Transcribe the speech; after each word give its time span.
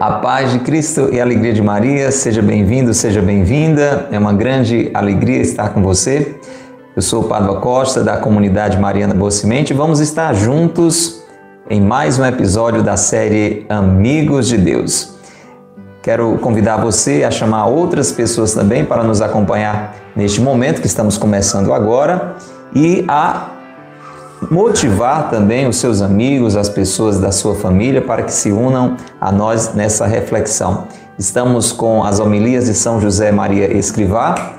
A 0.00 0.12
paz 0.12 0.52
de 0.52 0.60
Cristo 0.60 1.10
e 1.12 1.20
a 1.20 1.24
alegria 1.24 1.52
de 1.52 1.60
Maria, 1.60 2.12
seja 2.12 2.40
bem-vindo, 2.40 2.94
seja 2.94 3.20
bem-vinda. 3.20 4.08
É 4.12 4.18
uma 4.18 4.32
grande 4.32 4.90
alegria 4.94 5.40
estar 5.40 5.70
com 5.70 5.82
você. 5.82 6.36
Eu 6.94 7.02
sou 7.02 7.24
o 7.24 7.28
Padre 7.28 7.54
Costa, 7.56 8.02
da 8.02 8.16
comunidade 8.16 8.78
Mariana 8.78 9.12
Boa 9.12 9.30
Semente. 9.30 9.74
Vamos 9.74 9.98
estar 9.98 10.32
juntos 10.34 11.24
em 11.68 11.80
mais 11.80 12.18
um 12.18 12.24
episódio 12.24 12.82
da 12.82 12.96
série 12.96 13.66
Amigos 13.68 14.46
de 14.46 14.56
Deus. 14.56 15.17
Quero 16.02 16.38
convidar 16.38 16.76
você 16.76 17.24
a 17.24 17.30
chamar 17.30 17.66
outras 17.66 18.12
pessoas 18.12 18.54
também 18.54 18.84
para 18.84 19.02
nos 19.02 19.20
acompanhar 19.20 19.96
neste 20.14 20.40
momento 20.40 20.80
que 20.80 20.86
estamos 20.86 21.18
começando 21.18 21.72
agora 21.72 22.36
e 22.74 23.04
a 23.08 23.50
motivar 24.50 25.28
também 25.30 25.66
os 25.66 25.76
seus 25.76 26.00
amigos, 26.00 26.56
as 26.56 26.68
pessoas 26.68 27.18
da 27.18 27.32
sua 27.32 27.56
família 27.56 28.00
para 28.00 28.22
que 28.22 28.32
se 28.32 28.52
unam 28.52 28.96
a 29.20 29.32
nós 29.32 29.74
nessa 29.74 30.06
reflexão. 30.06 30.86
Estamos 31.18 31.72
com 31.72 32.04
as 32.04 32.20
homilias 32.20 32.66
de 32.66 32.74
São 32.74 33.00
José 33.00 33.32
Maria 33.32 33.76
Escrivá, 33.76 34.52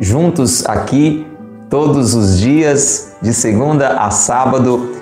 juntos 0.00 0.66
aqui 0.66 1.26
todos 1.70 2.14
os 2.14 2.38
dias, 2.38 3.12
de 3.22 3.32
segunda 3.32 3.90
a 3.90 4.10
sábado, 4.10 4.92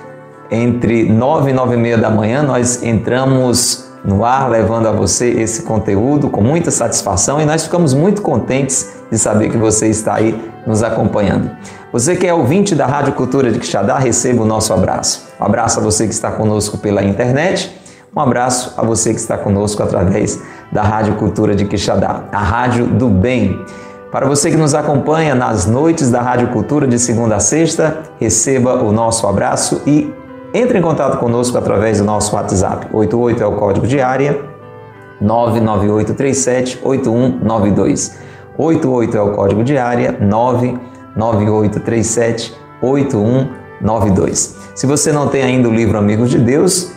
entre 0.49 1.09
nove 1.09 1.49
e 1.49 1.53
nove 1.53 1.75
e 1.75 1.77
meia 1.77 1.97
da 1.97 2.09
manhã, 2.09 2.43
nós 2.43 2.83
entramos 2.83 3.90
no 4.03 4.25
ar 4.25 4.49
levando 4.49 4.87
a 4.87 4.91
você 4.91 5.29
esse 5.29 5.63
conteúdo 5.63 6.29
com 6.29 6.41
muita 6.41 6.71
satisfação 6.71 7.39
e 7.39 7.45
nós 7.45 7.63
ficamos 7.63 7.93
muito 7.93 8.21
contentes 8.21 8.93
de 9.11 9.17
saber 9.17 9.49
que 9.49 9.57
você 9.57 9.87
está 9.87 10.15
aí 10.15 10.39
nos 10.65 10.83
acompanhando. 10.83 11.51
Você 11.91 12.15
que 12.15 12.25
é 12.25 12.33
ouvinte 12.33 12.73
da 12.73 12.85
Rádio 12.85 13.13
Cultura 13.13 13.51
de 13.51 13.59
Quixadá, 13.59 13.97
receba 13.97 14.43
o 14.43 14.45
nosso 14.45 14.73
abraço. 14.73 15.27
Um 15.39 15.45
abraço 15.45 15.79
a 15.79 15.83
você 15.83 16.07
que 16.07 16.13
está 16.13 16.31
conosco 16.31 16.77
pela 16.77 17.03
internet, 17.03 17.77
um 18.15 18.19
abraço 18.19 18.73
a 18.77 18.83
você 18.83 19.13
que 19.13 19.19
está 19.19 19.37
conosco 19.37 19.81
através 19.83 20.41
da 20.71 20.81
Rádio 20.81 21.15
Cultura 21.15 21.55
de 21.55 21.65
Quixadá, 21.65 22.23
a 22.31 22.39
Rádio 22.39 22.87
do 22.87 23.09
Bem. 23.09 23.63
Para 24.11 24.27
você 24.27 24.51
que 24.51 24.57
nos 24.57 24.73
acompanha 24.73 25.33
nas 25.33 25.65
noites 25.65 26.11
da 26.11 26.21
Rádio 26.21 26.49
Cultura 26.49 26.85
de 26.85 26.99
segunda 26.99 27.37
a 27.37 27.39
sexta, 27.39 27.99
receba 28.19 28.83
o 28.83 28.91
nosso 28.91 29.25
abraço 29.27 29.81
e 29.87 30.13
entre 30.53 30.77
em 30.77 30.81
contato 30.81 31.17
conosco 31.17 31.57
através 31.57 31.99
do 31.99 32.03
nosso 32.03 32.35
WhatsApp. 32.35 32.87
88 32.91 33.43
é 33.43 33.45
o 33.45 33.53
código 33.53 33.87
de 33.87 34.01
área 34.01 34.39
99837 35.19 36.79
8192. 36.83 38.17
88 38.57 39.17
é 39.17 39.21
o 39.21 39.31
código 39.31 39.63
de 39.63 39.77
área 39.77 40.11
998 40.19 40.91
9837 41.15 42.55
8192. 42.81 44.55
Se 44.75 44.85
você 44.85 45.11
não 45.11 45.27
tem 45.27 45.43
ainda 45.43 45.67
o 45.69 45.73
livro 45.73 45.97
Amigos 45.97 46.29
de 46.29 46.37
Deus, 46.37 46.91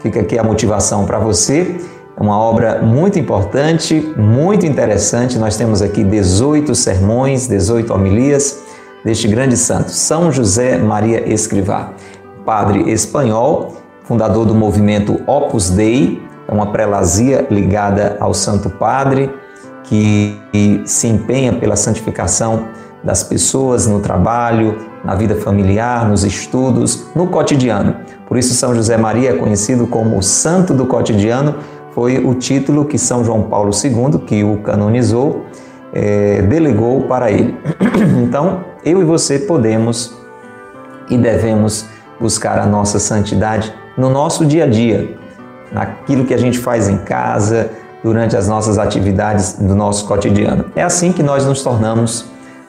fica 0.00 0.20
aqui 0.20 0.38
a 0.38 0.44
motivação 0.44 1.04
para 1.04 1.18
você. 1.18 1.76
É 2.16 2.22
uma 2.22 2.38
obra 2.38 2.82
muito 2.82 3.18
importante, 3.18 4.12
muito 4.16 4.66
interessante. 4.66 5.38
Nós 5.38 5.56
temos 5.56 5.80
aqui 5.80 6.04
18 6.04 6.74
sermões, 6.74 7.46
18 7.46 7.92
homilias 7.92 8.62
deste 9.04 9.26
grande 9.28 9.56
santo, 9.56 9.90
São 9.90 10.30
José 10.30 10.76
Maria 10.76 11.26
Escrivá, 11.32 11.94
padre 12.50 12.90
espanhol, 12.90 13.76
fundador 14.02 14.44
do 14.44 14.56
movimento 14.56 15.20
Opus 15.24 15.70
Dei, 15.70 16.20
é 16.48 16.52
uma 16.52 16.72
prelazia 16.72 17.46
ligada 17.48 18.16
ao 18.18 18.34
Santo 18.34 18.68
Padre 18.68 19.30
que 19.84 20.36
se 20.84 21.06
empenha 21.06 21.52
pela 21.52 21.76
santificação 21.76 22.64
das 23.04 23.22
pessoas 23.22 23.86
no 23.86 24.00
trabalho, 24.00 24.78
na 25.04 25.14
vida 25.14 25.36
familiar, 25.36 26.08
nos 26.08 26.24
estudos, 26.24 27.06
no 27.14 27.28
cotidiano. 27.28 27.94
Por 28.26 28.36
isso, 28.36 28.52
São 28.52 28.74
José 28.74 28.96
Maria 28.96 29.30
é 29.30 29.34
conhecido 29.34 29.86
como 29.86 30.18
o 30.18 30.22
Santo 30.22 30.74
do 30.74 30.86
Cotidiano, 30.86 31.54
foi 31.92 32.18
o 32.18 32.34
título 32.34 32.84
que 32.84 32.98
São 32.98 33.24
João 33.24 33.44
Paulo 33.44 33.70
II, 33.72 34.18
que 34.26 34.42
o 34.42 34.56
canonizou, 34.56 35.44
é, 35.92 36.42
delegou 36.42 37.02
para 37.02 37.30
ele. 37.30 37.56
Então, 38.24 38.64
eu 38.84 39.00
e 39.00 39.04
você 39.04 39.38
podemos 39.38 40.18
e 41.08 41.16
devemos 41.16 41.86
buscar 42.20 42.58
a 42.58 42.66
nossa 42.66 42.98
santidade 42.98 43.72
no 43.96 44.10
nosso 44.10 44.44
dia 44.44 44.64
a 44.64 44.66
dia, 44.66 45.16
naquilo 45.72 46.24
que 46.24 46.34
a 46.34 46.38
gente 46.38 46.58
faz 46.58 46.88
em 46.88 46.98
casa, 46.98 47.70
durante 48.02 48.36
as 48.36 48.48
nossas 48.48 48.78
atividades 48.78 49.54
do 49.54 49.74
nosso 49.74 50.06
cotidiano. 50.06 50.66
É 50.74 50.82
assim 50.82 51.12
que 51.12 51.22
nós 51.22 51.44
nos 51.44 51.62
tornamos 51.62 52.26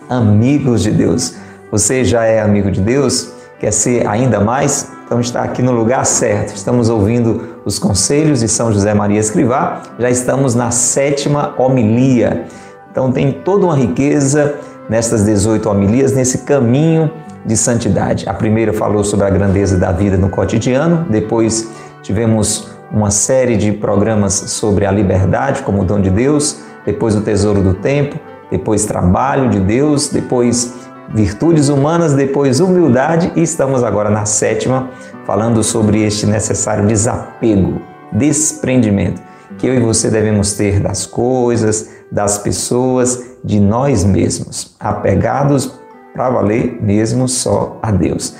amigos 0.10 0.82
de 0.82 0.92
Deus. 0.92 1.36
Você 1.72 2.04
já 2.04 2.26
é 2.26 2.42
amigo 2.42 2.70
de 2.70 2.82
Deus? 2.82 3.32
Quer 3.60 3.72
ser 3.72 4.08
ainda 4.08 4.40
mais? 4.40 4.92
Então 5.06 5.20
está 5.20 5.44
aqui 5.44 5.62
no 5.62 5.72
lugar 5.72 6.06
certo. 6.06 6.56
Estamos 6.56 6.90
ouvindo 6.90 7.60
os 7.64 7.80
conselhos 7.80 8.40
de 8.40 8.48
São 8.48 8.72
José 8.72 8.94
Maria 8.94 9.20
Escrivá. 9.20 9.84
Já 10.00 10.10
estamos 10.10 10.56
na 10.56 10.72
sétima 10.72 11.54
homilia. 11.58 12.46
Então 12.92 13.12
tem 13.12 13.32
toda 13.32 13.66
uma 13.66 13.76
riqueza 13.76 14.56
nestas 14.90 15.24
18 15.24 15.70
homilias, 15.70 16.12
nesse 16.12 16.40
caminho 16.40 17.10
de 17.46 17.58
santidade. 17.58 18.28
A 18.28 18.34
primeira 18.34 18.74
falou 18.74 19.04
sobre 19.04 19.26
a 19.26 19.30
grandeza 19.30 19.78
da 19.78 19.92
vida 19.92 20.18
no 20.18 20.30
cotidiano, 20.30 21.06
depois 21.10 21.70
tivemos 22.02 22.70
uma 22.92 23.10
série 23.10 23.56
de 23.56 23.72
programas 23.72 24.34
sobre 24.34 24.86
a 24.86 24.92
liberdade 24.92 25.62
como 25.64 25.84
dom 25.84 26.00
de 26.00 26.10
Deus, 26.10 26.60
depois 26.86 27.16
o 27.16 27.22
tesouro 27.22 27.62
do 27.62 27.74
tempo, 27.76 28.20
depois 28.50 28.86
trabalho 28.86 29.50
de 29.50 29.60
Deus, 29.60 30.10
depois 30.10 30.74
virtudes 31.14 31.70
humanas, 31.70 32.14
depois 32.14 32.60
humildade 32.60 33.32
e 33.36 33.42
estamos 33.42 33.84
agora 33.84 34.10
na 34.10 34.26
sétima, 34.26 34.90
falando 35.26 35.64
sobre 35.64 36.04
este 36.04 36.26
necessário 36.26 36.86
desapego, 36.86 37.82
desprendimento 38.12 39.22
que 39.58 39.68
eu 39.68 39.76
e 39.76 39.80
você 39.80 40.10
devemos 40.10 40.54
ter 40.54 40.80
das 40.80 41.06
coisas, 41.06 41.90
das 42.12 42.38
pessoas, 42.38 43.32
de 43.44 43.60
nós 43.60 44.04
mesmos, 44.04 44.76
apegados 44.80 45.80
para 46.14 46.30
valer 46.30 46.80
mesmo 46.82 47.28
só 47.28 47.80
a 47.82 47.92
Deus. 47.92 48.36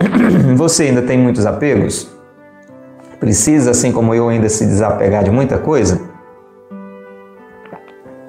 Você 0.56 0.84
ainda 0.84 1.02
tem 1.02 1.18
muitos 1.18 1.46
apegos? 1.46 2.10
Precisa, 3.20 3.70
assim 3.70 3.92
como 3.92 4.14
eu, 4.14 4.28
ainda 4.28 4.48
se 4.48 4.66
desapegar 4.66 5.22
de 5.22 5.30
muita 5.30 5.58
coisa? 5.58 6.00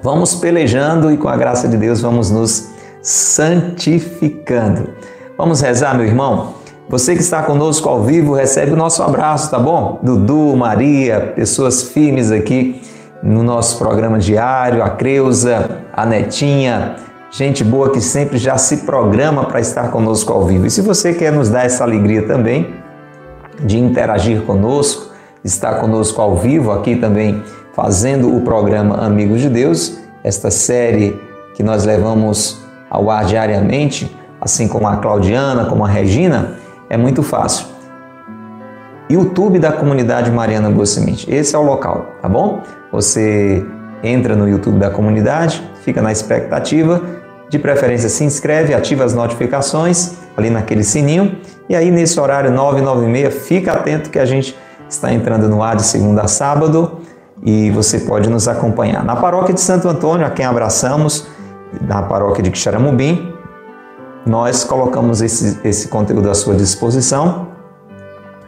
Vamos 0.02 0.34
pelejando 0.34 1.10
e 1.10 1.16
com 1.16 1.28
a 1.28 1.36
graça 1.36 1.66
de 1.66 1.76
Deus 1.76 2.00
vamos 2.00 2.30
nos 2.30 2.68
santificando. 3.02 4.90
Vamos 5.36 5.60
rezar, 5.60 5.96
meu 5.96 6.06
irmão? 6.06 6.54
Você 6.88 7.14
que 7.14 7.22
está 7.22 7.42
conosco 7.42 7.88
ao 7.88 8.02
vivo, 8.02 8.34
recebe 8.34 8.72
o 8.72 8.76
nosso 8.76 9.02
abraço, 9.02 9.50
tá 9.50 9.58
bom? 9.58 9.98
Dudu, 10.02 10.54
Maria, 10.54 11.32
pessoas 11.34 11.82
firmes 11.82 12.30
aqui 12.30 12.82
no 13.22 13.42
nosso 13.42 13.78
programa 13.78 14.18
diário, 14.18 14.82
a 14.82 14.90
Creuza, 14.90 15.80
a 15.92 16.04
Netinha, 16.04 16.96
gente 17.34 17.64
boa 17.64 17.90
que 17.90 18.00
sempre 18.00 18.38
já 18.38 18.56
se 18.56 18.78
programa 18.78 19.44
para 19.46 19.58
estar 19.58 19.90
conosco 19.90 20.32
ao 20.32 20.46
vivo. 20.46 20.66
E 20.66 20.70
se 20.70 20.80
você 20.80 21.12
quer 21.12 21.32
nos 21.32 21.48
dar 21.48 21.66
essa 21.66 21.82
alegria 21.82 22.22
também 22.28 22.76
de 23.60 23.76
interagir 23.76 24.42
conosco, 24.42 25.12
estar 25.42 25.80
conosco 25.80 26.22
ao 26.22 26.36
vivo 26.36 26.70
aqui 26.70 26.94
também 26.94 27.42
fazendo 27.74 28.34
o 28.36 28.42
programa 28.42 29.04
Amigos 29.04 29.40
de 29.40 29.48
Deus, 29.48 29.98
esta 30.22 30.48
série 30.48 31.20
que 31.54 31.62
nós 31.64 31.84
levamos 31.84 32.62
ao 32.88 33.10
ar 33.10 33.24
diariamente, 33.24 34.16
assim 34.40 34.68
como 34.68 34.86
a 34.86 34.98
Claudiana, 34.98 35.64
como 35.64 35.84
a 35.84 35.88
Regina, 35.88 36.52
é 36.88 36.96
muito 36.96 37.20
fácil. 37.20 37.66
YouTube 39.10 39.58
da 39.58 39.72
comunidade 39.72 40.30
Mariana 40.30 40.70
Boa. 40.70 40.84
Esse 40.84 41.56
é 41.56 41.58
o 41.58 41.62
local, 41.62 42.06
tá 42.22 42.28
bom? 42.28 42.62
Você 42.92 43.66
entra 44.04 44.36
no 44.36 44.48
YouTube 44.48 44.78
da 44.78 44.88
comunidade, 44.88 45.68
fica 45.82 46.00
na 46.00 46.12
expectativa, 46.12 47.23
de 47.48 47.58
preferência 47.58 48.08
se 48.08 48.24
inscreve, 48.24 48.74
ativa 48.74 49.04
as 49.04 49.14
notificações 49.14 50.12
ali 50.36 50.50
naquele 50.50 50.82
sininho 50.82 51.36
e 51.68 51.74
aí 51.74 51.90
nesse 51.90 52.20
horário 52.20 52.50
9, 52.50 52.82
9 52.82 53.06
e 53.06 53.08
meia, 53.08 53.30
fica 53.30 53.72
atento 53.72 54.10
que 54.10 54.18
a 54.18 54.24
gente 54.24 54.56
está 54.88 55.12
entrando 55.12 55.48
no 55.48 55.62
ar 55.62 55.76
de 55.76 55.84
segunda 55.84 56.22
a 56.22 56.28
sábado 56.28 57.00
e 57.42 57.70
você 57.70 58.00
pode 58.00 58.28
nos 58.28 58.46
acompanhar. 58.48 59.04
Na 59.04 59.16
paróquia 59.16 59.54
de 59.54 59.60
Santo 59.60 59.88
Antônio, 59.88 60.26
a 60.26 60.30
quem 60.30 60.44
abraçamos, 60.44 61.26
na 61.80 62.02
paróquia 62.02 62.42
de 62.42 62.50
Quixaramubim, 62.50 63.32
nós 64.26 64.64
colocamos 64.64 65.20
esse, 65.22 65.58
esse 65.64 65.88
conteúdo 65.88 66.30
à 66.30 66.34
sua 66.34 66.54
disposição 66.54 67.48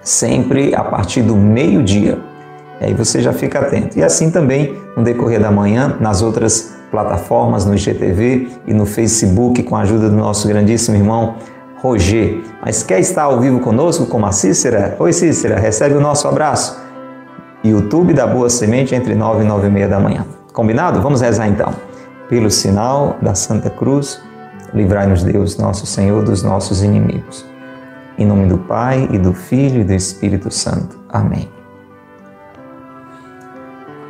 sempre 0.02 0.74
a 0.74 0.84
partir 0.84 1.22
do 1.22 1.34
meio-dia. 1.34 2.18
Aí 2.80 2.94
você 2.94 3.20
já 3.20 3.32
fica 3.32 3.58
atento. 3.58 3.98
E 3.98 4.02
assim 4.02 4.30
também 4.30 4.78
no 4.96 5.02
decorrer 5.02 5.40
da 5.40 5.50
manhã, 5.50 5.96
nas 6.00 6.22
outras 6.22 6.75
plataformas, 6.90 7.64
no 7.64 7.74
IGTV 7.74 8.48
e 8.66 8.74
no 8.74 8.86
Facebook, 8.86 9.62
com 9.62 9.76
a 9.76 9.80
ajuda 9.80 10.08
do 10.08 10.16
nosso 10.16 10.46
grandíssimo 10.48 10.96
irmão 10.96 11.36
Roger. 11.82 12.42
Mas 12.62 12.82
quer 12.82 13.00
estar 13.00 13.24
ao 13.24 13.40
vivo 13.40 13.60
conosco, 13.60 14.06
como 14.06 14.26
a 14.26 14.32
Cícera? 14.32 14.96
Oi, 14.98 15.12
Cícera, 15.12 15.58
recebe 15.58 15.94
o 15.94 16.00
nosso 16.00 16.26
abraço. 16.26 16.80
YouTube 17.64 18.14
da 18.14 18.26
Boa 18.26 18.48
Semente 18.48 18.94
entre 18.94 19.14
9 19.14 19.44
e 19.44 19.46
9 19.46 19.66
e 19.66 19.70
meia 19.70 19.88
da 19.88 19.98
manhã. 19.98 20.24
Combinado? 20.52 21.00
Vamos 21.00 21.20
rezar 21.20 21.48
então. 21.48 21.72
Pelo 22.28 22.50
sinal 22.50 23.16
da 23.20 23.34
Santa 23.34 23.70
Cruz, 23.70 24.20
livrai-nos 24.72 25.22
Deus, 25.22 25.56
nosso 25.56 25.86
Senhor, 25.86 26.24
dos 26.24 26.42
nossos 26.42 26.82
inimigos. 26.82 27.44
Em 28.18 28.26
nome 28.26 28.46
do 28.46 28.58
Pai, 28.58 29.08
e 29.12 29.18
do 29.18 29.32
Filho 29.32 29.82
e 29.82 29.84
do 29.84 29.92
Espírito 29.92 30.50
Santo. 30.50 30.98
Amém. 31.08 31.55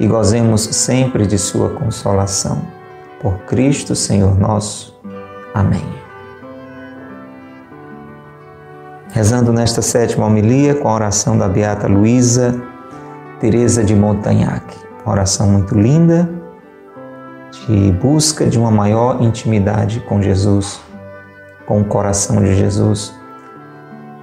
e 0.00 0.06
gozemos 0.06 0.62
sempre 0.62 1.26
de 1.26 1.38
Sua 1.38 1.68
consolação. 1.68 2.62
Por 3.20 3.36
Cristo, 3.40 3.94
Senhor 3.94 4.36
nosso. 4.38 4.98
Amém. 5.52 5.84
Rezando 9.12 9.52
nesta 9.52 9.82
sétima 9.82 10.24
homilia 10.24 10.74
com 10.74 10.88
a 10.88 10.94
oração 10.94 11.36
da 11.36 11.46
Beata 11.46 11.86
Luísa 11.86 12.58
Teresa 13.40 13.84
de 13.84 13.94
Montagnac. 13.94 14.64
Uma 15.04 15.12
oração 15.12 15.48
muito 15.48 15.74
linda 15.74 16.28
de 17.66 17.92
busca 17.92 18.46
de 18.46 18.58
uma 18.58 18.70
maior 18.70 19.20
intimidade 19.20 20.00
com 20.00 20.22
Jesus, 20.22 20.80
com 21.66 21.80
o 21.80 21.84
coração 21.84 22.42
de 22.42 22.54
Jesus. 22.54 23.14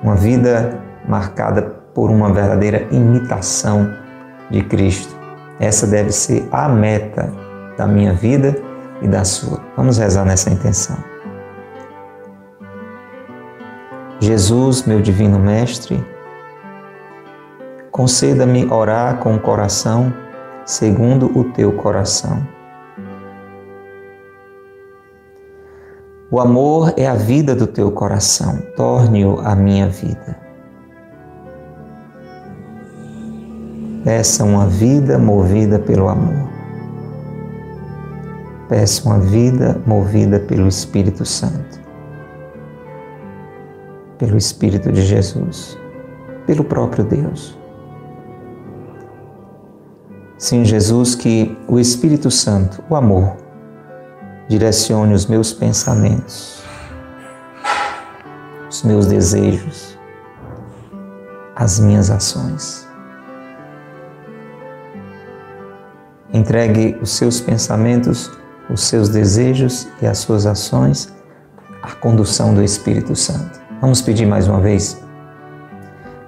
Uma 0.01 0.15
vida 0.15 0.79
marcada 1.07 1.61
por 1.93 2.09
uma 2.09 2.31
verdadeira 2.31 2.87
imitação 2.91 3.91
de 4.49 4.63
Cristo. 4.63 5.16
Essa 5.59 5.87
deve 5.87 6.11
ser 6.11 6.47
a 6.51 6.69
meta 6.69 7.31
da 7.77 7.87
minha 7.87 8.13
vida 8.13 8.55
e 9.01 9.07
da 9.07 9.23
sua. 9.23 9.61
Vamos 9.75 9.97
rezar 9.97 10.25
nessa 10.25 10.49
intenção. 10.49 10.97
Jesus, 14.19 14.83
meu 14.83 14.99
divino 14.99 15.39
Mestre, 15.39 16.03
conceda-me 17.91 18.65
orar 18.71 19.17
com 19.19 19.35
o 19.35 19.39
coração 19.39 20.13
segundo 20.65 21.27
o 21.37 21.45
teu 21.45 21.71
coração. 21.73 22.45
O 26.29 26.41
amor 26.41 26.93
é 26.97 27.07
a 27.07 27.13
vida 27.13 27.55
do 27.55 27.65
teu 27.65 27.89
coração, 27.91 28.57
torne-o 28.75 29.39
a 29.39 29.55
minha 29.55 29.87
vida. 29.87 30.46
Peça 34.03 34.43
uma 34.43 34.67
vida 34.67 35.17
movida 35.17 35.79
pelo 35.79 36.07
amor. 36.07 36.47
Peça 38.69 39.07
uma 39.07 39.19
vida 39.19 39.81
movida 39.85 40.39
pelo 40.39 40.67
Espírito 40.67 41.25
Santo, 41.25 41.79
pelo 44.17 44.37
Espírito 44.37 44.91
de 44.91 45.01
Jesus, 45.01 45.77
pelo 46.45 46.63
próprio 46.63 47.03
Deus. 47.03 47.57
Sim, 50.37 50.63
Jesus, 50.63 51.15
que 51.15 51.57
o 51.67 51.79
Espírito 51.79 52.29
Santo, 52.29 52.83
o 52.89 52.95
amor, 52.95 53.37
direcione 54.47 55.13
os 55.13 55.25
meus 55.25 55.51
pensamentos, 55.53 56.61
os 58.69 58.83
meus 58.83 59.07
desejos, 59.07 59.97
as 61.55 61.79
minhas 61.79 62.11
ações. 62.11 62.86
Entregue 66.37 66.95
os 67.01 67.09
seus 67.09 67.41
pensamentos, 67.41 68.31
os 68.69 68.81
seus 68.81 69.09
desejos 69.09 69.87
e 69.99 70.05
as 70.05 70.19
suas 70.19 70.45
ações 70.45 71.11
à 71.81 71.93
condução 71.93 72.53
do 72.53 72.63
Espírito 72.63 73.15
Santo. 73.15 73.59
Vamos 73.81 74.03
pedir 74.03 74.27
mais 74.27 74.47
uma 74.47 74.59
vez. 74.59 75.01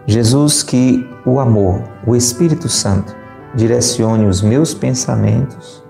Jesus, 0.08 0.64
que 0.64 1.08
o 1.24 1.40
amor, 1.40 1.84
o 2.08 2.16
Espírito 2.16 2.68
Santo, 2.68 3.16
direcione 3.54 4.26
os 4.26 4.42
meus 4.42 4.74
pensamentos, 4.74 5.84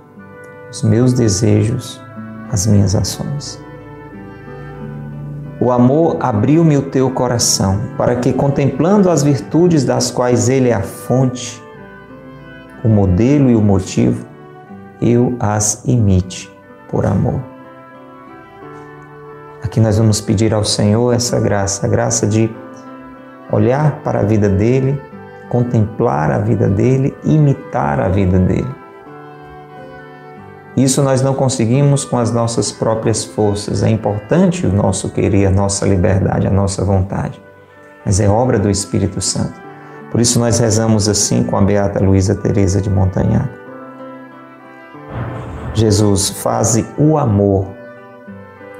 os 0.69 0.83
meus 0.83 1.13
desejos, 1.13 2.01
as 2.51 2.67
minhas 2.67 2.95
ações. 2.95 3.57
O 5.61 5.71
amor 5.71 6.17
abriu-me 6.19 6.75
o 6.75 6.81
teu 6.81 7.09
coração, 7.09 7.79
para 7.97 8.17
que, 8.17 8.33
contemplando 8.33 9.09
as 9.09 9.23
virtudes 9.23 9.85
das 9.85 10.11
quais 10.11 10.49
ele 10.49 10.67
é 10.67 10.73
a 10.73 10.81
fonte, 10.81 11.68
o 12.83 12.87
modelo 12.87 13.49
e 13.49 13.55
o 13.55 13.61
motivo, 13.61 14.25
eu 15.01 15.35
as 15.39 15.83
imite 15.85 16.51
por 16.89 17.05
amor. 17.05 17.41
Aqui 19.63 19.79
nós 19.79 19.97
vamos 19.97 20.19
pedir 20.21 20.53
ao 20.53 20.63
Senhor 20.63 21.13
essa 21.13 21.39
graça, 21.39 21.85
a 21.85 21.89
graça 21.89 22.25
de 22.25 22.49
olhar 23.51 24.01
para 24.03 24.21
a 24.21 24.23
vida 24.23 24.49
dele, 24.49 24.99
contemplar 25.49 26.31
a 26.31 26.39
vida 26.39 26.67
dele, 26.67 27.15
imitar 27.23 27.99
a 27.99 28.07
vida 28.07 28.39
dele. 28.39 28.79
Isso 30.77 31.03
nós 31.03 31.21
não 31.21 31.33
conseguimos 31.33 32.05
com 32.05 32.17
as 32.17 32.31
nossas 32.31 32.71
próprias 32.71 33.25
forças. 33.25 33.83
É 33.83 33.89
importante 33.89 34.65
o 34.65 34.71
nosso 34.71 35.09
querer, 35.09 35.47
a 35.47 35.51
nossa 35.51 35.85
liberdade, 35.85 36.47
a 36.47 36.51
nossa 36.51 36.85
vontade, 36.85 37.41
mas 38.05 38.19
é 38.19 38.29
obra 38.29 38.57
do 38.57 38.69
Espírito 38.69 39.19
Santo. 39.19 39.68
Por 40.11 40.19
isso 40.19 40.39
nós 40.39 40.59
rezamos 40.59 41.07
assim 41.07 41.43
com 41.43 41.57
a 41.57 41.61
beata 41.61 42.03
Luísa 42.03 42.35
Teresa 42.35 42.81
de 42.81 42.89
Montagnac. 42.89 43.49
Jesus, 45.73 46.29
faze 46.29 46.85
o 46.97 47.17
amor, 47.17 47.67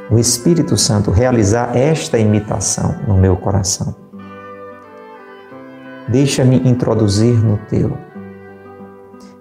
o 0.10 0.18
Espírito 0.18 0.76
Santo 0.76 1.12
realizar 1.12 1.76
esta 1.78 2.18
imitação 2.18 2.96
no 3.08 3.16
meu 3.16 3.38
coração. 3.38 3.96
Deixa-me 6.08 6.58
introduzir 6.68 7.38
no 7.44 7.58
teu. 7.58 7.96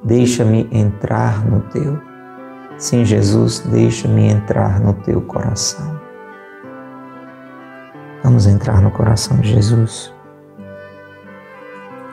Deixa-me 0.05 0.69
entrar 0.71 1.45
no 1.45 1.63
teu. 1.71 1.99
Sim, 2.77 3.05
Jesus, 3.05 3.61
deixa-me 3.61 4.29
entrar 4.29 4.79
no 4.79 4.93
teu 4.93 5.23
coração. 5.23 5.99
Vamos 8.23 8.47
entrar 8.47 8.83
no 8.83 8.91
coração 8.91 9.39
de 9.39 9.49
Jesus. 9.55 10.15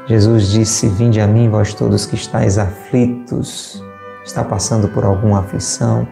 Jesus 0.07 0.49
disse: 0.49 0.87
Vinde 0.87 1.19
a 1.19 1.27
mim, 1.27 1.49
vós 1.49 1.73
todos 1.73 2.05
que 2.05 2.15
estáis 2.15 2.57
aflitos, 2.57 3.83
está 4.23 4.43
passando 4.43 4.87
por 4.89 5.03
alguma 5.03 5.39
aflição, 5.39 6.07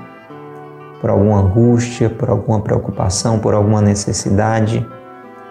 por 0.99 1.09
alguma 1.09 1.41
angústia, 1.41 2.09
por 2.09 2.29
alguma 2.29 2.59
preocupação, 2.61 3.39
por 3.39 3.53
alguma 3.53 3.81
necessidade. 3.81 4.85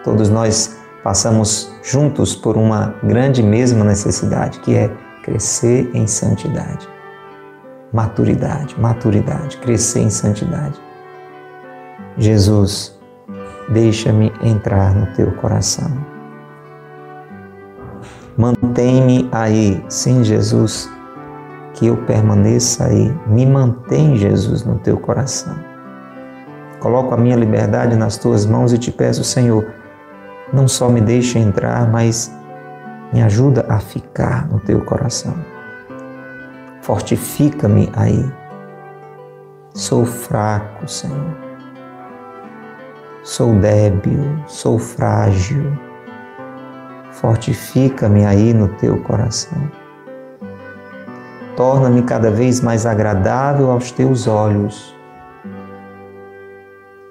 Todos 0.03 0.29
nós 0.29 0.75
passamos 1.03 1.71
juntos 1.81 2.35
por 2.35 2.57
uma 2.57 2.95
grande 3.03 3.41
mesma 3.41 3.85
necessidade, 3.85 4.59
que 4.59 4.75
é 4.75 4.89
crescer 5.23 5.89
em 5.93 6.05
santidade. 6.05 6.87
Maturidade, 7.93 8.79
maturidade, 8.79 9.57
crescer 9.57 10.01
em 10.01 10.09
santidade. 10.09 10.81
Jesus, 12.17 12.99
deixa-me 13.69 14.33
entrar 14.41 14.93
no 14.93 15.05
teu 15.15 15.31
coração. 15.33 16.12
Mantém-me 18.35 19.29
aí, 19.31 19.83
sim, 19.87 20.23
Jesus, 20.23 20.89
que 21.75 21.85
eu 21.85 21.97
permaneça 21.97 22.85
aí. 22.85 23.13
Me 23.27 23.45
mantém, 23.45 24.15
Jesus, 24.15 24.63
no 24.63 24.79
teu 24.79 24.97
coração. 24.97 25.55
Coloco 26.79 27.13
a 27.13 27.17
minha 27.17 27.35
liberdade 27.35 27.95
nas 27.95 28.17
tuas 28.17 28.45
mãos 28.45 28.73
e 28.73 28.79
te 28.79 28.91
peço, 28.91 29.23
Senhor, 29.23 29.67
não 30.51 30.67
só 30.67 30.89
me 30.89 30.99
deixe 30.99 31.37
entrar, 31.37 31.87
mas 31.91 32.35
me 33.13 33.21
ajuda 33.21 33.67
a 33.69 33.79
ficar 33.79 34.47
no 34.47 34.59
teu 34.59 34.81
coração. 34.81 35.35
Fortifica-me 36.81 37.91
aí. 37.95 38.25
Sou 39.75 40.05
fraco, 40.05 40.87
Senhor. 40.87 41.37
Sou 43.23 43.53
débil, 43.55 44.43
sou 44.47 44.79
frágil 44.79 45.92
Fortifica-me 47.13 48.25
aí 48.25 48.53
no 48.53 48.67
teu 48.67 49.01
coração. 49.03 49.71
Torna-me 51.55 52.01
cada 52.01 52.31
vez 52.31 52.59
mais 52.59 52.85
agradável 52.85 53.71
aos 53.71 53.91
teus 53.91 54.27
olhos. 54.27 54.95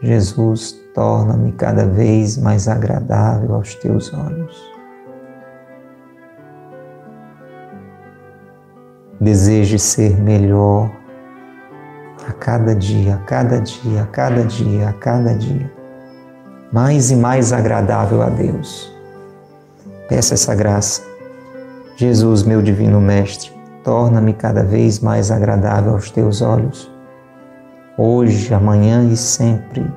Jesus, 0.01 0.73
torna-me 0.93 1.53
cada 1.53 1.87
vez 1.87 2.37
mais 2.37 2.67
agradável 2.67 3.55
aos 3.55 3.77
teus 3.77 4.13
olhos. 4.13 4.61
Deseje 9.21 9.79
ser 9.79 10.21
melhor, 10.21 10.91
a 12.29 12.33
cada 12.33 12.75
dia, 12.75 13.15
a 13.15 13.19
cada 13.19 13.61
dia, 13.61 14.03
a 14.03 14.07
cada 14.07 14.45
dia, 14.45 14.89
a 14.89 14.93
cada 14.93 15.35
dia, 15.35 15.73
mais 16.73 17.13
e 17.13 17.17
mais 17.17 17.53
agradável 17.53 18.21
a 18.21 18.29
Deus. 18.29 18.92
Peça 20.12 20.35
essa 20.35 20.54
graça. 20.54 21.02
Jesus, 21.97 22.42
meu 22.42 22.61
divino 22.61 23.00
Mestre, 23.00 23.50
torna-me 23.83 24.35
cada 24.35 24.62
vez 24.62 25.00
mais 25.00 25.31
agradável 25.31 25.92
aos 25.92 26.11
teus 26.11 26.42
olhos, 26.42 26.92
hoje, 27.97 28.52
amanhã 28.52 29.09
e 29.11 29.16
sempre. 29.16 29.90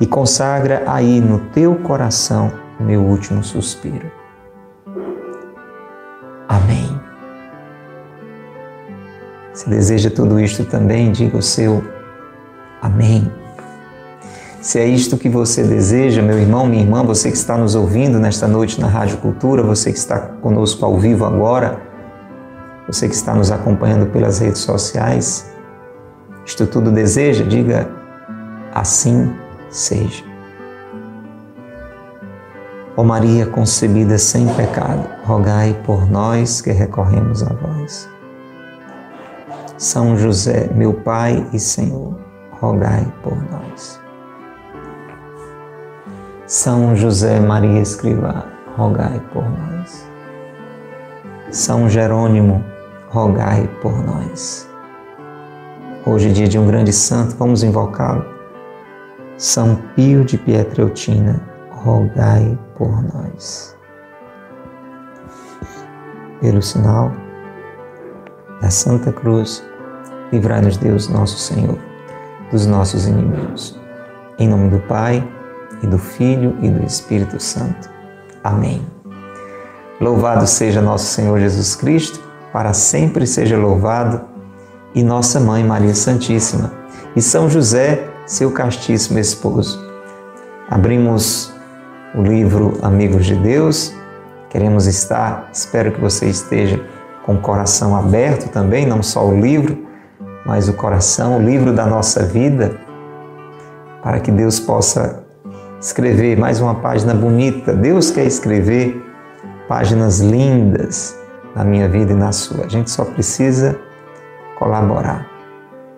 E 0.00 0.06
consagra 0.06 0.82
aí 0.86 1.20
no 1.20 1.40
teu 1.50 1.74
coração 1.74 2.50
meu 2.80 3.02
último 3.02 3.44
suspiro. 3.44 4.10
Amém. 6.48 6.98
Se 9.52 9.68
deseja 9.68 10.10
tudo 10.10 10.40
isto 10.40 10.64
também, 10.64 11.12
diga 11.12 11.36
o 11.36 11.42
seu 11.42 11.84
Amém. 12.80 13.30
Se 14.60 14.78
é 14.78 14.86
isto 14.86 15.16
que 15.16 15.28
você 15.28 15.62
deseja, 15.62 16.20
meu 16.20 16.38
irmão, 16.38 16.66
minha 16.66 16.82
irmã, 16.82 17.02
você 17.02 17.30
que 17.30 17.36
está 17.36 17.56
nos 17.56 17.74
ouvindo 17.74 18.18
nesta 18.18 18.46
noite 18.46 18.78
na 18.78 18.88
Rádio 18.88 19.16
Cultura, 19.16 19.62
você 19.62 19.90
que 19.90 19.96
está 19.96 20.18
conosco 20.18 20.84
ao 20.84 20.98
vivo 20.98 21.24
agora, 21.24 21.80
você 22.86 23.08
que 23.08 23.14
está 23.14 23.34
nos 23.34 23.50
acompanhando 23.50 24.06
pelas 24.12 24.38
redes 24.38 24.60
sociais, 24.60 25.50
isto 26.44 26.66
tudo 26.66 26.90
deseja, 26.90 27.42
diga 27.42 27.88
assim 28.74 29.34
seja. 29.70 30.24
Ó 32.98 33.02
Maria 33.02 33.46
concebida 33.46 34.18
sem 34.18 34.46
pecado, 34.54 35.08
rogai 35.24 35.74
por 35.86 36.10
nós 36.10 36.60
que 36.60 36.70
recorremos 36.70 37.42
a 37.42 37.48
vós. 37.54 38.10
São 39.78 40.18
José, 40.18 40.68
meu 40.74 40.92
Pai 40.92 41.46
e 41.50 41.58
Senhor, 41.58 42.14
rogai 42.60 43.10
por 43.22 43.36
nós. 43.50 43.99
São 46.50 46.96
José 46.96 47.38
Maria 47.38 47.80
Escrivá, 47.80 48.44
rogai 48.76 49.22
por 49.32 49.44
nós. 49.48 50.10
São 51.48 51.88
Jerônimo, 51.88 52.64
rogai 53.08 53.70
por 53.80 53.96
nós. 54.04 54.68
Hoje, 56.04 56.28
é 56.28 56.32
dia 56.32 56.48
de 56.48 56.58
um 56.58 56.66
grande 56.66 56.92
santo, 56.92 57.36
vamos 57.36 57.62
invocá-lo. 57.62 58.26
São 59.36 59.76
Pio 59.94 60.24
de 60.24 60.36
Pietreutina, 60.36 61.40
rogai 61.70 62.58
por 62.76 63.00
nós. 63.00 63.78
Pelo 66.40 66.60
sinal 66.60 67.12
da 68.60 68.70
Santa 68.70 69.12
Cruz, 69.12 69.64
Livrai-nos, 70.32 70.76
Deus, 70.76 71.06
nosso 71.08 71.38
Senhor, 71.38 71.78
dos 72.50 72.66
nossos 72.66 73.06
inimigos. 73.06 73.80
Em 74.36 74.48
nome 74.48 74.68
do 74.68 74.80
Pai, 74.80 75.24
e 75.82 75.86
do 75.86 75.98
Filho 75.98 76.56
e 76.62 76.68
do 76.68 76.84
Espírito 76.84 77.40
Santo. 77.40 77.90
Amém. 78.42 78.86
Louvado 80.00 80.46
seja 80.46 80.80
nosso 80.80 81.06
Senhor 81.06 81.38
Jesus 81.38 81.76
Cristo, 81.76 82.20
para 82.52 82.72
sempre 82.72 83.26
seja 83.26 83.56
louvado, 83.56 84.22
e 84.94 85.02
nossa 85.02 85.38
Mãe 85.38 85.62
Maria 85.62 85.94
Santíssima, 85.94 86.72
e 87.14 87.22
São 87.22 87.48
José, 87.48 88.08
seu 88.26 88.50
castíssimo 88.50 89.18
esposo. 89.18 89.78
Abrimos 90.68 91.52
o 92.14 92.22
livro 92.22 92.78
Amigos 92.82 93.26
de 93.26 93.36
Deus, 93.36 93.92
queremos 94.48 94.86
estar, 94.86 95.48
espero 95.52 95.92
que 95.92 96.00
você 96.00 96.26
esteja 96.26 96.82
com 97.24 97.34
o 97.34 97.40
coração 97.40 97.94
aberto 97.94 98.50
também, 98.50 98.86
não 98.86 99.02
só 99.02 99.26
o 99.26 99.38
livro, 99.38 99.86
mas 100.44 100.68
o 100.68 100.72
coração, 100.72 101.36
o 101.36 101.42
livro 101.42 101.72
da 101.72 101.86
nossa 101.86 102.24
vida, 102.24 102.76
para 104.02 104.18
que 104.18 104.32
Deus 104.32 104.58
possa 104.58 105.24
escrever 105.80 106.38
mais 106.38 106.60
uma 106.60 106.74
página 106.74 107.14
bonita. 107.14 107.72
Deus 107.72 108.10
quer 108.10 108.26
escrever 108.26 109.02
páginas 109.66 110.20
lindas 110.20 111.18
na 111.54 111.64
minha 111.64 111.88
vida 111.88 112.12
e 112.12 112.14
na 112.14 112.32
sua. 112.32 112.66
A 112.66 112.68
gente 112.68 112.90
só 112.90 113.04
precisa 113.04 113.78
colaborar, 114.58 115.26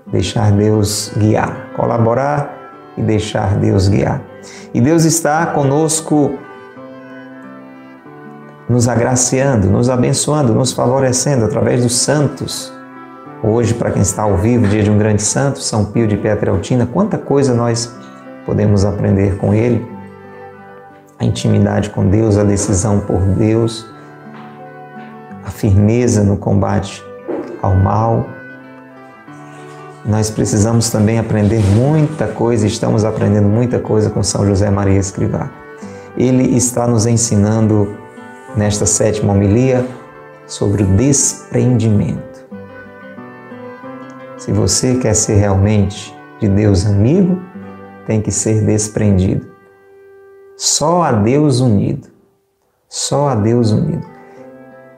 deixar 0.06 0.52
Deus 0.52 1.12
guiar, 1.16 1.70
colaborar 1.76 2.92
e 2.96 3.02
deixar 3.02 3.56
Deus 3.56 3.88
guiar. 3.88 4.22
E 4.72 4.80
Deus 4.80 5.04
está 5.04 5.46
conosco 5.46 6.38
nos 8.68 8.88
agraciando, 8.88 9.68
nos 9.68 9.90
abençoando, 9.90 10.54
nos 10.54 10.72
favorecendo 10.72 11.44
através 11.44 11.82
dos 11.82 11.96
santos 11.96 12.72
Hoje, 13.44 13.74
para 13.74 13.90
quem 13.90 14.02
está 14.02 14.22
ao 14.22 14.36
vivo, 14.36 14.68
dia 14.68 14.84
de 14.84 14.90
um 14.90 14.96
grande 14.96 15.20
santo, 15.20 15.58
São 15.58 15.86
Pio 15.86 16.06
de 16.06 16.16
Pietrelcina, 16.16 16.86
quanta 16.86 17.18
coisa 17.18 17.52
nós 17.52 17.92
podemos 18.44 18.84
aprender 18.84 19.36
com 19.36 19.54
ele. 19.54 19.86
A 21.18 21.24
intimidade 21.24 21.90
com 21.90 22.08
Deus, 22.08 22.36
a 22.36 22.44
decisão 22.44 23.00
por 23.00 23.20
Deus, 23.20 23.86
a 25.44 25.50
firmeza 25.50 26.22
no 26.22 26.36
combate 26.36 27.02
ao 27.60 27.74
mal. 27.74 28.26
Nós 30.04 30.30
precisamos 30.30 30.90
também 30.90 31.18
aprender 31.18 31.60
muita 31.76 32.26
coisa, 32.26 32.66
estamos 32.66 33.04
aprendendo 33.04 33.48
muita 33.48 33.78
coisa 33.78 34.10
com 34.10 34.22
São 34.22 34.44
José 34.44 34.68
Maria 34.68 34.98
Escrivá. 34.98 35.48
Ele 36.16 36.56
está 36.56 36.86
nos 36.86 37.06
ensinando 37.06 37.96
nesta 38.56 38.84
sétima 38.84 39.32
homilia 39.32 39.86
sobre 40.46 40.82
o 40.82 40.86
desprendimento. 40.86 42.44
Se 44.36 44.50
você 44.50 44.96
quer 44.96 45.14
ser 45.14 45.36
realmente 45.36 46.12
de 46.40 46.48
Deus 46.48 46.84
amigo, 46.84 47.40
tem 48.06 48.20
que 48.20 48.30
ser 48.30 48.64
desprendido. 48.64 49.46
Só 50.56 51.02
a 51.02 51.12
Deus 51.12 51.60
unido. 51.60 52.08
Só 52.88 53.28
a 53.28 53.34
Deus 53.34 53.70
unido. 53.70 54.06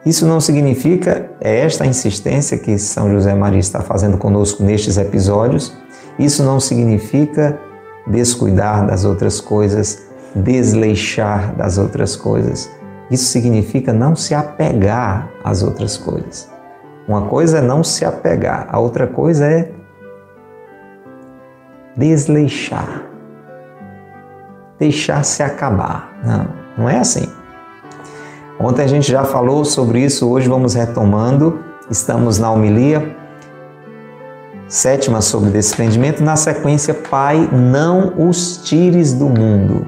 Isso 0.04 0.26
não 0.26 0.40
significa, 0.40 1.30
é 1.40 1.60
esta 1.60 1.86
insistência 1.86 2.58
que 2.58 2.76
São 2.78 3.10
José 3.10 3.34
Maria 3.34 3.60
está 3.60 3.80
fazendo 3.80 4.18
conosco 4.18 4.62
nestes 4.62 4.98
episódios, 4.98 5.72
isso 6.18 6.42
não 6.42 6.60
significa 6.60 7.58
descuidar 8.06 8.86
das 8.86 9.04
outras 9.04 9.40
coisas, 9.40 10.02
desleixar 10.34 11.56
das 11.56 11.78
outras 11.78 12.16
coisas. 12.16 12.70
Isso 13.10 13.24
significa 13.24 13.92
não 13.92 14.14
se 14.14 14.34
apegar 14.34 15.30
às 15.42 15.62
outras 15.62 15.96
coisas. 15.96 16.50
Uma 17.08 17.22
coisa 17.22 17.58
é 17.58 17.62
não 17.62 17.82
se 17.82 18.04
apegar, 18.04 18.66
a 18.70 18.78
outra 18.78 19.06
coisa 19.06 19.46
é 19.46 19.70
desleixar. 21.96 23.02
Deixar-se 24.78 25.42
acabar. 25.42 26.12
Não, 26.24 26.48
não 26.76 26.88
é 26.88 26.98
assim. 26.98 27.28
Ontem 28.58 28.82
a 28.82 28.88
gente 28.88 29.10
já 29.10 29.24
falou 29.24 29.64
sobre 29.64 30.00
isso, 30.00 30.28
hoje 30.28 30.48
vamos 30.48 30.74
retomando. 30.74 31.60
Estamos 31.90 32.38
na 32.38 32.50
homilia 32.50 33.14
sétima 34.68 35.20
sobre 35.20 35.50
desprendimento, 35.50 36.22
na 36.22 36.36
sequência, 36.36 36.94
Pai, 36.94 37.48
não 37.52 38.28
os 38.28 38.58
tires 38.58 39.12
do 39.12 39.26
mundo. 39.26 39.86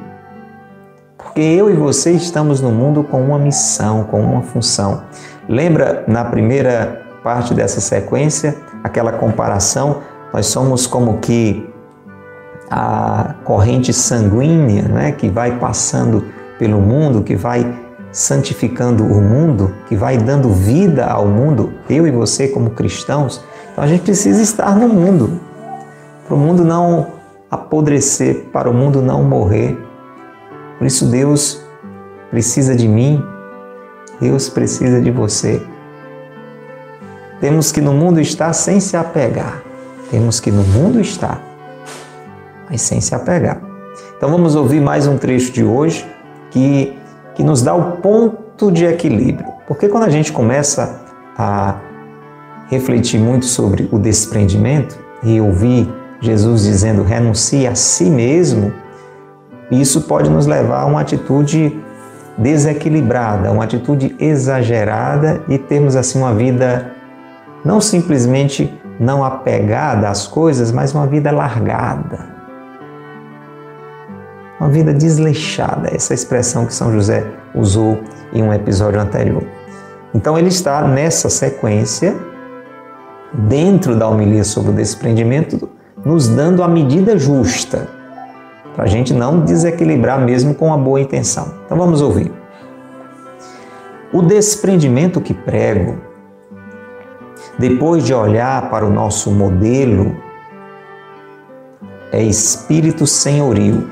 Porque 1.17 1.41
eu 1.41 1.71
e 1.71 1.75
você 1.75 2.13
estamos 2.13 2.61
no 2.61 2.71
mundo 2.71 3.03
com 3.03 3.21
uma 3.21 3.39
missão, 3.39 4.05
com 4.05 4.21
uma 4.21 4.43
função. 4.43 5.03
Lembra 5.49 6.05
na 6.07 6.25
primeira 6.25 7.03
parte 7.23 7.53
dessa 7.53 7.81
sequência, 7.81 8.57
aquela 8.85 9.13
comparação, 9.13 10.03
nós 10.33 10.47
somos 10.47 10.87
como 10.87 11.19
que 11.19 11.69
a 12.71 13.35
corrente 13.45 13.93
sanguínea 13.93 14.83
né, 14.83 15.13
que 15.13 15.29
vai 15.29 15.59
passando 15.59 16.25
pelo 16.59 16.81
mundo, 16.81 17.23
que 17.23 17.37
vai 17.37 17.75
santificando 18.11 19.05
o 19.05 19.21
mundo, 19.21 19.75
que 19.89 19.95
vai 19.95 20.17
dando 20.17 20.49
vida 20.51 21.05
ao 21.05 21.27
mundo, 21.27 21.73
eu 21.89 22.07
e 22.07 22.11
você 22.11 22.49
como 22.49 22.71
cristãos. 22.71 23.45
Então 23.73 23.85
a 23.85 23.87
gente 23.87 24.03
precisa 24.03 24.41
estar 24.41 24.75
no 24.75 24.89
mundo, 24.89 25.39
para 26.27 26.35
o 26.35 26.39
mundo 26.39 26.65
não 26.65 27.09
apodrecer, 27.51 28.47
para 28.53 28.71
o 28.71 28.75
mundo 28.75 29.03
não 29.03 29.23
morrer. 29.23 29.79
Por 30.79 30.87
isso 30.87 31.07
Deus 31.07 31.63
precisa 32.31 32.75
de 32.75 32.89
mim, 32.89 33.23
Deus 34.21 34.49
precisa 34.49 35.01
de 35.01 35.11
você. 35.11 35.63
Temos 37.41 37.71
que 37.71 37.83
no 37.83 37.93
mundo 37.93 38.19
estar 38.19 38.53
sem 38.55 38.81
se 38.81 38.97
apegar. 38.97 39.63
Temos 40.11 40.41
que 40.41 40.51
no 40.51 40.63
mundo 40.63 41.01
estar, 41.01 41.41
mas 42.69 42.83
sem 42.83 43.01
se 43.01 43.15
apegar. 43.15 43.61
Então 44.17 44.31
vamos 44.31 44.55
ouvir 44.55 44.81
mais 44.81 45.07
um 45.07 45.17
trecho 45.17 45.53
de 45.53 45.65
hoje 45.65 46.07
que, 46.51 46.97
que 47.35 47.43
nos 47.43 47.63
dá 47.63 47.75
o 47.75 47.99
ponto 47.99 48.71
de 48.71 48.85
equilíbrio. 48.85 49.47
Porque 49.67 49.89
quando 49.89 50.05
a 50.05 50.11
gente 50.11 50.33
começa 50.33 51.01
a 51.37 51.77
refletir 52.69 53.19
muito 53.21 53.47
sobre 53.47 53.89
o 53.93 53.99
desprendimento 53.99 54.99
e 55.23 55.41
ouvir 55.41 55.93
Jesus 56.21 56.63
dizendo 56.63 57.03
renuncie 57.03 57.67
a 57.67 57.75
si 57.75 58.05
mesmo, 58.05 58.73
isso 59.71 60.03
pode 60.03 60.31
nos 60.31 60.47
levar 60.47 60.83
a 60.83 60.87
uma 60.87 61.01
atitude 61.01 61.81
desequilibrada, 62.39 63.51
uma 63.51 63.65
atitude 63.65 64.15
exagerada 64.19 65.43
e 65.49 65.59
termos 65.59 65.97
assim 65.97 66.19
uma 66.19 66.35
vida 66.35 66.93
não 67.65 67.81
simplesmente 67.81 68.73
não 69.01 69.25
apegada 69.25 70.09
às 70.09 70.27
coisas, 70.27 70.71
mas 70.71 70.95
uma 70.95 71.07
vida 71.07 71.31
largada. 71.31 72.36
Uma 74.59 74.71
vida 74.71 74.95
desleixada, 74.95 75.95
essa 75.95 76.15
expressão 76.15 76.65
que 76.65 76.73
São 76.73 76.91
José 76.91 77.27
usou 77.55 78.01
em 78.33 78.43
um 78.43 78.53
episódio 78.53 78.99
anterior. 78.99 79.43
Então 80.15 80.39
ele 80.39 80.49
está 80.49 80.87
nessa 80.89 81.29
sequência, 81.29 82.17
dentro 83.35 83.95
da 83.95 84.09
homilia 84.09 84.45
sobre 84.45 84.71
o 84.71 84.75
desprendimento, 84.75 85.69
nos 86.03 86.27
dando 86.29 86.63
a 86.63 86.69
medida 86.69 87.19
justa, 87.19 87.87
para 88.75 88.85
a 88.85 88.89
gente 88.89 89.13
não 89.13 89.41
desequilibrar 89.41 90.21
mesmo 90.21 90.55
com 90.55 90.69
uma 90.69 90.79
boa 90.79 91.01
intenção. 91.01 91.53
Então 91.67 91.77
vamos 91.77 92.01
ouvir. 92.01 92.33
O 94.13 94.23
desprendimento 94.23 95.21
que 95.21 95.35
prego, 95.35 95.99
depois 97.59 98.05
de 98.07 98.15
olhar 98.15 98.71
para 98.71 98.87
o 98.87 98.91
nosso 98.91 99.31
modelo, 99.31 100.17
é 102.11 102.23
espírito 102.23 103.07
senhorio. 103.07 103.87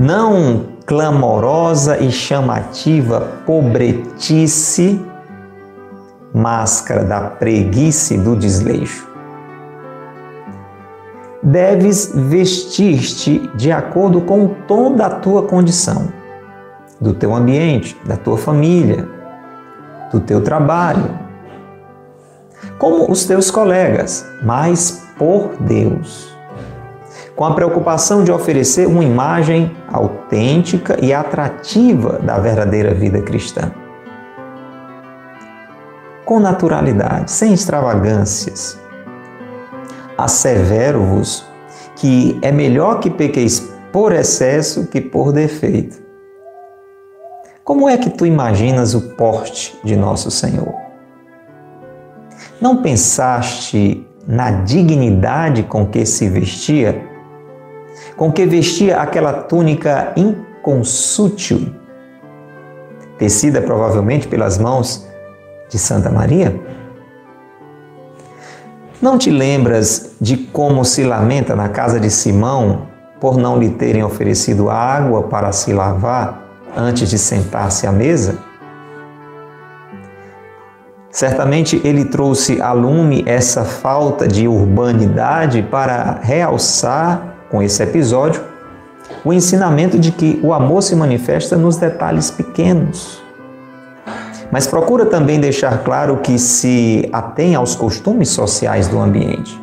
Não 0.00 0.64
clamorosa 0.86 1.98
e 1.98 2.10
chamativa 2.10 3.20
pobretice, 3.44 4.98
máscara 6.32 7.04
da 7.04 7.20
preguiça 7.24 8.14
e 8.14 8.16
do 8.16 8.34
desleixo. 8.34 9.06
Deves 11.42 12.12
vestir-te 12.14 13.46
de 13.54 13.70
acordo 13.70 14.22
com 14.22 14.48
toda 14.66 15.04
a 15.04 15.10
tua 15.10 15.42
condição, 15.42 16.08
do 16.98 17.12
teu 17.12 17.34
ambiente, 17.34 17.94
da 18.06 18.16
tua 18.16 18.38
família, 18.38 19.06
do 20.10 20.18
teu 20.18 20.42
trabalho, 20.42 21.10
como 22.78 23.10
os 23.12 23.26
teus 23.26 23.50
colegas, 23.50 24.26
mas 24.42 25.06
por 25.18 25.50
Deus 25.60 26.29
com 27.40 27.46
a 27.46 27.54
preocupação 27.54 28.22
de 28.22 28.30
oferecer 28.30 28.86
uma 28.86 29.02
imagem 29.02 29.74
autêntica 29.90 31.02
e 31.02 31.10
atrativa 31.10 32.18
da 32.18 32.38
verdadeira 32.38 32.92
vida 32.92 33.22
cristã. 33.22 33.72
Com 36.22 36.38
naturalidade, 36.38 37.30
sem 37.30 37.54
extravagâncias. 37.54 38.78
Assevero-vos 40.18 41.46
que 41.96 42.38
é 42.42 42.52
melhor 42.52 43.00
que 43.00 43.08
pequeis 43.08 43.72
por 43.90 44.12
excesso 44.12 44.86
que 44.88 45.00
por 45.00 45.32
defeito. 45.32 45.96
Como 47.64 47.88
é 47.88 47.96
que 47.96 48.10
tu 48.10 48.26
imaginas 48.26 48.94
o 48.94 49.14
porte 49.16 49.80
de 49.82 49.96
nosso 49.96 50.30
Senhor? 50.30 50.74
Não 52.60 52.82
pensaste 52.82 54.06
na 54.28 54.50
dignidade 54.50 55.62
com 55.62 55.86
que 55.86 56.04
se 56.04 56.28
vestia 56.28 57.08
com 58.20 58.30
que 58.30 58.44
vestia 58.44 58.98
aquela 58.98 59.32
túnica 59.32 60.12
inconsútil, 60.14 61.74
tecida 63.16 63.62
provavelmente 63.62 64.28
pelas 64.28 64.58
mãos 64.58 65.08
de 65.70 65.78
Santa 65.78 66.10
Maria? 66.10 66.54
Não 69.00 69.16
te 69.16 69.30
lembras 69.30 70.16
de 70.20 70.36
como 70.36 70.84
se 70.84 71.02
lamenta 71.02 71.56
na 71.56 71.70
casa 71.70 71.98
de 71.98 72.10
Simão 72.10 72.88
por 73.18 73.38
não 73.38 73.58
lhe 73.58 73.70
terem 73.70 74.04
oferecido 74.04 74.68
água 74.68 75.22
para 75.22 75.50
se 75.50 75.72
lavar 75.72 76.44
antes 76.76 77.08
de 77.08 77.16
sentar-se 77.16 77.86
à 77.86 77.90
mesa? 77.90 78.38
Certamente 81.10 81.80
ele 81.82 82.04
trouxe 82.04 82.60
a 82.60 82.74
lume 82.74 83.24
essa 83.24 83.64
falta 83.64 84.28
de 84.28 84.46
urbanidade 84.46 85.62
para 85.62 86.20
realçar 86.20 87.39
com 87.50 87.62
esse 87.62 87.82
episódio 87.82 88.42
o 89.24 89.32
ensinamento 89.32 89.98
de 89.98 90.12
que 90.12 90.40
o 90.42 90.52
amor 90.52 90.82
se 90.82 90.94
manifesta 90.94 91.56
nos 91.56 91.76
detalhes 91.76 92.30
pequenos. 92.30 93.20
Mas 94.50 94.66
procura 94.66 95.06
também 95.06 95.40
deixar 95.40 95.84
claro 95.84 96.16
que 96.18 96.38
se 96.38 97.08
atém 97.12 97.54
aos 97.54 97.74
costumes 97.74 98.30
sociais 98.30 98.88
do 98.88 98.98
ambiente. 98.98 99.60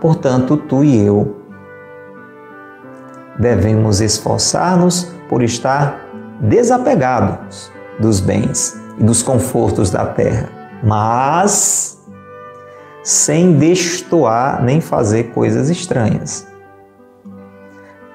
Portanto, 0.00 0.56
tu 0.56 0.84
e 0.84 1.04
eu 1.04 1.36
devemos 3.38 4.00
esforçar-nos 4.00 5.12
por 5.28 5.42
estar 5.42 6.00
desapegados 6.40 7.70
dos 7.98 8.20
bens 8.20 8.80
e 8.98 9.04
dos 9.04 9.22
confortos 9.22 9.90
da 9.90 10.06
terra, 10.06 10.48
mas 10.82 11.97
sem 13.08 13.54
destoar 13.54 14.62
nem 14.62 14.82
fazer 14.82 15.30
coisas 15.30 15.70
estranhas. 15.70 16.46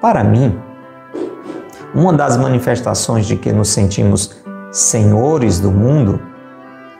Para 0.00 0.22
mim, 0.22 0.56
uma 1.92 2.12
das 2.12 2.36
manifestações 2.36 3.26
de 3.26 3.34
que 3.34 3.52
nos 3.52 3.70
sentimos 3.70 4.40
senhores 4.70 5.58
do 5.58 5.72
mundo, 5.72 6.22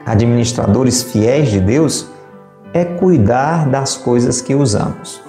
administradores 0.05 1.03
fiéis 1.03 1.49
de 1.49 1.61
Deus, 1.61 2.09
é 2.73 2.83
cuidar 2.83 3.69
das 3.69 3.95
coisas 3.95 4.41
que 4.41 4.53
usamos. 4.53 5.23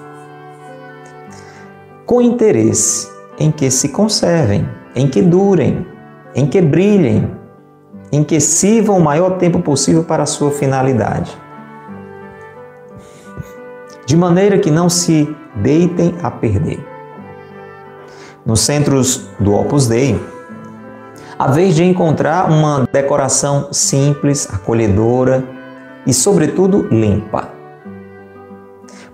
Com 2.05 2.20
interesse 2.20 3.09
em 3.38 3.52
que 3.52 3.70
se 3.70 3.90
conservem, 3.90 4.68
em 4.92 5.07
que 5.07 5.22
durem, 5.22 5.87
em 6.35 6.48
que 6.48 6.61
brilhem, 6.61 7.31
em 8.11 8.24
que 8.24 8.40
sirvam 8.40 8.98
o 8.98 9.05
maior 9.05 9.38
tempo 9.38 9.61
possível 9.61 10.02
para 10.02 10.24
a 10.24 10.26
sua 10.26 10.50
finalidade 10.50 11.45
de 14.07 14.16
maneira 14.16 14.59
que 14.59 14.71
não 14.71 14.88
se 14.88 15.37
deitem 15.57 16.14
a 16.23 16.31
perder. 16.31 16.79
Nos 18.45 18.61
centros 18.61 19.29
do 19.40 19.53
Opus 19.53 19.88
Dei, 19.88 20.19
a 21.37 21.49
vez 21.51 21.75
de 21.75 21.85
encontrar 21.85 22.49
uma 22.49 22.88
decoração 22.90 23.69
simples, 23.73 24.49
acolhedora 24.51 25.45
e, 26.07 26.14
sobretudo, 26.14 26.87
limpa. 26.88 27.51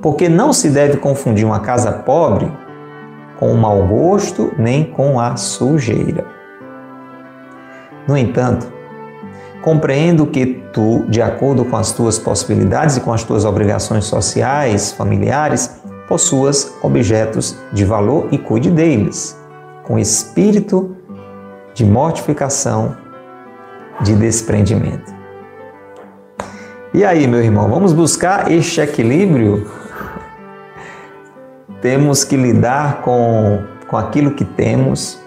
Porque 0.01 0.29
não 0.29 0.53
se 0.53 0.69
deve 0.69 0.99
confundir 0.99 1.47
uma 1.47 1.61
casa 1.61 1.91
pobre 1.91 2.53
com 3.39 3.51
o 3.51 3.57
mau 3.57 3.87
gosto 3.87 4.53
nem 4.59 4.85
com 4.85 5.19
a 5.19 5.37
sujeira. 5.37 6.27
No 8.07 8.17
entanto, 8.17 8.82
Compreendo 9.62 10.27
que 10.27 10.44
tu, 10.72 11.05
de 11.09 11.22
acordo 11.22 11.64
com 11.64 11.77
as 11.77 11.92
tuas 11.92 12.18
possibilidades 12.18 12.96
e 12.96 13.01
com 13.01 13.12
as 13.12 13.22
tuas 13.22 13.44
obrigações 13.44 14.05
sociais, 14.07 14.90
familiares, 14.90 15.81
possuas 16.09 16.75
objetos 16.83 17.57
de 17.72 17.85
valor 17.85 18.27
e 18.33 18.38
cuide 18.38 18.70
deles, 18.70 19.38
com 19.85 20.01
espírito 20.01 20.96
de 21.75 21.85
mortificação, 21.85 22.96
de 24.01 24.16
desprendimento. 24.16 25.14
E 26.92 27.05
aí, 27.05 27.27
meu 27.29 27.40
irmão, 27.40 27.70
vamos 27.70 27.92
buscar 27.92 28.51
este 28.51 28.81
equilíbrio? 28.81 29.70
Temos 31.81 32.25
que 32.25 32.37
lidar 32.37 33.01
com, 33.03 33.62
com 33.87 33.96
aquilo 33.96 34.33
que 34.33 34.44
temos, 34.44 35.22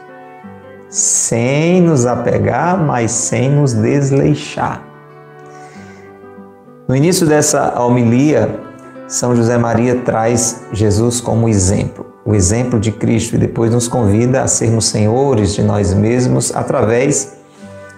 sem 0.96 1.82
nos 1.82 2.06
apegar, 2.06 2.78
mas 2.78 3.12
sem 3.12 3.50
nos 3.50 3.74
desleixar. 3.74 4.82
No 6.88 6.96
início 6.96 7.28
dessa 7.28 7.82
homilia, 7.82 8.62
São 9.06 9.36
José 9.36 9.58
Maria 9.58 9.98
traz 10.06 10.64
Jesus 10.72 11.20
como 11.20 11.50
exemplo, 11.50 12.06
o 12.24 12.34
exemplo 12.34 12.80
de 12.80 12.94
Cristo, 12.94 13.36
e 13.36 13.38
depois 13.38 13.74
nos 13.74 13.90
convida 13.90 14.42
a 14.42 14.48
sermos 14.48 14.86
senhores 14.86 15.54
de 15.54 15.64
nós 15.64 15.94
mesmos 15.94 16.56
através 16.56 17.36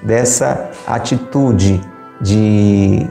dessa 0.02 0.72
atitude 0.88 1.80
de 2.20 3.06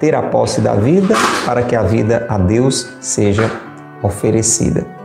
ter 0.00 0.12
a 0.16 0.22
posse 0.22 0.60
da 0.60 0.74
vida 0.74 1.14
para 1.46 1.62
que 1.62 1.76
a 1.76 1.82
vida 1.82 2.26
a 2.28 2.36
Deus 2.36 2.88
seja 3.00 3.48
oferecida. 4.02 4.97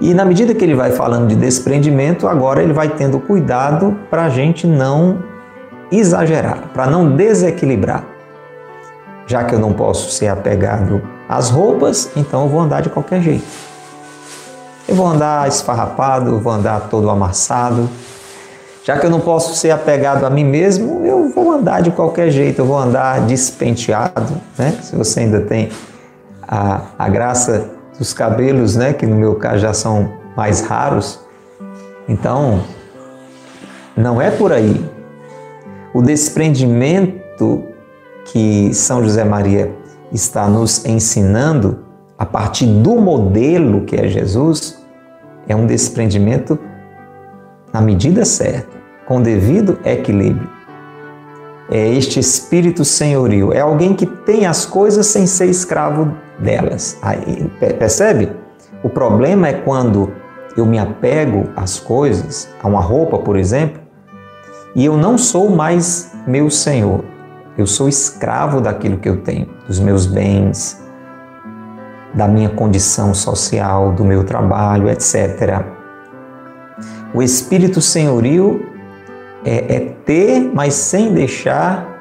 E 0.00 0.12
na 0.12 0.24
medida 0.24 0.54
que 0.54 0.62
ele 0.62 0.74
vai 0.74 0.92
falando 0.92 1.28
de 1.28 1.36
desprendimento, 1.36 2.28
agora 2.28 2.62
ele 2.62 2.72
vai 2.72 2.90
tendo 2.90 3.18
cuidado 3.18 3.96
para 4.10 4.24
a 4.24 4.28
gente 4.28 4.66
não 4.66 5.22
exagerar, 5.90 6.68
para 6.74 6.86
não 6.86 7.16
desequilibrar. 7.16 8.04
Já 9.26 9.44
que 9.44 9.54
eu 9.54 9.58
não 9.58 9.72
posso 9.72 10.10
ser 10.10 10.28
apegado 10.28 11.02
às 11.28 11.50
roupas, 11.50 12.10
então 12.14 12.42
eu 12.42 12.48
vou 12.48 12.60
andar 12.60 12.82
de 12.82 12.90
qualquer 12.90 13.20
jeito. 13.22 13.46
Eu 14.88 14.94
vou 14.94 15.06
andar 15.06 15.48
esfarrapado, 15.48 16.38
vou 16.38 16.52
andar 16.52 16.88
todo 16.88 17.10
amassado. 17.10 17.88
Já 18.84 18.96
que 18.98 19.06
eu 19.06 19.10
não 19.10 19.18
posso 19.18 19.56
ser 19.56 19.72
apegado 19.72 20.24
a 20.24 20.30
mim 20.30 20.44
mesmo, 20.44 21.04
eu 21.04 21.28
vou 21.30 21.50
andar 21.50 21.80
de 21.80 21.90
qualquer 21.90 22.30
jeito, 22.30 22.60
eu 22.60 22.66
vou 22.66 22.78
andar 22.78 23.22
despenteado, 23.22 24.40
né? 24.56 24.78
Se 24.82 24.94
você 24.94 25.20
ainda 25.20 25.40
tem 25.40 25.70
a, 26.46 26.82
a 26.96 27.08
graça 27.08 27.75
dos 27.98 28.12
cabelos, 28.12 28.76
né, 28.76 28.92
que 28.92 29.06
no 29.06 29.16
meu 29.16 29.36
caso 29.36 29.58
já 29.58 29.72
são 29.72 30.12
mais 30.36 30.60
raros. 30.60 31.20
Então, 32.08 32.62
não 33.96 34.20
é 34.20 34.30
por 34.30 34.52
aí. 34.52 34.84
O 35.94 36.02
desprendimento 36.02 37.64
que 38.26 38.74
São 38.74 39.02
José 39.02 39.24
Maria 39.24 39.74
está 40.12 40.46
nos 40.48 40.84
ensinando 40.84 41.78
a 42.18 42.26
partir 42.26 42.66
do 42.66 42.96
modelo 42.96 43.82
que 43.82 43.96
é 43.96 44.08
Jesus 44.08 44.82
é 45.48 45.54
um 45.54 45.66
desprendimento 45.66 46.58
na 47.72 47.80
medida 47.80 48.24
certa, 48.24 48.76
com 49.06 49.20
devido 49.22 49.78
equilíbrio. 49.84 50.48
É 51.70 51.88
este 51.88 52.20
espírito 52.20 52.84
senhorio, 52.84 53.52
é 53.52 53.60
alguém 53.60 53.94
que 53.94 54.06
tem 54.06 54.46
as 54.46 54.64
coisas 54.64 55.06
sem 55.06 55.26
ser 55.26 55.46
escravo 55.46 56.16
delas. 56.38 56.98
Aí, 57.02 57.50
percebe? 57.78 58.32
O 58.82 58.88
problema 58.88 59.48
é 59.48 59.52
quando 59.52 60.12
eu 60.56 60.64
me 60.64 60.78
apego 60.78 61.48
às 61.54 61.78
coisas, 61.78 62.48
a 62.62 62.68
uma 62.68 62.80
roupa, 62.80 63.18
por 63.18 63.36
exemplo, 63.36 63.80
e 64.74 64.84
eu 64.84 64.96
não 64.96 65.16
sou 65.16 65.50
mais 65.50 66.12
meu 66.26 66.50
senhor. 66.50 67.04
Eu 67.56 67.66
sou 67.66 67.88
escravo 67.88 68.60
daquilo 68.60 68.98
que 68.98 69.08
eu 69.08 69.22
tenho, 69.22 69.48
dos 69.66 69.80
meus 69.80 70.06
bens, 70.06 70.82
da 72.12 72.28
minha 72.28 72.50
condição 72.50 73.14
social, 73.14 73.92
do 73.92 74.04
meu 74.04 74.24
trabalho, 74.24 74.88
etc. 74.90 75.64
O 77.14 77.22
espírito 77.22 77.80
senhorio 77.80 78.66
é, 79.44 79.76
é 79.76 79.80
ter, 80.04 80.50
mas 80.52 80.74
sem 80.74 81.14
deixar 81.14 81.96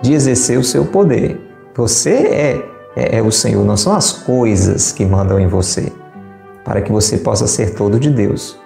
de 0.00 0.14
exercer 0.14 0.58
o 0.58 0.64
seu 0.64 0.86
poder. 0.86 1.40
Você 1.74 2.10
é, 2.10 2.69
é, 2.96 3.18
é 3.18 3.22
o 3.22 3.30
Senhor, 3.30 3.64
não 3.64 3.76
são 3.76 3.94
as 3.94 4.12
coisas 4.12 4.92
que 4.92 5.04
mandam 5.04 5.38
em 5.38 5.46
você, 5.46 5.92
para 6.64 6.80
que 6.80 6.90
você 6.90 7.18
possa 7.18 7.46
ser 7.46 7.74
todo 7.74 7.98
de 7.98 8.10
Deus. 8.10 8.58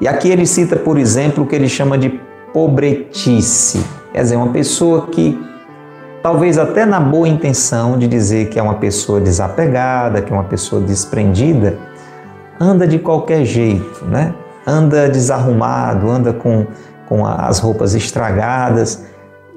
E 0.00 0.08
aqui 0.08 0.28
ele 0.28 0.46
cita, 0.46 0.76
por 0.76 0.98
exemplo, 0.98 1.44
o 1.44 1.46
que 1.46 1.54
ele 1.54 1.68
chama 1.68 1.96
de 1.96 2.20
pobretice. 2.52 3.84
Quer 4.12 4.22
dizer, 4.22 4.36
uma 4.36 4.52
pessoa 4.52 5.06
que, 5.06 5.40
talvez 6.22 6.58
até 6.58 6.84
na 6.84 7.00
boa 7.00 7.28
intenção 7.28 7.98
de 7.98 8.06
dizer 8.06 8.48
que 8.48 8.58
é 8.58 8.62
uma 8.62 8.74
pessoa 8.74 9.20
desapegada, 9.20 10.20
que 10.20 10.32
é 10.32 10.34
uma 10.34 10.44
pessoa 10.44 10.82
desprendida, 10.82 11.78
anda 12.60 12.86
de 12.86 12.98
qualquer 12.98 13.44
jeito, 13.44 14.04
né? 14.04 14.34
anda 14.66 15.08
desarrumado, 15.08 16.10
anda 16.10 16.32
com, 16.32 16.66
com 17.08 17.26
as 17.26 17.58
roupas 17.58 17.94
estragadas, 17.94 19.04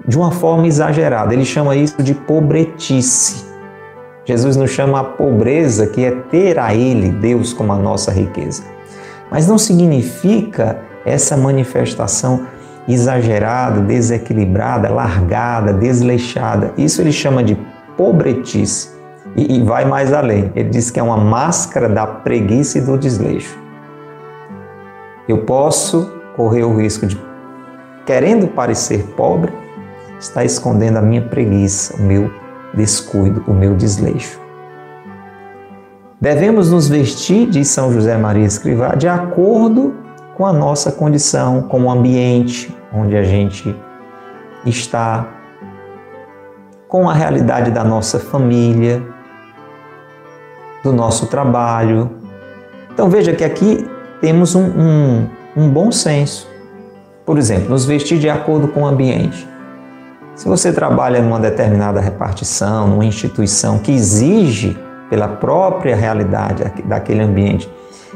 de 0.08 0.18
uma 0.18 0.32
forma 0.32 0.68
exagerada. 0.68 1.34
Ele 1.34 1.46
chama 1.46 1.76
isso 1.76 2.02
de 2.02 2.14
pobretice. 2.14 3.46
Jesus 4.26 4.56
nos 4.56 4.72
chama 4.72 5.00
a 5.00 5.04
pobreza, 5.04 5.88
que 5.88 6.04
é 6.04 6.12
ter 6.12 6.60
a 6.60 6.74
Ele, 6.74 7.10
Deus, 7.10 7.54
como 7.54 7.72
a 7.72 7.78
nossa 7.78 8.12
riqueza. 8.12 8.64
Mas 9.32 9.48
não 9.48 9.58
significa 9.58 10.80
essa 11.06 11.38
manifestação 11.38 12.48
exagerada, 12.88 13.82
desequilibrada, 13.82 14.90
largada, 14.90 15.74
desleixada. 15.74 16.74
Isso 16.78 17.02
ele 17.02 17.12
chama 17.12 17.44
de 17.44 17.58
pobretice. 17.96 18.90
E, 19.36 19.58
e 19.58 19.64
vai 19.64 19.86
mais 19.86 20.12
além. 20.12 20.52
Ele 20.56 20.70
diz 20.70 20.90
que 20.90 21.00
é 21.00 21.04
uma 21.04 21.18
máscara 21.18 21.88
da 21.88 22.06
preguiça 22.06 22.78
e 22.78 22.82
do 22.82 22.98
desleixo 22.98 23.66
eu 25.28 25.40
posso 25.40 26.12
correr 26.36 26.64
o 26.64 26.76
risco 26.76 27.08
de, 27.08 27.20
querendo 28.06 28.48
parecer 28.48 29.04
pobre, 29.16 29.52
estar 30.20 30.46
escondendo 30.46 30.98
a 30.98 31.02
minha 31.02 31.22
preguiça, 31.22 31.96
o 31.98 32.02
meu 32.02 32.32
descuido, 32.76 33.44
o 33.48 33.54
meu 33.54 33.76
desleixo. 33.76 34.40
Devemos 36.20 36.72
nos 36.72 36.88
vestir, 36.88 37.48
diz 37.50 37.68
São 37.68 37.92
José 37.92 38.18
Maria 38.18 38.46
Escrivá, 38.46 38.96
de 38.96 39.08
acordo 39.08 39.94
com 40.36 40.46
a 40.46 40.54
nossa 40.54 40.92
condição, 40.92 41.64
com 41.64 41.84
o 41.84 41.90
ambiente 41.90 42.76
onde 42.94 43.16
a 43.16 43.24
gente 43.24 43.76
está, 44.66 45.28
com 46.88 47.10
a 47.10 47.14
realidade 47.14 47.72
da 47.72 47.84
nossa 47.84 48.20
família, 48.20 49.04
do 50.84 50.94
nosso 50.94 51.28
trabalho. 51.28 52.10
Então 52.94 53.10
veja 53.10 53.34
que 53.34 53.44
aqui 53.44 53.86
temos 54.22 54.56
um, 54.56 54.66
um, 54.66 55.30
um 55.58 55.70
bom 55.70 55.92
senso. 55.92 56.50
Por 57.26 57.38
exemplo, 57.38 57.70
nos 57.70 57.86
vestir 57.86 58.20
de 58.20 58.30
acordo 58.30 58.68
com 58.68 58.84
o 58.84 58.86
ambiente. 58.86 59.48
Se 60.36 60.50
você 60.50 60.74
trabalha 60.74 61.22
numa 61.22 61.40
determinada 61.40 62.02
repartição, 62.02 62.88
numa 62.88 63.06
instituição 63.06 63.80
que 63.80 63.92
exige, 63.92 64.78
pela 65.10 65.28
própria 65.28 65.96
realidade 65.96 66.64
daquele 66.84 67.22
ambiente, 67.22 67.70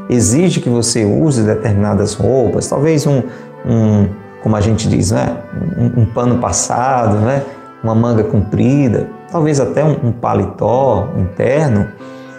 exige 0.10 0.60
que 0.60 0.70
você 0.70 1.06
use 1.06 1.44
determinadas 1.44 2.16
roupas, 2.16 2.68
talvez 2.68 3.08
um, 3.08 3.24
um 3.66 4.10
como 4.42 4.56
a 4.56 4.62
gente 4.62 4.88
diz, 4.90 5.12
né? 5.12 5.38
um, 5.78 6.02
um 6.02 6.06
pano 6.06 6.40
passado, 6.40 7.18
né? 7.20 7.44
uma 7.82 7.96
manga 7.96 8.24
comprida, 8.24 9.08
talvez 9.32 9.60
até 9.60 9.84
um, 9.84 9.98
um 10.04 10.12
paletó 10.12 11.10
interno, 11.18 11.88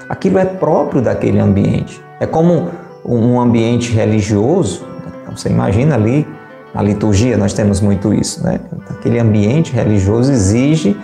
aquilo 0.09 0.38
é 0.38 0.45
próprio 0.45 1.01
daquele 1.01 1.38
ambiente. 1.38 2.03
É 2.19 2.27
como 2.27 2.69
um 3.05 3.40
ambiente 3.40 3.93
religioso, 3.93 4.87
então 5.23 5.37
você 5.37 5.49
imagina 5.49 5.95
ali, 5.95 6.27
na 6.74 6.83
liturgia 6.83 7.37
nós 7.37 7.52
temos 7.52 7.80
muito 7.80 8.14
isso, 8.14 8.44
né? 8.44 8.61
Aquele 8.88 9.18
ambiente 9.18 9.72
religioso 9.72 10.30
exige 10.33 10.96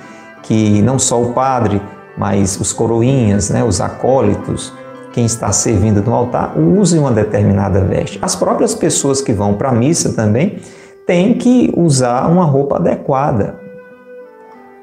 que 0.43 0.81
não 0.83 0.99
só 0.99 1.21
o 1.21 1.33
padre, 1.33 1.83
mas 2.17 2.59
os 2.61 2.73
coroinhas, 2.73 3.51
né, 3.51 3.65
os 3.65 3.81
acólitos, 3.81 4.73
quem 5.13 5.25
está 5.25 5.51
servindo 5.51 6.03
no 6.03 6.15
altar, 6.15 6.59
use 6.59 6.99
uma 6.99 7.11
determinada 7.11 7.81
veste. 7.81 8.19
As 8.23 8.37
próprias 8.37 8.75
pessoas 8.75 9.21
que 9.21 9.33
vão 9.33 9.55
para 9.55 9.71
a 9.71 9.73
missa 9.73 10.13
também 10.13 10.59
têm 11.07 11.35
que 11.35 11.73
usar 11.77 12.31
uma 12.31 12.45
roupa 12.45 12.77
adequada. 12.77 13.57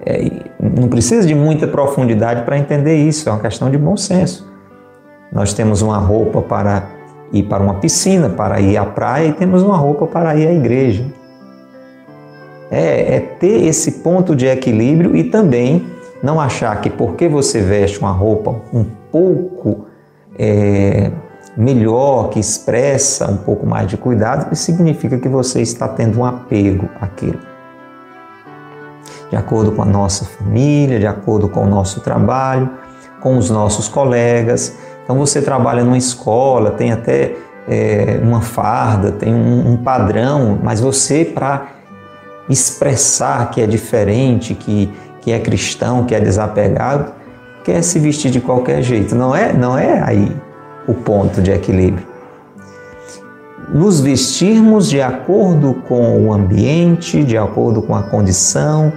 É, 0.06 0.30
não 0.60 0.88
precisa 0.88 1.26
de 1.26 1.34
muita 1.34 1.68
profundidade 1.68 2.44
para 2.44 2.58
entender 2.58 2.96
isso, 2.96 3.30
é 3.30 3.32
uma 3.32 3.42
questão 3.42 3.70
de 3.70 3.78
bom 3.78 3.96
senso. 3.96 4.52
Nós 5.32 5.54
temos 5.54 5.82
uma 5.82 5.98
roupa 5.98 6.42
para 6.42 6.84
ir 7.34 7.44
para 7.44 7.64
uma 7.64 7.76
piscina, 7.76 8.30
para 8.30 8.62
ir 8.62 8.78
à 8.78 8.86
praia 8.86 9.28
e 9.28 9.34
temos 9.34 9.64
uma 9.64 9.76
roupa 9.76 10.06
para 10.06 10.36
ir 10.36 10.48
à 10.48 10.54
igreja. 10.54 11.04
É, 12.70 13.16
é 13.16 13.20
ter 13.20 13.66
esse 13.66 13.92
ponto 14.04 14.36
de 14.36 14.46
equilíbrio 14.46 15.16
e 15.16 15.24
também 15.26 15.86
não 16.22 16.40
achar 16.40 16.80
que 16.80 16.90
porque 16.90 17.28
você 17.28 17.60
veste 17.60 18.00
uma 18.00 18.12
roupa 18.12 18.62
um 18.72 18.86
pouco 19.12 19.88
é, 20.40 21.12
melhor, 21.58 22.30
que 22.30 22.40
expressa 22.40 23.30
um 23.30 23.38
pouco 23.38 23.66
mais 23.66 23.88
de 23.88 23.98
cuidado, 23.98 24.56
significa 24.56 25.18
que 25.18 25.28
você 25.28 25.62
está 25.62 25.88
tendo 25.88 26.20
um 26.20 26.26
apego 26.26 26.88
àquilo. 27.02 27.40
De 29.30 29.36
acordo 29.36 29.72
com 29.72 29.82
a 29.82 29.86
nossa 29.86 30.26
família, 30.26 31.00
de 31.00 31.08
acordo 31.08 31.50
com 31.50 31.62
o 31.62 31.68
nosso 31.68 32.02
trabalho, 32.02 32.70
com 33.20 33.38
os 33.38 33.50
nossos 33.50 33.88
colegas, 33.88 34.78
então 35.04 35.18
você 35.18 35.42
trabalha 35.42 35.84
numa 35.84 35.98
escola, 35.98 36.72
tem 36.72 36.92
até 36.92 37.36
é, 37.68 38.20
uma 38.22 38.42
farda, 38.42 39.12
tem 39.12 39.34
um, 39.34 39.74
um 39.74 39.78
padrão, 39.78 40.60
mas 40.62 40.80
você, 40.80 41.26
para 41.26 41.68
expressar 42.50 43.50
que 43.52 43.62
é 43.62 43.68
diferente, 43.68 44.54
que, 44.54 44.92
que 45.22 45.32
é 45.32 45.40
cristão, 45.40 46.06
que 46.06 46.14
é 46.14 46.20
desapegado, 46.20 47.14
quer 47.64 47.82
se 47.82 48.00
vestir 48.00 48.32
de 48.32 48.42
qualquer 48.42 48.82
jeito. 48.82 49.16
Não 49.16 49.36
é, 49.36 49.54
não 49.54 49.78
é 49.78 50.02
aí 50.04 50.36
o 50.88 50.94
ponto 50.94 51.42
de 51.42 51.52
equilíbrio. 51.52 52.06
Nos 53.74 54.02
vestirmos 54.02 54.90
de 54.90 55.02
acordo 55.02 55.74
com 55.88 56.28
o 56.28 56.34
ambiente, 56.34 57.24
de 57.24 57.38
acordo 57.38 57.82
com 57.82 57.96
a 57.96 58.04
condição. 58.04 58.92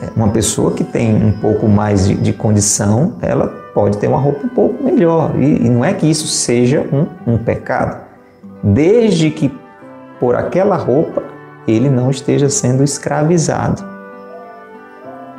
É, 0.00 0.10
uma 0.16 0.28
pessoa 0.28 0.72
que 0.72 0.84
tem 0.84 1.14
um 1.14 1.32
pouco 1.32 1.68
mais 1.68 2.06
de, 2.06 2.14
de 2.14 2.32
condição, 2.32 3.14
ela 3.20 3.63
pode 3.74 3.98
ter 3.98 4.06
uma 4.06 4.18
roupa 4.18 4.46
um 4.46 4.48
pouco 4.48 4.82
melhor. 4.82 5.32
E, 5.36 5.66
e 5.66 5.68
não 5.68 5.84
é 5.84 5.92
que 5.92 6.08
isso 6.08 6.28
seja 6.28 6.86
um, 6.92 7.34
um 7.34 7.36
pecado, 7.36 8.00
desde 8.62 9.30
que 9.30 9.52
por 10.20 10.36
aquela 10.36 10.76
roupa 10.76 11.22
ele 11.66 11.90
não 11.90 12.10
esteja 12.10 12.48
sendo 12.48 12.84
escravizado. 12.84 13.82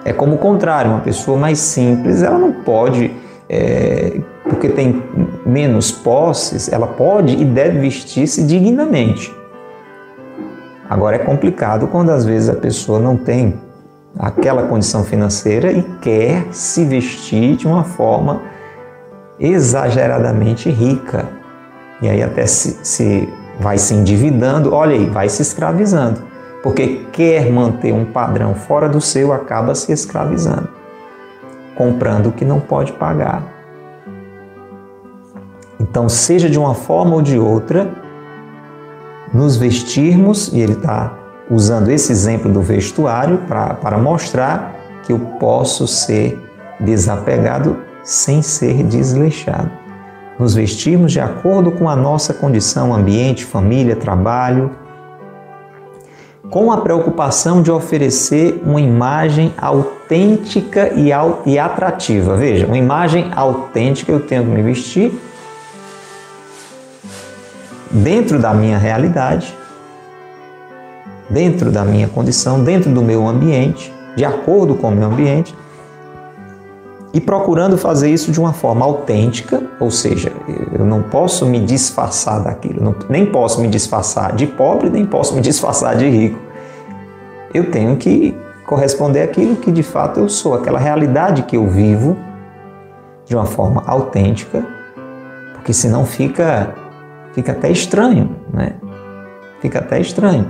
É 0.03 0.13
como 0.13 0.35
o 0.35 0.37
contrário, 0.37 0.91
uma 0.91 0.99
pessoa 0.99 1.37
mais 1.37 1.57
simples, 1.57 2.21
ela 2.21 2.37
não 2.37 2.51
pode, 2.51 3.11
é, 3.49 4.19
porque 4.43 4.69
tem 4.69 5.01
menos 5.43 5.91
posses, 5.91 6.71
ela 6.71 6.85
pode 6.85 7.35
e 7.35 7.45
deve 7.45 7.79
vestir-se 7.79 8.43
dignamente. 8.43 9.33
Agora 10.87 11.15
é 11.15 11.19
complicado 11.19 11.87
quando 11.87 12.11
às 12.11 12.23
vezes 12.23 12.49
a 12.49 12.55
pessoa 12.55 12.99
não 12.99 13.17
tem 13.17 13.55
aquela 14.17 14.63
condição 14.63 15.03
financeira 15.03 15.71
e 15.71 15.83
quer 16.01 16.47
se 16.51 16.85
vestir 16.85 17.55
de 17.55 17.67
uma 17.67 17.83
forma 17.83 18.41
exageradamente 19.39 20.69
rica. 20.69 21.27
E 22.01 22.09
aí 22.09 22.23
até 22.23 22.45
se, 22.45 22.79
se 22.83 23.29
vai 23.59 23.77
se 23.77 23.93
endividando, 23.93 24.73
olha 24.73 24.95
aí, 24.95 25.05
vai 25.05 25.29
se 25.29 25.41
escravizando. 25.41 26.21
Porque 26.63 27.05
quer 27.11 27.51
manter 27.51 27.93
um 27.93 28.05
padrão 28.05 28.55
fora 28.55 28.89
do 28.89 28.99
seu, 28.99 29.31
acaba 29.31 29.75
se 29.75 29.91
escravizando, 29.91 30.67
comprando 31.75 32.27
o 32.27 32.31
que 32.31 32.43
não 32.43 32.59
pode 32.59 32.91
pagar. 32.93 33.43
Então, 35.79 36.09
seja 36.09 36.49
de 36.49 36.57
uma 36.57 36.73
forma 36.73 37.15
ou 37.15 37.21
de 37.21 37.37
outra, 37.37 37.93
nos 39.31 39.57
vestirmos, 39.57 40.51
e 40.51 40.59
ele 40.59 40.73
está 40.73 41.13
usando 41.49 41.89
esse 41.89 42.11
exemplo 42.11 42.51
do 42.51 42.61
vestuário 42.61 43.39
para 43.47 43.97
mostrar 43.97 44.75
que 45.03 45.11
eu 45.11 45.19
posso 45.39 45.87
ser 45.87 46.39
desapegado 46.79 47.77
sem 48.03 48.41
ser 48.41 48.83
desleixado. 48.83 49.71
Nos 50.37 50.53
vestirmos 50.53 51.11
de 51.11 51.19
acordo 51.19 51.71
com 51.71 51.89
a 51.89 51.95
nossa 51.95 52.33
condição, 52.33 52.93
ambiente, 52.93 53.45
família, 53.45 53.95
trabalho, 53.95 54.71
com 56.49 56.71
a 56.71 56.77
preocupação 56.77 57.61
de 57.61 57.71
oferecer 57.71 58.61
uma 58.63 58.81
imagem 58.81 59.53
autêntica 59.57 60.91
e 60.93 61.57
atrativa. 61.57 62.35
Veja, 62.35 62.67
uma 62.67 62.77
imagem 62.77 63.31
autêntica 63.35 64.11
eu 64.11 64.19
tenho 64.19 64.43
que 64.43 64.49
me 64.49 64.61
vestir 64.61 65.19
dentro 67.89 68.37
da 68.39 68.53
minha 68.53 68.77
realidade, 68.77 69.57
dentro 71.29 71.71
da 71.71 71.83
minha 71.83 72.07
condição, 72.07 72.63
dentro 72.63 72.91
do 72.91 73.01
meu 73.01 73.27
ambiente, 73.27 73.93
de 74.15 74.23
acordo 74.23 74.75
com 74.75 74.89
o 74.89 74.91
meu 74.91 75.07
ambiente, 75.07 75.55
e 77.13 77.21
procurando 77.21 77.77
fazer 77.77 78.09
isso 78.09 78.29
de 78.29 78.39
uma 78.39 78.51
forma 78.51 78.85
autêntica, 78.85 79.63
ou 79.79 79.89
seja, 79.89 80.33
eu 80.77 80.85
não 80.85 81.01
posso 81.01 81.45
me 81.45 81.61
disfarçar 81.61 82.43
daquilo, 82.43 82.83
não, 82.83 82.95
nem 83.09 83.25
posso 83.25 83.61
me 83.61 83.69
disfarçar 83.69 84.35
de 84.35 84.45
pobre, 84.45 84.89
nem 84.89 85.05
posso 85.05 85.33
me 85.33 85.39
disfarçar 85.39 85.95
de 85.95 86.09
rico. 86.09 86.37
Eu 87.53 87.71
tenho 87.71 87.95
que 87.95 88.35
corresponder 88.65 89.21
àquilo 89.21 89.55
que 89.55 89.71
de 89.71 89.81
fato 89.81 90.19
eu 90.19 90.27
sou, 90.27 90.55
aquela 90.55 90.77
realidade 90.77 91.43
que 91.43 91.55
eu 91.55 91.65
vivo 91.67 92.17
de 93.25 93.33
uma 93.33 93.45
forma 93.45 93.81
autêntica, 93.87 94.65
porque 95.53 95.71
senão 95.71 96.05
fica 96.05 96.75
fica 97.33 97.53
até 97.53 97.71
estranho, 97.71 98.35
né? 98.53 98.73
Fica 99.61 99.79
até 99.79 100.01
estranho. 100.01 100.49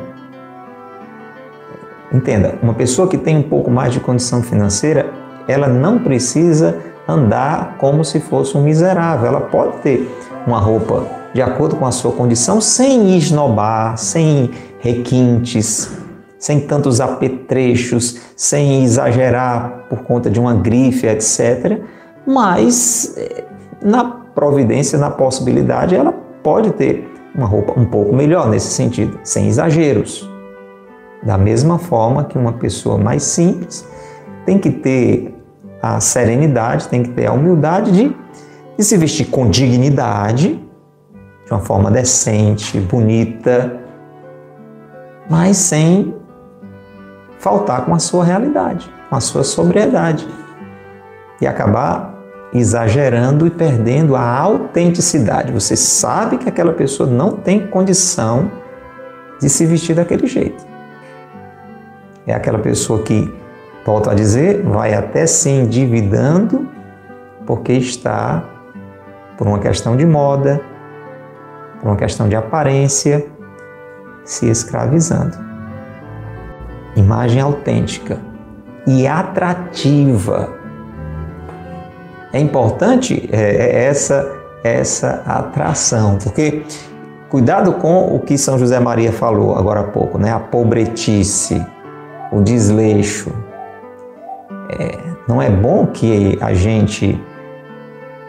Entenda, 2.15 2.57
uma 2.63 2.73
pessoa 2.73 3.09
que 3.09 3.17
tem 3.17 3.35
um 3.35 3.43
pouco 3.43 3.69
mais 3.69 3.91
de 3.91 3.99
condição 3.99 4.41
financeira, 4.41 5.11
ela 5.49 5.67
não 5.67 5.99
precisa 5.99 6.77
andar 7.05 7.75
como 7.77 8.05
se 8.05 8.21
fosse 8.21 8.57
um 8.57 8.63
miserável. 8.63 9.27
Ela 9.27 9.41
pode 9.41 9.79
ter 9.79 10.09
uma 10.47 10.57
roupa 10.57 11.05
de 11.33 11.41
acordo 11.41 11.75
com 11.75 11.85
a 11.85 11.91
sua 11.91 12.13
condição, 12.13 12.61
sem 12.61 13.17
esnobar, 13.17 13.97
sem 13.97 14.49
requintes, 14.79 15.91
sem 16.39 16.61
tantos 16.61 17.01
apetrechos, 17.01 18.21
sem 18.33 18.81
exagerar 18.85 19.85
por 19.89 20.03
conta 20.03 20.29
de 20.29 20.39
uma 20.39 20.53
grife, 20.53 21.05
etc. 21.07 21.81
Mas 22.25 23.13
eh, 23.17 23.43
na 23.83 24.05
providência, 24.33 24.97
na 24.97 25.09
possibilidade, 25.09 25.93
ela 25.93 26.13
pode 26.41 26.71
ter 26.71 27.11
uma 27.35 27.45
roupa 27.45 27.77
um 27.77 27.83
pouco 27.83 28.15
melhor 28.15 28.47
nesse 28.47 28.69
sentido, 28.69 29.19
sem 29.21 29.47
exageros. 29.47 30.33
Da 31.25 31.37
mesma 31.37 31.79
forma 31.79 32.23
que 32.23 32.37
uma 32.37 32.53
pessoa 32.53 32.99
mais 32.99 33.23
simples 33.23 33.85
tem 34.45 34.59
que 34.59 34.69
ter 34.69 35.35
a 35.81 35.99
serenidade, 35.99 36.87
tem 36.87 37.01
que 37.01 37.09
ter 37.09 37.25
a 37.25 37.33
humildade 37.33 37.91
de, 37.91 38.15
de 38.77 38.83
se 38.83 38.95
vestir 38.95 39.27
com 39.27 39.49
dignidade, 39.49 40.63
de 41.45 41.51
uma 41.51 41.59
forma 41.59 41.89
decente, 41.89 42.79
bonita, 42.79 43.79
mas 45.29 45.57
sem 45.57 46.13
faltar 47.39 47.85
com 47.85 47.93
a 47.93 47.99
sua 47.99 48.23
realidade, 48.23 48.89
com 49.09 49.15
a 49.15 49.19
sua 49.19 49.43
sobriedade 49.43 50.27
e 51.41 51.47
acabar 51.47 52.15
exagerando 52.53 53.45
e 53.45 53.49
perdendo 53.49 54.15
a 54.15 54.39
autenticidade. 54.39 55.51
Você 55.51 55.75
sabe 55.75 56.37
que 56.37 56.47
aquela 56.47 56.73
pessoa 56.73 57.09
não 57.09 57.31
tem 57.31 57.67
condição 57.67 58.49
de 59.39 59.49
se 59.49 59.65
vestir 59.65 59.95
daquele 59.95 60.25
jeito. 60.25 60.64
É 62.27 62.33
aquela 62.33 62.59
pessoa 62.59 63.01
que 63.03 63.33
volto 63.85 64.09
a 64.09 64.13
dizer, 64.13 64.63
vai 64.63 64.93
até 64.93 65.27
se 65.27 65.49
endividando 65.49 66.67
porque 67.45 67.73
está 67.73 68.43
por 69.37 69.47
uma 69.47 69.59
questão 69.59 69.95
de 69.95 70.05
moda, 70.05 70.59
por 71.79 71.89
uma 71.89 71.95
questão 71.95 72.27
de 72.27 72.35
aparência, 72.35 73.25
se 74.23 74.49
escravizando. 74.49 75.37
Imagem 76.95 77.41
autêntica 77.41 78.17
e 78.87 79.05
atrativa. 79.05 80.49
É 82.33 82.39
importante 82.39 83.29
é, 83.31 83.37
é 83.37 83.83
essa, 83.85 84.31
essa 84.63 85.21
atração, 85.25 86.17
porque 86.17 86.63
cuidado 87.29 87.73
com 87.73 88.15
o 88.15 88.19
que 88.19 88.37
São 88.37 88.57
José 88.57 88.79
Maria 88.79 89.11
falou 89.11 89.55
agora 89.55 89.81
há 89.81 89.83
pouco, 89.85 90.17
né? 90.17 90.31
a 90.31 90.39
pobretice, 90.39 91.65
o 92.31 92.41
desleixo, 92.41 93.31
é, 94.69 94.97
não 95.27 95.41
é 95.41 95.49
bom 95.49 95.87
que 95.87 96.37
a 96.41 96.53
gente 96.53 97.19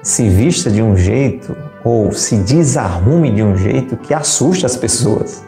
se 0.03 0.29
vista 0.29 0.71
de 0.71 0.83
um 0.83 0.97
jeito 0.97 1.57
ou 1.85 2.13
se 2.13 2.37
desarrume 2.37 3.31
de 3.31 3.43
um 3.43 3.57
jeito 3.57 3.97
que 3.97 4.15
assusta 4.15 4.67
as 4.67 4.77
pessoas. 4.77 5.45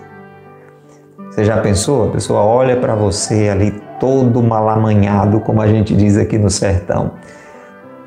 Você 1.30 1.44
já 1.44 1.58
pensou? 1.58 2.08
A 2.08 2.10
pessoa 2.10 2.40
olha 2.40 2.76
para 2.76 2.94
você 2.94 3.48
ali 3.48 3.70
todo 4.00 4.42
malamanhado, 4.42 5.40
como 5.40 5.62
a 5.62 5.68
gente 5.68 5.94
diz 5.94 6.16
aqui 6.16 6.38
no 6.38 6.50
sertão, 6.50 7.12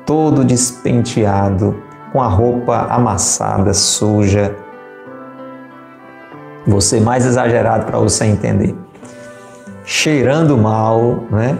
todo 0.04 0.44
despenteado, 0.44 1.74
com 2.12 2.20
a 2.20 2.28
roupa 2.28 2.86
amassada, 2.90 3.72
suja. 3.72 4.54
Você 6.66 7.00
mais 7.00 7.24
exagerado 7.24 7.86
para 7.86 7.98
você 7.98 8.26
entender. 8.26 8.76
Cheirando 9.84 10.56
mal, 10.56 11.24
né? 11.30 11.58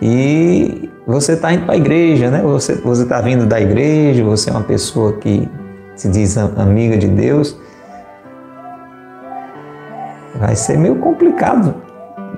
E 0.00 0.90
você 1.06 1.32
está 1.32 1.52
indo 1.52 1.64
para 1.64 1.74
a 1.74 1.76
igreja, 1.76 2.30
né? 2.30 2.42
Você 2.42 2.72
está 3.02 3.20
vindo 3.20 3.46
da 3.46 3.60
igreja, 3.60 4.24
você 4.24 4.50
é 4.50 4.52
uma 4.52 4.62
pessoa 4.62 5.14
que 5.14 5.48
se 5.94 6.08
diz 6.08 6.36
amiga 6.36 6.98
de 6.98 7.08
Deus. 7.08 7.56
Vai 10.34 10.54
ser 10.54 10.76
meio 10.76 10.96
complicado, 10.96 11.74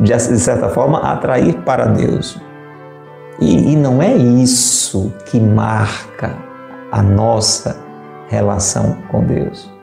de 0.00 0.38
certa 0.38 0.68
forma, 0.68 1.00
atrair 1.00 1.54
para 1.64 1.86
Deus. 1.86 2.40
E, 3.40 3.72
e 3.72 3.76
não 3.76 4.02
é 4.02 4.14
isso 4.14 5.12
que 5.26 5.40
marca 5.40 6.36
a 6.92 7.02
nossa 7.02 7.76
relação 8.28 8.98
com 9.10 9.24
Deus. 9.24 9.77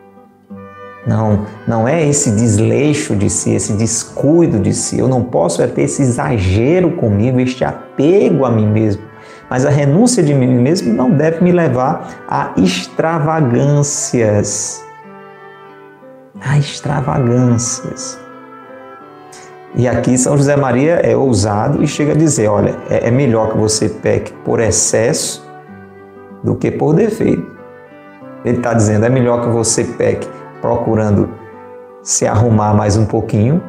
Não, 1.06 1.46
não 1.68 1.88
é 1.88 2.04
esse 2.08 2.32
desleixo 2.32 3.16
de 3.16 3.30
si, 3.30 3.54
esse 3.54 3.74
descuido 3.74 4.58
de 4.60 4.74
si. 4.74 4.98
Eu 4.98 5.08
não 5.08 5.24
posso 5.24 5.62
é 5.62 5.68
ter 5.68 5.84
esse 5.84 6.02
exagero 6.02 6.94
comigo, 6.94 7.40
este 7.40 7.64
apego 7.64 8.44
a 8.44 8.50
mim 8.50 8.68
mesmo. 8.68 9.04
Mas 9.50 9.66
a 9.66 9.70
renúncia 9.70 10.22
de 10.24 10.34
mim 10.34 10.48
mesmo 10.48 10.92
não 10.92 11.12
deve 11.12 11.42
me 11.44 11.52
levar 11.52 12.10
a 12.28 12.54
extravagâncias. 12.58 14.84
A 16.42 16.58
extravagâncias. 16.58 18.18
E 19.76 19.88
aqui 19.88 20.18
São 20.18 20.36
José 20.38 20.56
Maria 20.56 21.02
é 21.04 21.16
ousado 21.16 21.84
e 21.84 21.88
chega 21.88 22.14
a 22.14 22.16
dizer: 22.16 22.48
olha, 22.48 22.76
é, 22.90 23.10
é 23.10 23.12
melhor 23.12 23.52
que 23.52 23.58
você 23.58 23.90
peque 23.90 24.34
por 24.44 24.60
excesso 24.60 25.46
do 26.44 26.56
que 26.56 26.72
por 26.72 26.96
defeito. 26.96 27.46
Ele 28.44 28.58
está 28.58 28.74
dizendo: 28.74 29.06
é 29.06 29.10
melhor 29.10 29.44
que 29.44 29.50
você 29.50 29.84
peque 29.84 30.28
procurando 30.66 31.30
se 32.02 32.26
arrumar 32.26 32.74
mais 32.74 32.98
um 32.98 33.06
pouquinho 33.06 33.62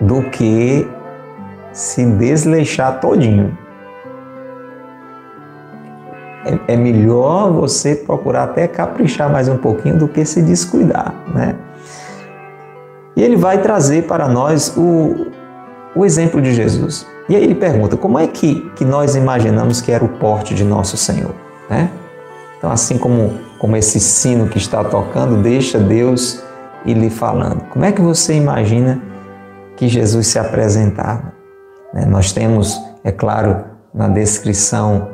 do 0.00 0.22
que 0.30 0.88
se 1.74 2.06
desleixar 2.06 3.00
todinho. 3.00 3.56
É, 6.46 6.72
é 6.72 6.76
melhor 6.76 7.52
você 7.52 7.94
procurar 7.94 8.44
até 8.44 8.66
caprichar 8.66 9.30
mais 9.30 9.46
um 9.46 9.58
pouquinho 9.58 9.98
do 9.98 10.08
que 10.08 10.24
se 10.24 10.40
descuidar, 10.40 11.14
né? 11.34 11.54
E 13.14 13.22
ele 13.22 13.36
vai 13.36 13.60
trazer 13.60 14.04
para 14.04 14.26
nós 14.26 14.74
o, 14.78 15.26
o 15.94 16.04
exemplo 16.06 16.40
de 16.40 16.54
Jesus. 16.54 17.06
E 17.28 17.36
aí 17.36 17.44
ele 17.44 17.54
pergunta: 17.54 17.94
como 17.94 18.18
é 18.18 18.26
que, 18.26 18.70
que 18.74 18.86
nós 18.86 19.16
imaginamos 19.16 19.82
que 19.82 19.92
era 19.92 20.02
o 20.04 20.08
porte 20.08 20.54
de 20.54 20.64
nosso 20.64 20.96
Senhor? 20.96 21.34
Né? 21.68 21.90
Então, 22.56 22.72
assim 22.72 22.96
como 22.96 23.34
como 23.64 23.78
esse 23.78 23.98
sino 23.98 24.46
que 24.46 24.58
está 24.58 24.84
tocando, 24.84 25.40
deixa 25.40 25.78
Deus 25.78 26.44
ir 26.84 26.92
lhe 26.92 27.08
falando. 27.08 27.62
Como 27.70 27.82
é 27.82 27.92
que 27.92 28.02
você 28.02 28.34
imagina 28.34 29.00
que 29.74 29.88
Jesus 29.88 30.26
se 30.26 30.38
apresentava? 30.38 31.32
Né, 31.94 32.04
nós 32.04 32.30
temos, 32.30 32.78
é 33.02 33.10
claro, 33.10 33.64
na 33.94 34.06
descrição 34.06 35.08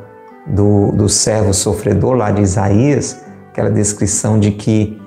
do, 0.49 0.91
do 0.91 1.09
servo 1.09 1.55
sofredor 1.55 2.15
lá 2.15 2.33
de 2.33 2.43
Isaías, 2.43 3.25
aquela 3.53 3.71
descrição 3.71 4.37
de 4.37 4.51
que 4.51 5.01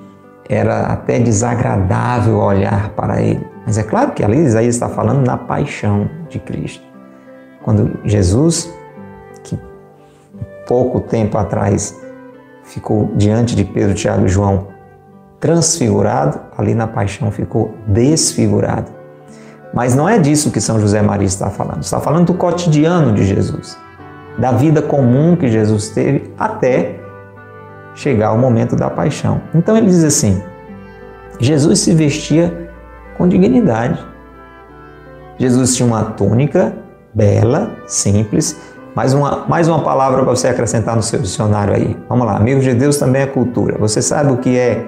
era 0.48 0.86
até 0.86 1.18
desagradável 1.18 2.38
olhar 2.38 2.94
para 2.96 3.20
ele. 3.20 3.46
Mas 3.66 3.76
é 3.76 3.82
claro 3.82 4.12
que 4.12 4.24
ali 4.24 4.38
Isaías 4.38 4.74
está 4.74 4.88
falando 4.88 5.22
na 5.22 5.36
paixão 5.36 6.08
de 6.30 6.38
Cristo. 6.38 6.82
Quando 7.62 7.98
Jesus, 8.06 8.72
que 9.42 9.58
pouco 10.66 10.98
tempo 10.98 11.36
atrás 11.36 12.02
ficou 12.64 13.12
diante 13.14 13.54
de 13.54 13.64
Pedro, 13.64 13.94
Tiago 13.94 14.26
e 14.26 14.28
João 14.28 14.68
transfigurado, 15.38 16.40
ali 16.56 16.74
na 16.74 16.86
paixão 16.86 17.30
ficou 17.30 17.74
desfigurado. 17.86 18.90
Mas 19.74 19.94
não 19.94 20.08
é 20.08 20.18
disso 20.18 20.50
que 20.50 20.60
São 20.60 20.80
José 20.80 21.02
Maria 21.02 21.26
está 21.26 21.50
falando. 21.50 21.82
Está 21.82 22.00
falando 22.00 22.26
do 22.26 22.34
cotidiano 22.34 23.12
de 23.12 23.24
Jesus, 23.24 23.76
da 24.38 24.52
vida 24.52 24.80
comum 24.80 25.36
que 25.36 25.48
Jesus 25.48 25.90
teve 25.90 26.32
até 26.38 27.00
chegar 27.94 28.32
o 28.32 28.38
momento 28.38 28.74
da 28.74 28.88
paixão. 28.88 29.40
Então 29.54 29.76
ele 29.76 29.86
diz 29.86 30.02
assim: 30.02 30.42
Jesus 31.38 31.80
se 31.80 31.92
vestia 31.92 32.70
com 33.18 33.28
dignidade. 33.28 34.04
Jesus 35.38 35.76
tinha 35.76 35.86
uma 35.86 36.04
túnica 36.04 36.74
bela, 37.12 37.76
simples. 37.86 38.58
Mais 38.94 39.12
uma, 39.12 39.44
mais 39.48 39.66
uma 39.66 39.82
palavra 39.82 40.22
para 40.22 40.36
você 40.36 40.46
acrescentar 40.46 40.94
no 40.94 41.02
seu 41.02 41.18
dicionário 41.18 41.74
aí. 41.74 41.96
Vamos 42.08 42.24
lá, 42.26 42.36
amigos 42.36 42.62
de 42.62 42.72
Deus 42.74 42.96
também 42.96 43.22
é 43.22 43.26
cultura. 43.26 43.76
Você 43.78 44.00
sabe 44.00 44.30
o 44.30 44.36
que 44.36 44.56
é 44.56 44.86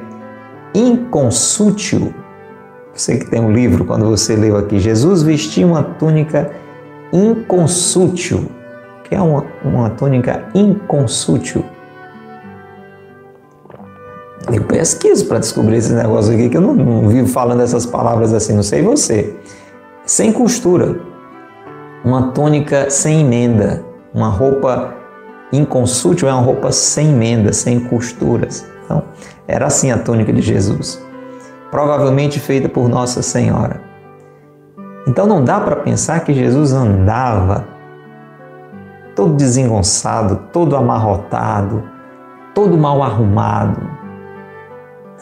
inconsútil? 0.72 2.14
Você 2.94 3.16
que 3.16 3.26
tem 3.26 3.40
um 3.40 3.50
livro, 3.50 3.84
quando 3.84 4.06
você 4.06 4.36
leu 4.36 4.56
aqui, 4.56 4.78
Jesus 4.78 5.24
vestia 5.24 5.66
uma 5.66 5.82
túnica 5.82 6.52
inconsútil. 7.12 8.48
O 9.00 9.08
que 9.08 9.14
é 9.16 9.20
uma, 9.20 9.44
uma 9.64 9.90
túnica 9.90 10.44
inconsútil? 10.54 11.64
Eu 14.52 14.62
pesquiso 14.62 15.26
para 15.26 15.40
descobrir 15.40 15.78
esse 15.78 15.92
negócio 15.92 16.32
aqui, 16.32 16.48
que 16.48 16.56
eu 16.56 16.60
não, 16.60 16.74
não 16.74 17.08
vivo 17.08 17.26
falando 17.26 17.60
essas 17.60 17.84
palavras 17.84 18.32
assim, 18.32 18.54
não 18.54 18.62
sei 18.62 18.82
você. 18.82 19.34
Sem 20.04 20.32
costura, 20.32 21.00
uma 22.04 22.28
túnica 22.30 22.88
sem 22.88 23.22
emenda, 23.22 23.84
uma 24.16 24.28
roupa 24.28 24.94
inconsútil 25.52 26.26
é 26.26 26.32
uma 26.32 26.42
roupa 26.42 26.72
sem 26.72 27.10
emenda, 27.10 27.52
sem 27.52 27.78
costuras. 27.80 28.66
Então, 28.82 29.02
era 29.46 29.66
assim 29.66 29.92
a 29.92 29.98
túnica 29.98 30.32
de 30.32 30.40
Jesus, 30.40 31.04
provavelmente 31.70 32.40
feita 32.40 32.66
por 32.66 32.88
Nossa 32.88 33.20
Senhora. 33.20 33.80
Então 35.06 35.26
não 35.26 35.44
dá 35.44 35.60
para 35.60 35.76
pensar 35.76 36.20
que 36.20 36.32
Jesus 36.32 36.72
andava 36.72 37.68
todo 39.14 39.34
desengonçado, 39.34 40.48
todo 40.52 40.74
amarrotado, 40.76 41.84
todo 42.54 42.76
mal 42.76 43.02
arrumado. 43.02 43.80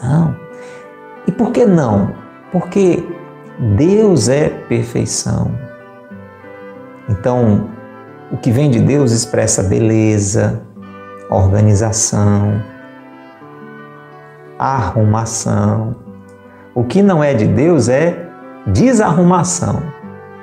Não. 0.01 0.35
E 1.27 1.31
por 1.31 1.51
que 1.51 1.65
não? 1.65 2.13
Porque 2.51 3.07
Deus 3.75 4.27
é 4.27 4.49
perfeição. 4.49 5.51
Então, 7.07 7.74
o 8.31 8.37
que 8.37 8.51
vem 8.51 8.69
de 8.69 8.79
Deus 8.79 9.11
expressa 9.11 9.63
beleza, 9.63 10.61
organização, 11.29 12.61
arrumação. 14.57 15.95
O 16.73 16.83
que 16.83 17.01
não 17.01 17.23
é 17.23 17.33
de 17.33 17.47
Deus 17.47 17.87
é 17.87 18.27
desarrumação, 18.67 19.81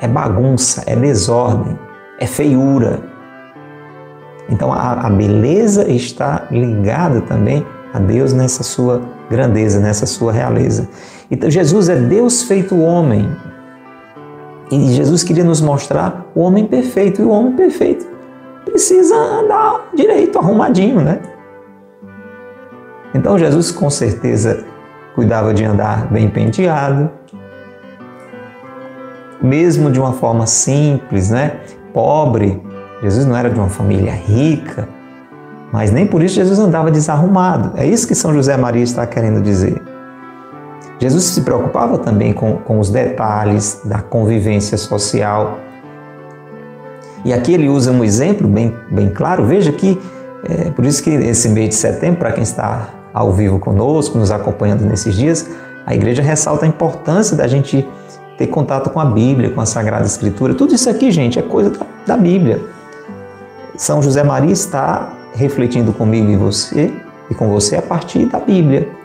é 0.01 0.07
bagunça, 0.07 0.83
é 0.87 0.95
desordem, 0.95 1.79
é 2.19 2.27
feiura. 2.27 3.01
Então 4.49 4.73
a, 4.73 5.07
a 5.07 5.11
beleza 5.11 5.89
está 5.91 6.47
ligada 6.51 7.21
também 7.23 7.67
a 7.93 7.99
Deus 7.99 8.33
nessa 8.33 8.63
sua 8.63 9.03
grandeza, 9.31 9.81
nessa 9.81 10.07
sua 10.07 10.33
realeza. 10.33 10.89
Então 11.31 11.51
Jesus 11.51 11.89
é 11.89 11.97
Deus 11.97 12.43
feito 12.43 12.79
homem. 12.79 13.29
E 14.73 14.95
Jesus 14.95 15.23
queria 15.23 15.45
nos 15.45 15.61
mostrar 15.61 16.27
o 16.35 16.41
homem 16.41 16.67
perfeito. 16.67 17.21
E 17.21 17.25
o 17.27 17.29
homem 17.29 17.53
perfeito 17.53 18.07
precisa 18.65 19.15
andar 19.15 19.91
direito, 19.95 20.39
arrumadinho, 20.39 21.03
né? 21.03 21.21
Então 23.15 23.39
Jesus 23.39 23.71
com 23.71 23.91
certeza 23.91 24.65
cuidava 25.15 25.53
de 25.53 25.63
andar 25.63 26.11
bem 26.11 26.31
penteado, 26.31 27.11
mesmo 29.43 29.91
de 29.91 30.01
uma 30.01 30.15
forma 30.15 30.47
simples, 30.47 31.29
né? 31.29 31.61
Pobre. 31.93 32.63
Jesus 33.03 33.27
não 33.27 33.37
era 33.37 33.51
de 33.51 33.59
uma 33.59 33.69
família 33.69 34.13
rica, 34.13 34.89
mas 35.71 35.91
nem 35.91 36.07
por 36.07 36.23
isso 36.23 36.37
Jesus 36.37 36.59
andava 36.59 36.91
desarrumado. 36.91 37.73
É 37.77 37.85
isso 37.85 38.09
que 38.09 38.15
São 38.15 38.33
José 38.33 38.57
Maria 38.57 38.83
está 38.83 39.07
querendo 39.07 39.43
dizer. 39.43 39.92
Jesus 41.03 41.25
se 41.25 41.41
preocupava 41.41 41.99
também 41.99 42.33
com, 42.33 42.59
com 42.59 42.79
os 42.79 42.89
detalhes 42.89 43.81
da 43.85 44.01
convivência 44.01 44.79
social. 44.79 45.59
E 47.25 47.33
aqui 47.33 47.53
ele 47.53 47.69
usa 47.69 47.91
um 47.91 48.05
exemplo 48.05 48.47
bem, 48.47 48.73
bem 48.89 49.09
claro. 49.09 49.45
Veja 49.45 49.73
que, 49.73 50.01
é, 50.49 50.71
por 50.71 50.85
isso 50.85 51.03
que 51.03 51.11
esse 51.11 51.49
mês 51.49 51.71
de 51.71 51.75
setembro, 51.75 52.21
para 52.21 52.31
quem 52.31 52.45
está 52.45 52.91
ao 53.13 53.33
vivo 53.33 53.59
conosco, 53.59 54.17
nos 54.17 54.31
acompanhando 54.31 54.83
nesses 54.83 55.17
dias, 55.17 55.51
a 55.85 55.93
igreja 55.93 56.23
ressalta 56.23 56.67
a 56.67 56.69
importância 56.69 57.37
da 57.37 57.49
gente 57.49 57.85
ter 58.39 58.47
contato 58.47 58.89
com 58.89 59.01
a 59.01 59.05
Bíblia, 59.05 59.51
com 59.51 59.61
a 59.61 59.67
Sagrada 59.67 60.07
Escritura. 60.07 60.55
Tudo 60.55 60.73
isso 60.73 60.89
aqui, 60.89 61.11
gente, 61.11 61.37
é 61.37 61.43
coisa 61.43 61.71
da, 61.71 61.85
da 62.07 62.17
Bíblia. 62.17 62.61
São 63.77 64.01
José 64.01 64.23
Maria 64.23 64.53
está 64.53 65.13
refletindo 65.35 65.93
comigo 65.93 66.31
e 66.31 66.37
você 66.37 66.93
e 67.29 67.35
com 67.35 67.49
você 67.49 67.75
a 67.75 67.83
partir 67.83 68.27
da 68.27 68.39
Bíblia. 68.39 69.02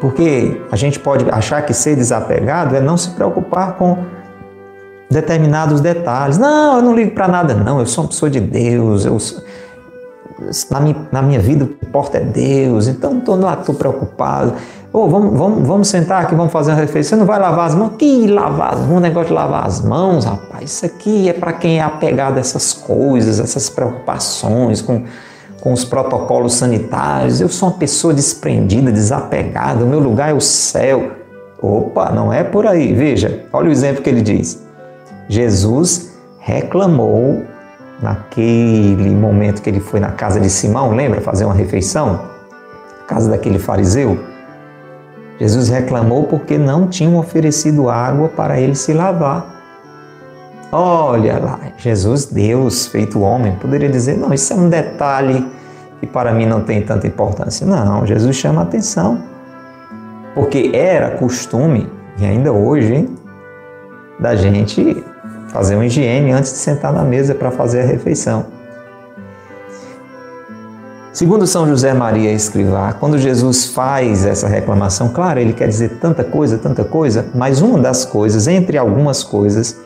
Porque 0.00 0.60
a 0.70 0.76
gente 0.76 0.98
pode 0.98 1.28
achar 1.30 1.62
que 1.62 1.74
ser 1.74 1.96
desapegado 1.96 2.76
é 2.76 2.80
não 2.80 2.96
se 2.96 3.10
preocupar 3.10 3.74
com 3.76 3.98
determinados 5.10 5.80
detalhes. 5.80 6.38
Não, 6.38 6.76
eu 6.76 6.82
não 6.82 6.94
ligo 6.94 7.12
para 7.12 7.26
nada, 7.26 7.54
não. 7.54 7.80
Eu 7.80 7.86
sou 7.86 8.04
uma 8.04 8.08
pessoa 8.08 8.30
de 8.30 8.40
Deus. 8.40 9.04
Eu 9.04 9.18
na, 10.70 10.80
minha, 10.80 10.96
na 11.10 11.22
minha 11.22 11.40
vida 11.40 11.64
o 11.64 11.68
que 11.68 11.84
importa 11.84 12.18
é 12.18 12.20
Deus. 12.20 12.86
Então 12.86 13.14
não 13.14 13.52
estou 13.52 13.74
preocupado. 13.74 14.54
Oh, 14.90 15.06
vamos, 15.06 15.38
vamos, 15.38 15.68
vamos 15.68 15.88
sentar 15.88 16.22
aqui, 16.22 16.34
vamos 16.34 16.52
fazer 16.52 16.70
uma 16.70 16.80
refeição. 16.80 17.10
Você 17.10 17.20
não 17.20 17.26
vai 17.26 17.38
lavar 17.38 17.66
as 17.66 17.74
mãos? 17.74 17.92
Que 17.98 18.26
lavar 18.26 18.74
as 18.74 18.80
mãos? 18.80 19.02
negócio 19.02 19.28
de 19.28 19.34
lavar 19.34 19.66
as 19.66 19.80
mãos, 19.82 20.24
rapaz. 20.24 20.70
Isso 20.70 20.86
aqui 20.86 21.28
é 21.28 21.32
para 21.32 21.52
quem 21.52 21.78
é 21.78 21.82
apegado 21.82 22.38
a 22.38 22.40
essas 22.40 22.72
coisas, 22.72 23.38
essas 23.38 23.68
preocupações 23.68 24.80
com, 24.80 25.04
com 25.60 25.72
os 25.72 25.84
protocolos 25.84 26.54
sanitários. 26.54 27.40
Eu 27.40 27.48
sou 27.48 27.68
uma 27.68 27.78
pessoa 27.78 28.14
desprendida, 28.14 28.92
desapegada. 28.92 29.84
O 29.84 29.88
meu 29.88 30.00
lugar 30.00 30.30
é 30.30 30.34
o 30.34 30.40
céu. 30.40 31.12
Opa, 31.60 32.10
não 32.10 32.32
é 32.32 32.44
por 32.44 32.66
aí. 32.66 32.92
Veja, 32.92 33.44
olha 33.52 33.68
o 33.68 33.72
exemplo 33.72 34.02
que 34.02 34.10
ele 34.10 34.22
diz. 34.22 34.62
Jesus 35.28 36.12
reclamou 36.38 37.42
naquele 38.00 39.10
momento 39.10 39.60
que 39.60 39.68
ele 39.68 39.80
foi 39.80 40.00
na 40.00 40.12
casa 40.12 40.40
de 40.40 40.48
Simão, 40.48 40.94
lembra, 40.94 41.20
fazer 41.20 41.44
uma 41.44 41.54
refeição? 41.54 42.38
casa 43.08 43.30
daquele 43.30 43.58
fariseu. 43.58 44.18
Jesus 45.40 45.68
reclamou 45.68 46.24
porque 46.24 46.58
não 46.58 46.86
tinham 46.86 47.16
oferecido 47.16 47.88
água 47.88 48.28
para 48.28 48.60
ele 48.60 48.74
se 48.74 48.92
lavar. 48.92 49.57
Olha 50.70 51.38
lá, 51.38 51.60
Jesus, 51.78 52.26
Deus 52.26 52.86
feito 52.86 53.20
homem, 53.20 53.52
poderia 53.56 53.88
dizer: 53.88 54.18
não, 54.18 54.32
isso 54.34 54.52
é 54.52 54.56
um 54.56 54.68
detalhe 54.68 55.46
que 55.98 56.06
para 56.06 56.32
mim 56.32 56.44
não 56.44 56.62
tem 56.62 56.82
tanta 56.82 57.06
importância. 57.06 57.66
Não, 57.66 58.06
Jesus 58.06 58.36
chama 58.36 58.62
atenção. 58.62 59.22
Porque 60.34 60.70
era 60.74 61.12
costume, 61.12 61.90
e 62.18 62.24
ainda 62.24 62.52
hoje, 62.52 62.94
hein, 62.94 63.14
da 64.20 64.36
gente 64.36 65.02
fazer 65.48 65.74
uma 65.74 65.86
higiene 65.86 66.32
antes 66.32 66.52
de 66.52 66.58
sentar 66.58 66.92
na 66.92 67.02
mesa 67.02 67.34
para 67.34 67.50
fazer 67.50 67.80
a 67.80 67.86
refeição. 67.86 68.46
Segundo 71.12 71.46
São 71.46 71.66
José 71.66 71.94
Maria 71.94 72.30
Escrivá, 72.30 72.92
quando 72.92 73.18
Jesus 73.18 73.66
faz 73.66 74.24
essa 74.24 74.46
reclamação, 74.46 75.08
claro, 75.08 75.40
ele 75.40 75.52
quer 75.52 75.66
dizer 75.66 75.98
tanta 75.98 76.22
coisa, 76.22 76.58
tanta 76.58 76.84
coisa, 76.84 77.26
mas 77.34 77.60
uma 77.60 77.78
das 77.78 78.04
coisas, 78.04 78.46
entre 78.46 78.76
algumas 78.78 79.24
coisas, 79.24 79.80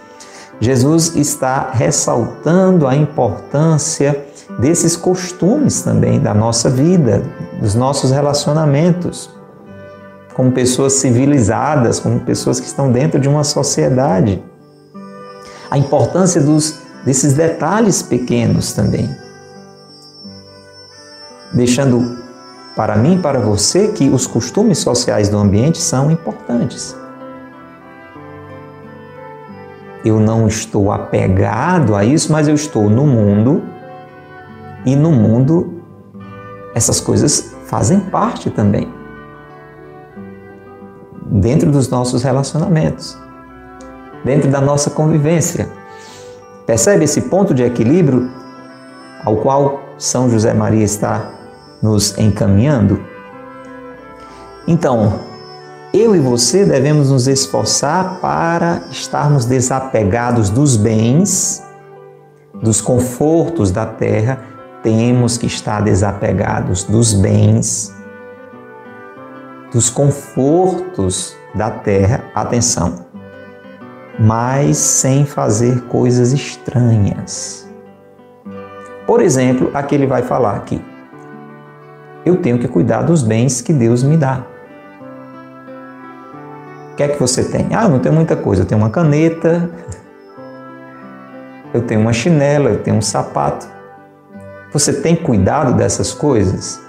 Jesus 0.62 1.16
está 1.16 1.70
ressaltando 1.72 2.86
a 2.86 2.94
importância 2.94 4.24
desses 4.60 4.96
costumes 4.96 5.82
também 5.82 6.20
da 6.20 6.32
nossa 6.32 6.70
vida, 6.70 7.24
dos 7.60 7.74
nossos 7.74 8.12
relacionamentos, 8.12 9.28
como 10.34 10.52
pessoas 10.52 10.92
civilizadas, 10.92 11.98
como 11.98 12.20
pessoas 12.20 12.60
que 12.60 12.66
estão 12.66 12.92
dentro 12.92 13.18
de 13.18 13.28
uma 13.28 13.42
sociedade. 13.42 14.40
A 15.68 15.76
importância 15.76 16.40
dos, 16.40 16.78
desses 17.04 17.32
detalhes 17.32 18.00
pequenos 18.00 18.72
também 18.72 19.10
deixando 21.52 22.22
para 22.74 22.96
mim 22.96 23.16
e 23.16 23.18
para 23.18 23.38
você 23.38 23.88
que 23.88 24.08
os 24.08 24.26
costumes 24.26 24.78
sociais 24.78 25.28
do 25.28 25.36
ambiente 25.36 25.78
são 25.78 26.10
importantes. 26.10 27.01
Eu 30.04 30.18
não 30.18 30.48
estou 30.48 30.90
apegado 30.90 31.94
a 31.94 32.04
isso, 32.04 32.32
mas 32.32 32.48
eu 32.48 32.54
estou 32.54 32.90
no 32.90 33.06
mundo 33.06 33.62
e 34.84 34.96
no 34.96 35.12
mundo 35.12 35.82
essas 36.74 37.00
coisas 37.00 37.54
fazem 37.66 38.00
parte 38.00 38.50
também 38.50 38.88
dentro 41.26 41.70
dos 41.70 41.88
nossos 41.88 42.22
relacionamentos, 42.22 43.16
dentro 44.24 44.50
da 44.50 44.60
nossa 44.60 44.90
convivência. 44.90 45.68
Percebe 46.66 47.04
esse 47.04 47.22
ponto 47.22 47.54
de 47.54 47.62
equilíbrio 47.62 48.30
ao 49.24 49.36
qual 49.36 49.80
São 49.98 50.28
José 50.28 50.52
Maria 50.52 50.84
está 50.84 51.32
nos 51.82 52.16
encaminhando? 52.18 53.02
Então, 54.66 55.31
eu 55.92 56.16
e 56.16 56.18
você 56.18 56.64
devemos 56.64 57.10
nos 57.10 57.28
esforçar 57.28 58.18
para 58.20 58.82
estarmos 58.90 59.44
desapegados 59.44 60.48
dos 60.48 60.74
bens, 60.74 61.62
dos 62.62 62.80
confortos 62.80 63.70
da 63.70 63.84
terra, 63.84 64.38
temos 64.82 65.36
que 65.36 65.46
estar 65.46 65.82
desapegados 65.82 66.84
dos 66.84 67.12
bens, 67.12 67.94
dos 69.70 69.90
confortos 69.90 71.36
da 71.54 71.70
terra, 71.70 72.24
atenção, 72.34 73.06
mas 74.18 74.78
sem 74.78 75.26
fazer 75.26 75.82
coisas 75.82 76.32
estranhas. 76.32 77.68
Por 79.06 79.20
exemplo, 79.20 79.70
aqui 79.74 79.94
ele 79.94 80.06
vai 80.06 80.22
falar 80.22 80.56
aqui: 80.56 80.82
eu 82.24 82.38
tenho 82.38 82.58
que 82.58 82.66
cuidar 82.66 83.02
dos 83.02 83.22
bens 83.22 83.60
que 83.60 83.74
Deus 83.74 84.02
me 84.02 84.16
dá. 84.16 84.51
O 86.92 86.94
que 86.94 87.02
é 87.02 87.08
que 87.08 87.18
você 87.18 87.44
tem? 87.44 87.68
Ah, 87.74 87.88
não 87.88 87.98
tenho 87.98 88.14
muita 88.14 88.36
coisa. 88.36 88.62
Eu 88.62 88.66
tenho 88.66 88.80
uma 88.80 88.90
caneta, 88.90 89.70
eu 91.72 91.80
tenho 91.82 92.00
uma 92.00 92.12
chinela, 92.12 92.68
eu 92.68 92.78
tenho 92.78 92.96
um 92.96 93.02
sapato. 93.02 93.66
Você 94.72 94.92
tem 94.92 95.16
cuidado 95.16 95.74
dessas 95.74 96.12
coisas? 96.12 96.80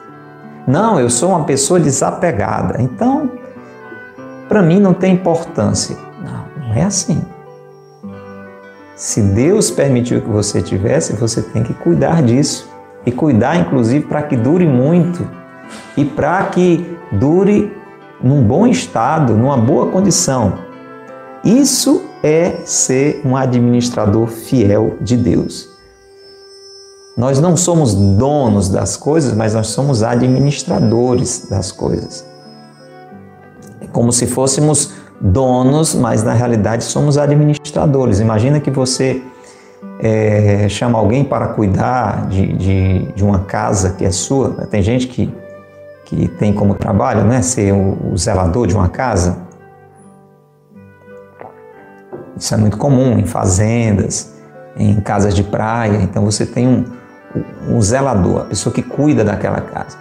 Não, 0.67 0.99
eu 0.99 1.09
sou 1.09 1.29
uma 1.29 1.45
pessoa 1.45 1.79
desapegada. 1.79 2.81
Então, 2.81 3.31
para 4.49 4.61
mim 4.61 4.79
não 4.79 4.93
tem 4.93 5.13
importância. 5.13 5.97
Não, 6.21 6.67
não 6.67 6.73
é 6.75 6.83
assim. 6.83 7.23
Se 8.95 9.21
Deus 9.21 9.71
permitiu 9.71 10.21
que 10.21 10.29
você 10.29 10.61
tivesse, 10.61 11.13
você 11.13 11.41
tem 11.41 11.63
que 11.63 11.73
cuidar 11.73 12.21
disso. 12.21 12.69
E 13.05 13.11
cuidar, 13.11 13.57
inclusive, 13.57 14.05
para 14.05 14.21
que 14.21 14.37
dure 14.37 14.65
muito 14.65 15.27
e 15.97 16.05
para 16.05 16.43
que 16.43 16.97
dure 17.11 17.75
num 18.23 18.41
bom 18.41 18.65
estado, 18.65 19.33
numa 19.33 19.57
boa 19.57 19.87
condição. 19.87 20.53
Isso 21.43 22.03
é 22.23 22.61
ser 22.63 23.21
um 23.25 23.35
administrador 23.35 24.27
fiel 24.27 24.95
de 25.01 25.17
Deus. 25.17 25.69
Nós 27.17 27.39
não 27.39 27.55
somos 27.55 27.93
donos 27.93 28.69
das 28.69 28.97
coisas, 28.97 29.33
mas 29.35 29.53
nós 29.53 29.67
somos 29.67 30.01
administradores 30.01 31.47
das 31.49 31.71
coisas. 31.71 32.25
É 33.81 33.87
como 33.87 34.11
se 34.11 34.25
fôssemos 34.25 34.93
donos, 35.21 35.93
mas 35.93 36.23
na 36.23 36.33
realidade 36.33 36.83
somos 36.83 37.17
administradores. 37.17 38.19
Imagina 38.19 38.59
que 38.59 38.71
você 38.71 39.21
é, 39.99 40.67
chama 40.69 40.97
alguém 40.97 41.23
para 41.23 41.49
cuidar 41.49 42.27
de, 42.27 42.53
de, 42.53 43.11
de, 43.13 43.23
uma 43.23 43.39
casa 43.39 43.91
que 43.91 44.03
é 44.03 44.11
sua. 44.11 44.49
Tem 44.69 44.81
gente 44.81 45.07
que 45.07 45.31
que 46.13 46.27
tem 46.27 46.53
como 46.53 46.75
trabalho 46.75 47.23
né, 47.23 47.41
ser 47.41 47.73
o, 47.73 48.15
zelador 48.15 48.67
de 48.67 48.75
uma 48.75 48.87
casa. 48.87 49.37
Isso 52.37 52.53
é 52.53 52.57
muito 52.57 52.77
comum 52.77 53.17
em 53.17 53.25
fazendas, 53.25 54.33
em 54.77 54.99
casas 55.01 55.33
de 55.33 55.43
praia. 55.43 55.97
Então 55.97 56.23
você 56.23 56.45
tem 56.45 56.67
um, 56.67 56.85
um 57.67 57.81
zelador, 57.81 58.41
a 58.41 58.45
pessoa 58.45 58.73
que 58.73 58.83
cuida 58.83 59.23
daquela 59.23 59.61
casa. 59.61 59.97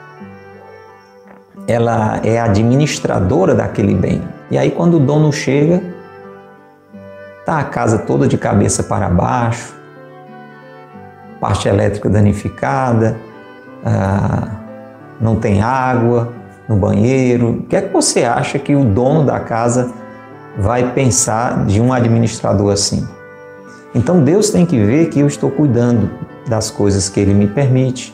Ela 1.66 2.20
é 2.24 2.38
administradora 2.38 3.54
daquele 3.54 3.94
bem. 3.94 4.22
E 4.50 4.58
aí 4.58 4.70
quando 4.70 4.94
o 4.96 5.00
dono 5.00 5.32
chega, 5.32 5.82
tá 7.46 7.58
a 7.58 7.64
casa 7.64 7.98
toda 7.98 8.28
de 8.28 8.36
cabeça 8.36 8.82
para 8.82 9.08
baixo, 9.08 9.74
parte 11.40 11.68
elétrica 11.68 12.10
danificada, 12.10 13.16
ah, 13.84 14.61
não 15.20 15.36
tem 15.36 15.62
água 15.62 16.32
no 16.68 16.76
banheiro. 16.76 17.50
O 17.50 17.62
que 17.62 17.76
é 17.76 17.82
que 17.82 17.92
você 17.92 18.24
acha 18.24 18.58
que 18.58 18.74
o 18.74 18.84
dono 18.84 19.24
da 19.24 19.40
casa 19.40 19.92
vai 20.58 20.92
pensar 20.92 21.64
de 21.66 21.80
um 21.80 21.92
administrador 21.92 22.72
assim? 22.72 23.06
Então 23.94 24.22
Deus 24.22 24.50
tem 24.50 24.64
que 24.64 24.78
ver 24.78 25.08
que 25.10 25.20
eu 25.20 25.26
estou 25.26 25.50
cuidando 25.50 26.10
das 26.48 26.70
coisas 26.70 27.08
que 27.08 27.20
Ele 27.20 27.34
me 27.34 27.46
permite, 27.46 28.12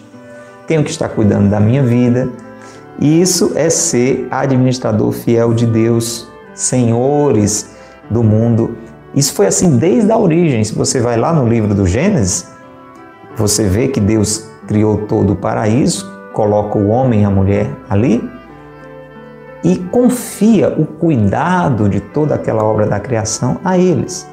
tenho 0.67 0.85
que 0.85 0.91
estar 0.91 1.09
cuidando 1.09 1.49
da 1.49 1.61
minha 1.61 1.83
vida. 1.83 2.29
E 2.99 3.21
isso 3.21 3.53
é 3.55 3.71
ser 3.71 4.27
administrador 4.31 5.13
fiel 5.13 5.55
de 5.55 5.67
Deus, 5.67 6.29
senhores 6.53 7.77
do 8.11 8.25
mundo. 8.25 8.77
Isso 9.15 9.33
foi 9.33 9.47
assim 9.47 9.79
desde 9.79 10.11
a 10.11 10.19
origem. 10.19 10.63
Se 10.65 10.75
você 10.75 11.01
vai 11.01 11.17
lá 11.17 11.33
no 11.33 11.49
livro 11.49 11.75
do 11.75 11.87
Gênesis, 11.87 12.49
você 13.37 13.65
vê 13.65 13.89
que 13.89 14.01
Deus 14.01 14.49
criou 14.67 15.07
todo 15.07 15.33
o 15.33 15.37
paraíso, 15.37 16.11
coloca 16.39 16.79
o 16.79 16.87
homem 16.87 17.23
e 17.23 17.25
a 17.25 17.31
mulher 17.31 17.69
ali 17.91 18.23
e 19.65 19.77
confia 19.77 20.69
o 20.69 20.87
cuidado 20.87 21.89
de 21.89 21.99
toda 21.99 22.37
aquela 22.37 22.63
obra 22.63 22.87
da 22.87 23.01
criação 23.01 23.59
a 23.65 23.77
eles. 23.77 24.25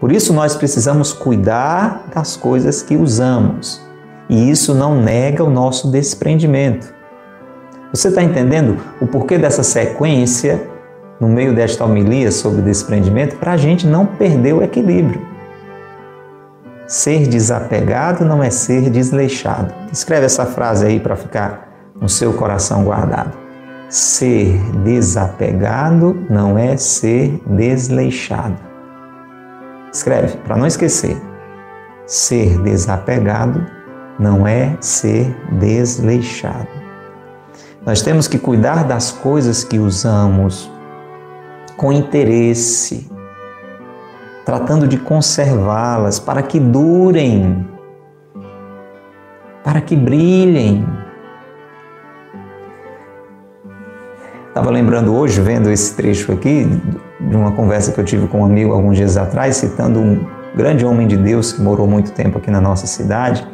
Por 0.00 0.10
isso 0.10 0.32
nós 0.32 0.56
precisamos 0.56 1.12
cuidar 1.12 2.06
das 2.14 2.38
coisas 2.38 2.80
que 2.80 2.96
usamos. 2.96 3.82
E 4.30 4.50
isso 4.50 4.74
não 4.74 4.98
nega 4.98 5.44
o 5.44 5.50
nosso 5.50 5.90
desprendimento. 5.90 6.94
Você 7.92 8.08
está 8.08 8.22
entendendo 8.22 8.78
o 8.98 9.06
porquê 9.06 9.36
dessa 9.36 9.62
sequência 9.62 10.66
no 11.20 11.28
meio 11.28 11.54
desta 11.54 11.84
homilia 11.84 12.32
sobre 12.32 12.62
desprendimento? 12.62 13.36
Para 13.36 13.52
a 13.52 13.56
gente 13.58 13.86
não 13.86 14.06
perder 14.06 14.54
o 14.54 14.62
equilíbrio. 14.62 15.20
Ser 16.92 17.26
desapegado 17.26 18.22
não 18.22 18.42
é 18.42 18.50
ser 18.50 18.90
desleixado. 18.90 19.72
Escreve 19.90 20.26
essa 20.26 20.44
frase 20.44 20.84
aí 20.84 21.00
para 21.00 21.16
ficar 21.16 21.94
no 21.98 22.06
seu 22.06 22.34
coração 22.34 22.84
guardado. 22.84 23.32
Ser 23.88 24.60
desapegado 24.84 26.26
não 26.28 26.58
é 26.58 26.76
ser 26.76 27.40
desleixado. 27.46 28.58
Escreve 29.90 30.36
para 30.36 30.54
não 30.54 30.66
esquecer. 30.66 31.16
Ser 32.06 32.60
desapegado 32.60 33.66
não 34.18 34.46
é 34.46 34.76
ser 34.78 35.34
desleixado. 35.52 36.68
Nós 37.86 38.02
temos 38.02 38.28
que 38.28 38.38
cuidar 38.38 38.84
das 38.84 39.10
coisas 39.10 39.64
que 39.64 39.78
usamos 39.78 40.70
com 41.74 41.90
interesse, 41.90 43.10
tratando 44.44 44.86
de 44.88 44.98
conservá-las 44.98 46.18
para 46.18 46.42
que 46.42 46.58
durem, 46.58 47.66
para 49.64 49.80
que 49.80 49.96
brilhem. 49.96 50.84
Estava 54.48 54.70
lembrando 54.70 55.14
hoje, 55.14 55.40
vendo 55.40 55.70
esse 55.70 55.96
trecho 55.96 56.32
aqui, 56.32 56.66
de 57.20 57.36
uma 57.36 57.52
conversa 57.52 57.92
que 57.92 57.98
eu 57.98 58.04
tive 58.04 58.26
com 58.26 58.40
um 58.40 58.44
amigo 58.44 58.72
alguns 58.72 58.96
dias 58.96 59.16
atrás, 59.16 59.56
citando 59.56 59.98
um 59.98 60.26
grande 60.54 60.84
homem 60.84 61.06
de 61.06 61.16
Deus 61.16 61.52
que 61.52 61.62
morou 61.62 61.86
muito 61.86 62.12
tempo 62.12 62.36
aqui 62.36 62.50
na 62.50 62.60
nossa 62.60 62.86
cidade. 62.86 63.46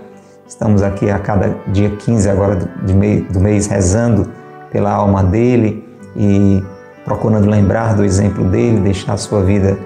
Estamos 0.47 0.83
aqui 0.83 1.11
a 1.11 1.19
cada 1.19 1.55
dia 1.69 1.91
15 1.91 2.29
agora 2.29 2.57
do 2.57 3.41
mês 3.41 3.67
rezando 3.67 4.29
pela 4.73 4.91
alma 4.91 5.23
dele 5.23 5.87
e 6.17 6.65
procurando 7.05 7.49
lembrar 7.49 7.95
do 7.95 8.05
exemplo 8.05 8.45
dele, 8.45 8.81
deixar 8.81 9.13
a 9.13 9.17
sua 9.17 9.43
vida 9.43 9.79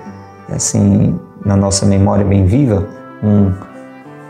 assim, 0.55 1.18
na 1.44 1.57
nossa 1.57 1.84
memória 1.86 2.24
bem 2.24 2.44
viva, 2.44 2.86
um 3.22 3.53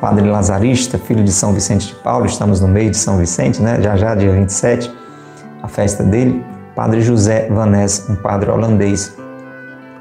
padre 0.01 0.29
lazarista, 0.29 0.99
filho 0.99 1.23
de 1.23 1.33
São 1.33 1.53
Vicente 1.53 1.89
de 1.89 1.95
Paulo, 1.95 2.27
estamos 2.27 2.61
no 2.61 2.69
meio 2.69 2.91
de 2.91 2.97
São 2.97 3.17
Vicente, 3.17 3.63
né? 3.63 3.81
já 3.81 3.97
já, 3.97 4.15
dia 4.15 4.33
27, 4.33 4.93
a 5.63 5.69
festa 5.69 6.03
dele, 6.03 6.45
padre 6.75 7.01
José 7.01 7.49
Vanés, 7.49 8.07
um 8.11 8.17
padre 8.17 8.51
holandês. 8.51 9.17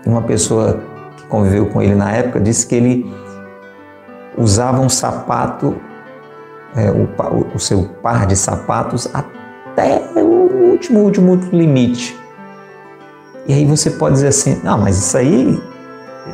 Uma 0.06 0.24
pessoa 0.24 0.80
que 1.16 1.26
conviveu 1.28 1.68
com 1.68 1.82
ele 1.82 1.94
na 1.94 2.12
época 2.12 2.40
disse 2.40 2.66
que 2.66 2.74
ele 2.74 3.14
usava 4.38 4.82
um 4.82 4.90
sapato, 4.90 5.76
é, 6.76 6.90
o, 6.90 7.08
o 7.54 7.60
seu 7.60 7.84
par 8.02 8.26
de 8.26 8.36
sapatos, 8.36 9.08
até 9.14 10.02
o 10.16 10.72
último, 10.72 11.02
último 11.02 11.36
limite. 11.52 12.18
E 13.48 13.54
aí 13.54 13.66
você 13.66 13.92
pode 13.92 14.16
dizer 14.16 14.30
assim, 14.30 14.60
não, 14.64 14.78
mas 14.78 14.98
isso 14.98 15.18
aí 15.18 15.62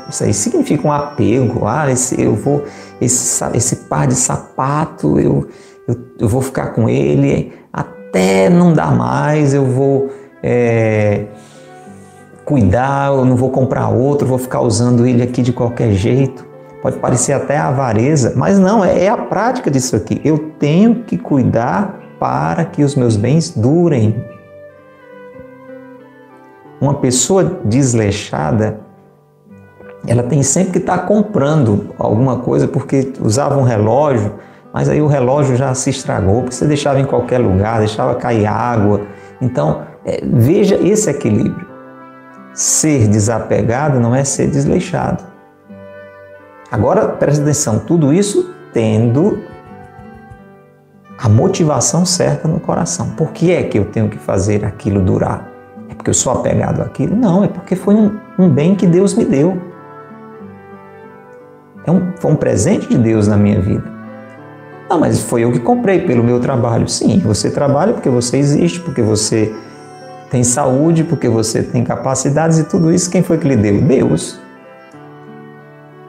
isso 0.09 0.23
aí 0.23 0.33
significa 0.33 0.88
um 0.88 0.91
apego. 0.91 1.65
Ah, 1.65 1.89
esse, 1.91 2.19
eu 2.21 2.35
vou, 2.35 2.63
esse, 2.99 3.43
esse 3.53 3.75
par 3.88 4.07
de 4.07 4.15
sapato, 4.15 5.19
eu, 5.19 5.47
eu, 5.88 5.97
eu 6.19 6.29
vou 6.29 6.41
ficar 6.41 6.67
com 6.67 6.89
ele 6.89 7.53
até 7.71 8.49
não 8.49 8.73
dar 8.73 8.95
mais, 8.95 9.53
eu 9.53 9.65
vou 9.65 10.09
é, 10.41 11.25
cuidar, 12.45 13.11
eu 13.11 13.25
não 13.25 13.35
vou 13.35 13.49
comprar 13.49 13.89
outro, 13.89 14.27
vou 14.27 14.38
ficar 14.38 14.61
usando 14.61 15.05
ele 15.05 15.21
aqui 15.23 15.41
de 15.41 15.53
qualquer 15.53 15.91
jeito. 15.91 16.45
Pode 16.81 16.97
parecer 16.97 17.33
até 17.33 17.57
avareza, 17.57 18.33
mas 18.35 18.59
não, 18.59 18.85
é, 18.85 19.05
é 19.05 19.09
a 19.09 19.17
prática 19.17 19.69
disso 19.69 19.95
aqui. 19.95 20.21
Eu 20.23 20.51
tenho 20.59 21.03
que 21.03 21.17
cuidar 21.17 21.99
para 22.19 22.65
que 22.65 22.83
os 22.83 22.95
meus 22.95 23.15
bens 23.15 23.49
durem. 23.49 24.23
Uma 26.79 26.95
pessoa 26.95 27.59
desleixada, 27.65 28.86
ela 30.07 30.23
tem 30.23 30.41
sempre 30.41 30.71
que 30.71 30.77
estar 30.79 30.99
comprando 30.99 31.93
alguma 31.99 32.37
coisa 32.39 32.67
porque 32.67 33.13
usava 33.21 33.57
um 33.57 33.63
relógio, 33.63 34.33
mas 34.73 34.89
aí 34.89 35.01
o 35.01 35.07
relógio 35.07 35.55
já 35.55 35.73
se 35.73 35.89
estragou, 35.89 36.41
porque 36.41 36.55
você 36.55 36.65
deixava 36.65 36.99
em 36.99 37.05
qualquer 37.05 37.39
lugar, 37.39 37.79
deixava 37.79 38.15
cair 38.15 38.45
água. 38.45 39.01
Então, 39.41 39.85
É, 40.09 40.21
veja 40.23 40.75
esse 40.75 41.09
equilíbrio. 41.09 41.67
Ser 42.53 43.09
desapegado 43.09 43.99
não 43.99 44.15
é 44.15 44.23
ser 44.23 44.47
desleixado. 44.47 45.21
Agora, 46.71 47.09
preste 47.09 47.41
atenção, 47.41 47.79
tudo 47.79 48.13
isso 48.13 48.53
tendo 48.71 49.43
a 51.17 51.27
motivação 51.27 52.05
certa 52.05 52.47
no 52.47 52.57
coração. 52.57 53.09
Por 53.17 53.31
que 53.31 53.51
é 53.51 53.63
que 53.63 53.77
eu 53.77 53.83
tenho 53.83 54.07
que 54.07 54.17
fazer 54.17 54.63
aquilo 54.63 55.01
durar? 55.01 55.51
É 55.89 55.93
porque 55.93 56.09
eu 56.09 56.13
sou 56.13 56.31
apegado 56.31 56.81
àquilo? 56.81 57.13
Não, 57.13 57.43
é 57.43 57.49
porque 57.49 57.75
foi 57.75 57.93
um, 57.93 58.17
um 58.39 58.49
bem 58.49 58.75
que 58.75 58.87
Deus 58.87 59.13
me 59.13 59.25
deu. 59.25 59.61
É 61.88 61.91
um, 61.91 62.11
foi 62.19 62.31
um 62.31 62.35
presente 62.35 62.89
de 62.89 62.97
Deus 62.97 63.29
na 63.29 63.38
minha 63.38 63.61
vida. 63.61 63.89
Ah, 64.89 64.97
mas 64.97 65.21
foi 65.21 65.45
eu 65.45 65.51
que 65.53 65.59
comprei 65.59 66.01
pelo 66.01 66.21
meu 66.21 66.38
trabalho. 66.38 66.88
Sim, 66.89 67.19
você 67.19 67.49
trabalha 67.49 67.93
porque 67.93 68.09
você 68.09 68.38
existe, 68.38 68.81
porque 68.81 69.01
você 69.01 69.55
tem 70.29 70.43
saúde, 70.43 71.05
porque 71.05 71.29
você 71.29 71.63
tem 71.63 71.85
capacidades 71.85 72.59
e 72.59 72.65
tudo 72.65 72.91
isso. 72.91 73.09
Quem 73.09 73.23
foi 73.23 73.38
que 73.38 73.47
lhe 73.47 73.55
deu? 73.55 73.81
Deus. 73.81 74.38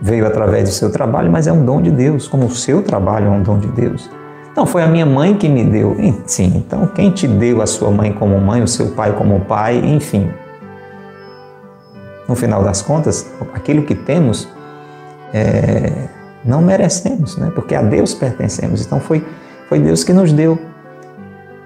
Veio 0.01 0.27
através 0.27 0.69
do 0.69 0.75
seu 0.75 0.91
trabalho, 0.91 1.31
mas 1.31 1.47
é 1.47 1.53
um 1.53 1.65
dom 1.65 1.81
de 1.81 1.93
Deus, 1.93 2.27
como 2.27 2.47
o 2.47 2.51
seu 2.51 2.83
trabalho 2.83 3.27
é 3.27 3.31
um 3.31 3.43
dom 3.43 3.59
de 3.59 3.69
Deus. 3.69 4.11
Não, 4.57 4.67
foi 4.67 4.83
a 4.83 4.89
minha 4.89 5.07
mãe 5.07 5.37
que 5.37 5.49
me 5.49 5.63
deu. 5.63 5.97
Sim, 6.27 6.55
então 6.57 6.89
quem 6.89 7.13
te 7.13 7.29
deu 7.29 7.63
a 7.63 7.67
sua 7.67 7.93
mãe 7.93 8.13
como 8.13 8.41
mãe, 8.41 8.63
o 8.63 8.69
seu 8.69 8.89
pai 8.89 9.13
como 9.13 9.41
pai, 9.45 9.79
enfim. 9.79 10.29
No 12.29 12.35
final 12.35 12.65
das 12.65 12.83
contas, 12.83 13.33
aquilo 13.55 13.85
que 13.85 13.95
temos 13.95 14.49
é, 15.33 16.09
não 16.45 16.63
merecemos, 16.63 17.37
né? 17.37 17.51
porque 17.55 17.75
a 17.75 17.83
Deus 17.83 18.15
pertencemos. 18.15 18.85
Então 18.85 19.01
foi, 19.01 19.25
foi 19.69 19.79
Deus 19.79 20.05
que 20.05 20.13
nos 20.13 20.33
deu. 20.33 20.59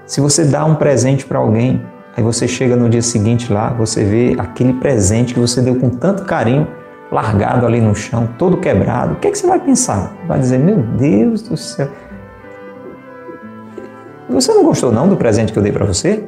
Se 0.06 0.20
você 0.20 0.44
dá 0.44 0.64
um 0.64 0.74
presente 0.74 1.24
para 1.24 1.38
alguém, 1.38 1.80
aí 2.16 2.22
você 2.22 2.48
chega 2.48 2.76
no 2.76 2.88
dia 2.88 3.02
seguinte 3.02 3.52
lá, 3.52 3.70
você 3.70 4.04
vê 4.04 4.34
aquele 4.38 4.74
presente 4.74 5.34
que 5.34 5.40
você 5.40 5.60
deu 5.60 5.76
com 5.76 5.88
tanto 5.88 6.24
carinho, 6.24 6.66
largado 7.10 7.66
ali 7.66 7.80
no 7.80 7.94
chão, 7.94 8.28
todo 8.38 8.56
quebrado, 8.56 9.14
o 9.14 9.16
que, 9.16 9.28
é 9.28 9.30
que 9.30 9.38
você 9.38 9.46
vai 9.46 9.60
pensar? 9.60 10.16
Vai 10.26 10.38
dizer, 10.38 10.58
meu 10.58 10.76
Deus 10.76 11.42
do 11.42 11.56
céu. 11.56 11.88
Você 14.28 14.52
não 14.52 14.64
gostou 14.64 14.90
não 14.90 15.08
do 15.08 15.16
presente 15.16 15.52
que 15.52 15.58
eu 15.58 15.62
dei 15.62 15.72
para 15.72 15.84
você? 15.84 16.24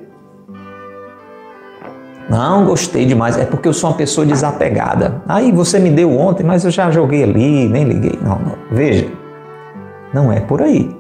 Não, 2.35 2.67
gostei 2.67 3.07
demais. 3.07 3.39
É 3.39 3.45
porque 3.45 3.69
eu 3.69 3.73
sou 3.73 3.91
uma 3.91 3.97
pessoa 3.97 4.27
desapegada. 4.27 5.23
Aí 5.29 5.53
você 5.53 5.79
me 5.79 5.89
deu 5.89 6.19
ontem, 6.19 6.43
mas 6.43 6.65
eu 6.65 6.71
já 6.73 6.91
joguei 6.91 7.23
ali, 7.23 7.69
nem 7.69 7.85
liguei. 7.85 8.19
Não, 8.21 8.41
não. 8.41 8.59
Veja, 8.73 9.07
não 10.13 10.33
é 10.33 10.41
por 10.41 10.61
aí. 10.61 10.93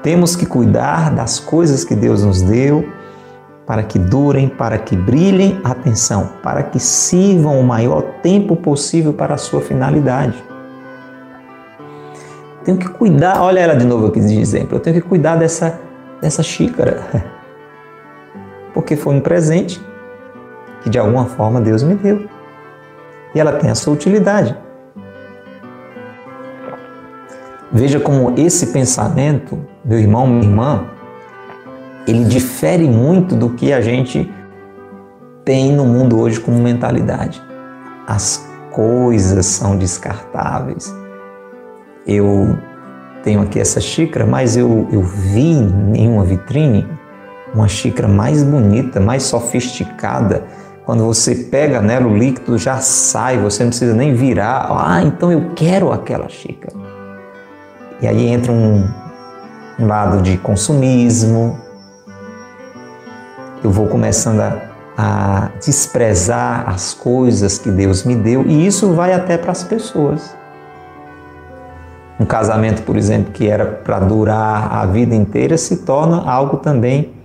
Temos 0.00 0.36
que 0.36 0.46
cuidar 0.46 1.10
das 1.10 1.40
coisas 1.40 1.82
que 1.82 1.96
Deus 1.96 2.24
nos 2.24 2.42
deu 2.42 2.88
para 3.66 3.82
que 3.82 3.98
durem, 3.98 4.48
para 4.48 4.78
que 4.78 4.94
brilhem, 4.94 5.60
atenção, 5.64 6.30
para 6.44 6.62
que 6.62 6.78
sirvam 6.78 7.58
o 7.58 7.64
maior 7.64 8.02
tempo 8.22 8.54
possível 8.54 9.12
para 9.12 9.34
a 9.34 9.38
sua 9.38 9.60
finalidade. 9.60 10.34
Tenho 12.64 12.78
que 12.78 12.88
cuidar, 12.88 13.42
olha 13.42 13.58
ela 13.58 13.74
de 13.74 13.84
novo 13.84 14.06
aqui 14.06 14.20
de 14.20 14.38
exemplo, 14.38 14.76
eu 14.76 14.80
tenho 14.80 15.00
que 15.00 15.08
cuidar 15.08 15.34
dessa, 15.34 15.80
dessa 16.20 16.42
xícara 16.42 17.02
porque 18.74 18.96
foi 18.96 19.14
um 19.14 19.20
presente 19.20 19.80
que 20.82 20.90
de 20.90 20.98
alguma 20.98 21.26
forma 21.26 21.60
Deus 21.60 21.82
me 21.82 21.94
deu. 21.94 22.28
E 23.34 23.40
ela 23.40 23.52
tem 23.52 23.70
a 23.70 23.74
sua 23.74 23.92
utilidade. 23.94 24.56
Veja 27.70 27.98
como 27.98 28.38
esse 28.38 28.66
pensamento, 28.66 29.58
meu 29.84 29.98
irmão, 29.98 30.26
minha 30.26 30.42
irmã, 30.42 30.86
ele 32.06 32.24
difere 32.24 32.86
muito 32.86 33.34
do 33.34 33.50
que 33.50 33.72
a 33.72 33.80
gente 33.80 34.30
tem 35.44 35.72
no 35.72 35.86
mundo 35.86 36.20
hoje 36.20 36.38
como 36.40 36.58
mentalidade. 36.58 37.42
As 38.06 38.46
coisas 38.70 39.46
são 39.46 39.76
descartáveis. 39.78 40.94
Eu 42.06 42.58
tenho 43.22 43.40
aqui 43.40 43.58
essa 43.58 43.80
xícara, 43.80 44.26
mas 44.26 44.56
eu, 44.56 44.88
eu 44.90 45.02
vi 45.02 45.52
em 45.94 46.08
uma 46.08 46.24
vitrine 46.24 46.86
uma 47.54 47.68
xícara 47.68 48.08
mais 48.08 48.42
bonita, 48.42 48.98
mais 49.00 49.24
sofisticada. 49.24 50.44
Quando 50.84 51.04
você 51.04 51.34
pega 51.34 51.80
nela 51.80 52.06
o 52.06 52.16
líquido 52.16 52.58
já 52.58 52.78
sai, 52.78 53.38
você 53.38 53.62
não 53.62 53.70
precisa 53.70 53.94
nem 53.94 54.14
virar. 54.14 54.66
Ah, 54.70 55.02
então 55.02 55.30
eu 55.30 55.52
quero 55.54 55.92
aquela 55.92 56.28
xícara. 56.28 56.74
E 58.00 58.08
aí 58.08 58.26
entra 58.26 58.50
um, 58.50 58.88
um 59.78 59.86
lado 59.86 60.22
de 60.22 60.36
consumismo. 60.38 61.58
Eu 63.62 63.70
vou 63.70 63.86
começando 63.86 64.40
a, 64.40 64.58
a 64.98 65.50
desprezar 65.64 66.68
as 66.68 66.92
coisas 66.92 67.58
que 67.58 67.70
Deus 67.70 68.02
me 68.02 68.16
deu 68.16 68.44
e 68.44 68.66
isso 68.66 68.92
vai 68.92 69.12
até 69.12 69.38
para 69.38 69.52
as 69.52 69.62
pessoas. 69.62 70.34
Um 72.18 72.24
casamento, 72.24 72.82
por 72.82 72.96
exemplo, 72.96 73.32
que 73.32 73.48
era 73.48 73.64
para 73.64 74.00
durar 74.00 74.72
a 74.74 74.84
vida 74.86 75.14
inteira, 75.14 75.56
se 75.56 75.78
torna 75.78 76.28
algo 76.28 76.56
também 76.56 77.21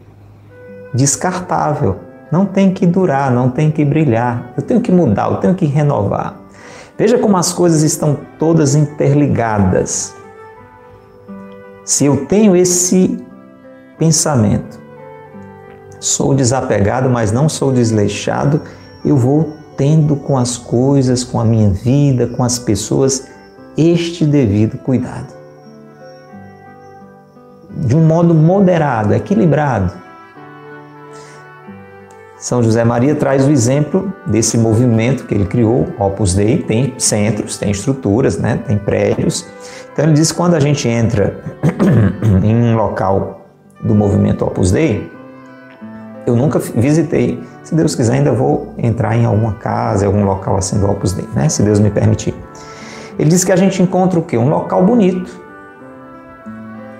descartável. 0.94 1.98
Não 2.32 2.46
tem 2.46 2.74
que 2.74 2.86
durar, 2.86 3.32
não 3.32 3.50
tem 3.50 3.72
que 3.72 3.86
brilhar. 3.86 4.54
Eu 4.58 4.64
tenho 4.64 4.82
que 4.82 4.92
mudar, 4.92 5.32
eu 5.32 5.38
tenho 5.38 5.56
que 5.56 5.66
renovar. 5.66 6.36
Veja 6.98 7.18
como 7.18 7.38
as 7.38 7.54
coisas 7.54 7.84
estão 7.84 8.18
todas 8.38 8.76
interligadas. 8.76 10.16
Se 11.86 12.06
eu 12.06 12.26
tenho 12.26 12.56
esse 12.56 13.24
pensamento, 13.98 14.80
sou 16.00 16.34
desapegado, 16.34 17.10
mas 17.10 17.32
não 17.32 17.48
sou 17.48 17.72
desleixado, 17.72 18.62
eu 19.06 19.16
vou 19.16 19.56
tendo 19.78 20.16
com 20.16 20.38
as 20.38 20.58
coisas, 20.58 21.24
com 21.24 21.40
a 21.40 21.46
minha 21.46 21.70
vida, 21.70 22.28
com 22.28 22.44
as 22.44 22.60
pessoas, 22.60 23.28
este 23.78 24.26
devido 24.26 24.78
cuidado. 24.80 25.34
De 27.70 27.96
um 27.96 28.06
modo 28.06 28.34
moderado, 28.34 29.14
equilibrado 29.14 30.07
são 32.40 32.62
José 32.62 32.84
Maria 32.84 33.16
traz 33.16 33.48
o 33.48 33.52
exemplo 33.52 34.14
desse 34.28 34.58
movimento 34.58 35.26
que 35.26 35.34
ele 35.34 35.46
criou, 35.46 35.88
Opus 35.98 36.36
Dei, 36.36 36.60
tem 36.60 36.94
centros, 36.98 37.58
tem 37.58 37.72
estruturas, 37.72 38.38
né? 38.38 38.60
tem 38.68 38.78
prédios. 38.78 39.46
Então 39.92 40.06
ele 40.06 40.14
diz 40.14 40.32
que 40.32 40.38
quando 40.38 40.54
a 40.54 40.60
gente 40.60 40.88
entra 40.88 41.42
em 42.44 42.56
um 42.56 42.76
local 42.76 43.48
do 43.84 43.96
movimento 43.96 44.46
Opus 44.46 44.70
Dei, 44.70 45.12
eu 46.28 46.36
nunca 46.36 46.60
visitei. 46.60 47.42
Se 47.64 47.74
Deus 47.74 47.96
quiser, 47.96 48.14
ainda 48.14 48.32
vou 48.32 48.74
entrar 48.78 49.18
em 49.18 49.26
alguma 49.26 49.54
casa, 49.54 50.06
algum 50.06 50.24
local 50.24 50.58
assim 50.58 50.80
do 50.80 50.88
Opus 50.88 51.14
Dei, 51.14 51.28
né? 51.34 51.50
se 51.50 51.64
Deus 51.64 51.80
me 51.80 51.90
permitir. 51.90 52.36
Ele 53.18 53.30
diz 53.30 53.44
que 53.44 53.52
a 53.52 53.56
gente 53.56 53.82
encontra 53.82 54.20
o 54.20 54.22
quê? 54.22 54.38
Um 54.38 54.48
local 54.48 54.86
bonito, 54.86 55.42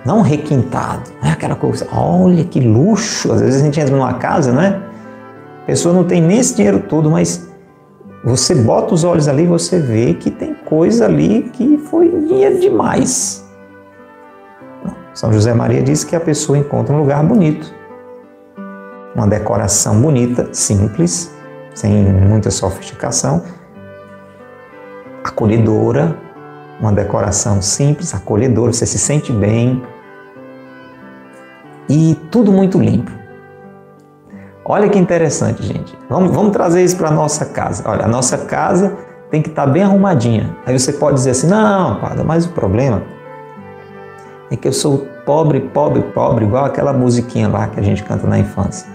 não 0.04 0.22
requintado, 0.22 1.12
não 1.22 1.30
é 1.30 1.34
aquela 1.34 1.56
coisa, 1.56 1.88
olha 1.92 2.44
que 2.44 2.60
luxo. 2.60 3.32
Às 3.32 3.42
vezes 3.42 3.62
a 3.62 3.66
gente 3.66 3.80
entra 3.80 3.96
numa 3.96 4.14
casa, 4.16 4.52
é? 4.64 4.68
A 4.68 4.87
pessoa 5.68 5.94
não 5.94 6.06
tem 6.06 6.22
nem 6.22 6.40
esse 6.40 6.56
dinheiro 6.56 6.80
todo, 6.88 7.12
mas 7.12 7.46
você 8.24 8.56
bota 8.56 8.94
os 8.94 9.04
olhos 9.04 9.28
ali 9.28 9.44
e 9.44 9.48
você 9.48 9.80
vê 9.80 10.14
que 10.14 10.32
tem 10.32 10.54
coisa 10.54 11.06
ali 11.06 11.50
que 11.54 11.78
foi 11.90 12.10
dinheiro 12.10 12.60
demais. 12.60 13.46
São 15.14 15.32
José 15.34 15.54
Maria 15.54 15.84
diz 15.84 16.06
que 16.06 16.16
a 16.16 16.20
pessoa 16.20 16.58
encontra 16.58 16.96
um 16.96 17.00
lugar 17.00 17.22
bonito, 17.24 17.74
uma 19.14 19.28
decoração 19.28 20.00
bonita, 20.00 20.48
simples, 20.54 21.32
sem 21.76 21.92
muita 21.92 22.50
sofisticação, 22.50 23.44
acolhedora, 25.24 26.18
uma 26.80 26.94
decoração 26.94 27.62
simples, 27.62 28.14
acolhedora, 28.14 28.72
você 28.72 28.86
se 28.86 28.98
sente 28.98 29.34
bem 29.34 29.84
e 31.90 32.16
tudo 32.32 32.52
muito 32.52 32.80
limpo. 32.80 33.12
Olha 34.70 34.90
que 34.90 35.00
interessante, 35.00 35.64
gente. 35.64 35.98
Vamos, 36.10 36.36
vamos 36.36 36.52
trazer 36.52 36.84
isso 36.84 36.98
para 36.98 37.08
a 37.08 37.12
nossa 37.12 37.46
casa. 37.46 37.90
Olha, 37.90 38.04
a 38.04 38.08
nossa 38.08 38.38
casa 38.38 38.98
tem 39.32 39.42
que 39.42 39.48
estar 39.48 39.66
tá 39.66 39.72
bem 39.72 39.82
arrumadinha. 39.82 40.54
Aí 40.66 40.78
você 40.78 40.92
pode 40.92 41.16
dizer 41.16 41.32
assim: 41.32 41.48
não, 41.48 41.96
padre, 42.02 42.22
mas 42.26 42.46
o 42.46 42.50
problema 42.50 43.02
é 44.52 44.58
que 44.58 44.68
eu 44.68 44.74
sou 44.74 45.08
pobre, 45.26 45.62
pobre, 45.62 46.02
pobre, 46.14 46.44
igual 46.44 46.66
aquela 46.66 46.92
musiquinha 46.92 47.48
lá 47.48 47.68
que 47.68 47.80
a 47.80 47.84
gente 47.84 48.04
canta 48.04 48.28
na 48.28 48.40
infância. 48.40 48.90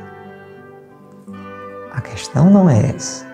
A 1.90 2.02
questão 2.02 2.50
não 2.50 2.68
é 2.68 2.90
essa. 2.94 3.24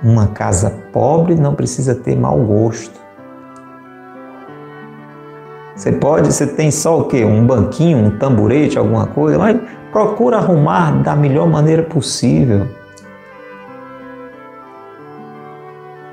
Uma 0.00 0.28
casa 0.28 0.70
pobre 0.92 1.34
não 1.34 1.56
precisa 1.56 1.96
ter 1.96 2.16
mau 2.16 2.38
gosto. 2.38 3.02
Você 5.74 5.90
pode, 5.90 6.32
você 6.32 6.46
tem 6.46 6.70
só 6.70 7.00
o 7.00 7.04
quê? 7.04 7.24
Um 7.24 7.44
banquinho, 7.44 7.98
um 7.98 8.16
tamborete, 8.16 8.78
alguma 8.78 9.06
coisa, 9.08 9.36
mas 9.38 9.60
procura 9.94 10.38
arrumar 10.38 10.90
da 11.04 11.14
melhor 11.14 11.46
maneira 11.46 11.84
possível. 11.84 12.66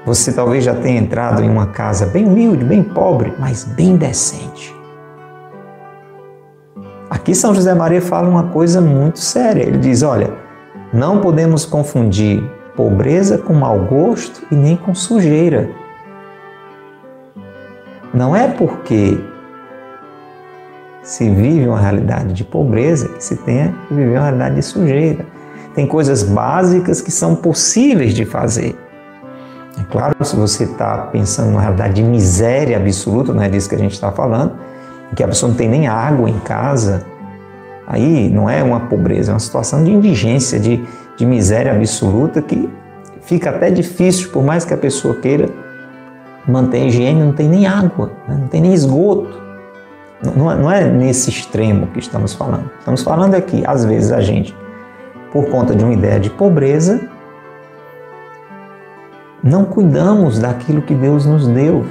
Você 0.06 0.32
talvez 0.32 0.64
já 0.64 0.76
tenha 0.76 1.02
entrado 1.02 1.42
em 1.42 1.50
uma 1.50 1.66
casa 1.66 2.06
bem 2.06 2.26
humilde, 2.26 2.64
bem 2.64 2.84
pobre, 2.84 3.34
mas 3.40 3.64
bem 3.64 3.98
decente. 3.98 4.76
Aqui 7.10 7.34
São 7.34 7.56
José 7.56 7.74
Maria 7.74 8.04
fala 8.04 8.30
uma 8.30 8.50
coisa 8.50 8.80
muito 8.80 9.18
séria. 9.18 9.64
Ele 9.64 9.80
diz: 9.80 10.04
olha, 10.04 10.32
não 10.94 11.20
podemos 11.20 11.66
confundir 11.66 12.44
pobreza 12.76 13.40
com 13.40 13.54
mau 13.54 13.80
gosto 13.80 14.46
e 14.52 14.56
nem 14.56 14.76
com 14.76 14.94
sujeira. 14.94 15.72
Não 18.14 18.36
é 18.36 18.48
porque 18.48 19.20
se 21.04 21.30
vive 21.30 21.68
uma 21.68 21.80
realidade 21.80 22.34
de 22.34 22.44
pobreza 22.44 23.08
que 23.10 23.24
se 23.24 23.36
tenha 23.38 23.74
que 23.88 23.94
viver 23.94 24.18
uma 24.18 24.24
realidade 24.24 24.56
de 24.56 24.62
sujeira. 24.62 25.26
Tem 25.74 25.88
coisas 25.88 26.24
básicas 26.24 27.02
que 27.02 27.12
são 27.12 27.36
possíveis 27.36 28.14
de 28.14 28.26
fazer. 28.26 28.76
É 29.80 29.84
claro, 29.90 30.14
se 30.24 30.36
você 30.36 30.66
está 30.66 30.98
pensando 31.12 31.50
numa 31.50 31.62
realidade 31.62 31.94
de 31.94 32.04
miséria 32.04 32.78
absoluta, 32.78 33.34
não 33.34 33.42
é 33.42 33.50
disso 33.50 33.70
que 33.70 33.76
a 33.76 33.80
gente 33.80 33.94
está 33.94 34.12
falando, 34.12 34.54
que 35.16 35.24
a 35.24 35.28
pessoa 35.28 35.50
não 35.50 35.58
tem 35.58 35.70
nem 35.70 35.88
água 35.88 36.30
em 36.30 36.40
casa, 36.40 37.06
aí 37.88 38.30
não 38.30 38.50
é 38.50 38.62
uma 38.62 38.82
pobreza, 38.82 39.32
é 39.32 39.34
uma 39.34 39.40
situação 39.40 39.84
de 39.84 39.92
indigência, 39.92 40.60
de, 40.60 40.84
de 41.18 41.26
miséria 41.26 41.74
absoluta 41.74 42.42
que 42.42 42.70
fica 43.22 43.50
até 43.50 43.72
difícil, 43.72 44.30
por 44.30 44.44
mais 44.44 44.66
que 44.66 44.74
a 44.74 44.78
pessoa 44.78 45.16
queira 45.16 45.50
manter 46.48 46.82
a 46.82 46.86
higiene, 46.86 47.24
não 47.24 47.34
tem 47.34 47.48
nem 47.48 47.66
água, 47.66 48.12
né? 48.28 48.38
não 48.40 48.48
tem 48.48 48.62
nem 48.62 48.74
esgoto. 48.74 49.42
Não, 50.24 50.56
não 50.56 50.72
é 50.72 50.86
nesse 50.86 51.30
extremo 51.30 51.88
que 51.88 52.00
estamos 52.00 52.34
falando. 52.34 52.70
Estamos 52.80 53.02
falando 53.02 53.36
aqui, 53.36 53.64
às 53.66 53.84
vezes, 53.84 54.12
a 54.12 54.22
gente, 54.22 54.56
por 55.32 55.50
conta 55.50 55.76
de 55.76 55.84
uma 55.84 55.94
ideia 55.94 56.20
de 56.20 56.30
pobreza, 56.30 57.02
não 59.44 59.66
cuidamos 59.66 60.38
daquilo 60.38 60.82
que 60.82 60.94
Deus 60.94 61.26
nos 61.26 61.48
deu. 61.48 61.84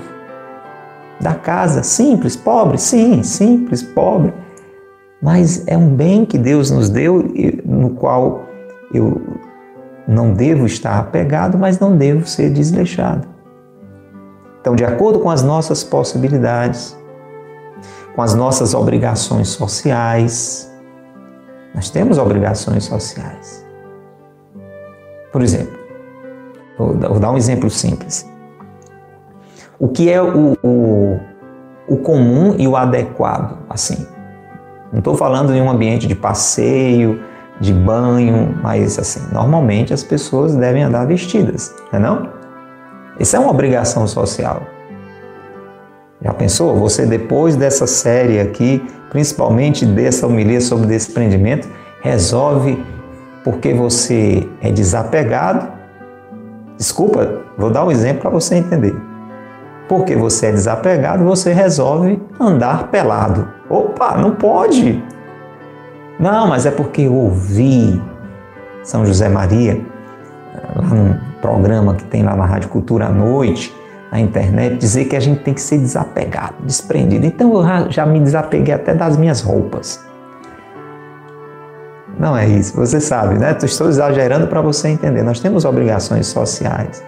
Da 1.20 1.34
casa, 1.34 1.82
simples, 1.82 2.36
pobre, 2.36 2.78
sim, 2.78 3.22
simples, 3.22 3.82
pobre. 3.82 4.32
Mas 5.20 5.66
é 5.66 5.76
um 5.76 5.94
bem 5.94 6.24
que 6.24 6.38
Deus 6.38 6.70
nos 6.70 6.88
deu, 6.88 7.22
no 7.64 7.90
qual 7.90 8.46
eu 8.94 9.20
não 10.08 10.32
devo 10.32 10.64
estar 10.64 10.98
apegado, 10.98 11.58
mas 11.58 11.78
não 11.78 11.96
devo 11.96 12.26
ser 12.26 12.50
desleixado. 12.50 13.28
Então, 14.60 14.74
de 14.74 14.84
acordo 14.84 15.20
com 15.20 15.30
as 15.30 15.42
nossas 15.42 15.82
possibilidades, 15.82 16.96
com 18.20 18.24
as 18.24 18.34
nossas 18.34 18.74
obrigações 18.74 19.48
sociais. 19.48 20.70
Nós 21.74 21.88
temos 21.88 22.18
obrigações 22.18 22.84
sociais. 22.84 23.66
Por 25.32 25.40
exemplo, 25.40 25.72
vou 26.76 27.18
dar 27.18 27.30
um 27.30 27.38
exemplo 27.38 27.70
simples. 27.70 28.30
O 29.78 29.88
que 29.88 30.10
é 30.10 30.20
o, 30.20 30.52
o, 30.62 31.18
o 31.88 31.96
comum 31.96 32.56
e 32.58 32.68
o 32.68 32.76
adequado, 32.76 33.56
assim? 33.70 34.06
Não 34.92 34.98
estou 34.98 35.16
falando 35.16 35.54
em 35.54 35.62
um 35.62 35.70
ambiente 35.70 36.06
de 36.06 36.14
passeio, 36.14 37.22
de 37.58 37.72
banho, 37.72 38.54
mas 38.62 38.98
assim, 38.98 39.32
normalmente 39.32 39.94
as 39.94 40.04
pessoas 40.04 40.54
devem 40.54 40.82
andar 40.82 41.06
vestidas, 41.06 41.74
não 41.90 41.98
é 41.98 42.02
não? 42.02 42.28
Isso 43.18 43.34
é 43.34 43.38
uma 43.38 43.50
obrigação 43.50 44.06
social. 44.06 44.60
Já 46.22 46.34
pensou? 46.34 46.76
Você, 46.76 47.06
depois 47.06 47.56
dessa 47.56 47.86
série 47.86 48.40
aqui, 48.40 48.84
principalmente 49.08 49.86
dessa 49.86 50.26
homilia 50.26 50.60
sobre 50.60 50.86
desprendimento, 50.86 51.68
resolve 52.02 52.82
porque 53.42 53.72
você 53.72 54.48
é 54.60 54.70
desapegado. 54.70 55.68
Desculpa, 56.76 57.40
vou 57.56 57.70
dar 57.70 57.84
um 57.84 57.90
exemplo 57.90 58.22
para 58.22 58.30
você 58.30 58.56
entender. 58.56 58.94
Porque 59.88 60.14
você 60.14 60.46
é 60.46 60.52
desapegado, 60.52 61.24
você 61.24 61.52
resolve 61.52 62.22
andar 62.38 62.88
pelado. 62.88 63.48
Opa, 63.68 64.16
não 64.16 64.34
pode! 64.34 65.02
Não, 66.18 66.46
mas 66.46 66.66
é 66.66 66.70
porque 66.70 67.02
eu 67.02 67.14
ouvi 67.14 68.00
São 68.82 69.06
José 69.06 69.28
Maria, 69.28 69.80
lá 70.76 70.82
num 70.82 71.18
programa 71.40 71.94
que 71.94 72.04
tem 72.04 72.22
lá 72.22 72.36
na 72.36 72.44
Rádio 72.44 72.68
Cultura 72.68 73.06
à 73.06 73.08
noite, 73.08 73.74
na 74.10 74.18
internet 74.18 74.76
dizer 74.76 75.04
que 75.04 75.14
a 75.14 75.20
gente 75.20 75.42
tem 75.42 75.54
que 75.54 75.60
ser 75.60 75.78
desapegado, 75.78 76.56
desprendido. 76.64 77.26
Então 77.26 77.54
eu 77.54 77.90
já 77.90 78.04
me 78.04 78.18
desapeguei 78.18 78.74
até 78.74 78.94
das 78.94 79.16
minhas 79.16 79.40
roupas. 79.40 80.04
Não 82.18 82.36
é 82.36 82.46
isso, 82.46 82.76
você 82.76 83.00
sabe, 83.00 83.38
né? 83.38 83.56
Estou 83.62 83.88
exagerando 83.88 84.46
para 84.46 84.60
você 84.60 84.88
entender. 84.88 85.22
Nós 85.22 85.40
temos 85.40 85.64
obrigações 85.64 86.26
sociais. 86.26 87.02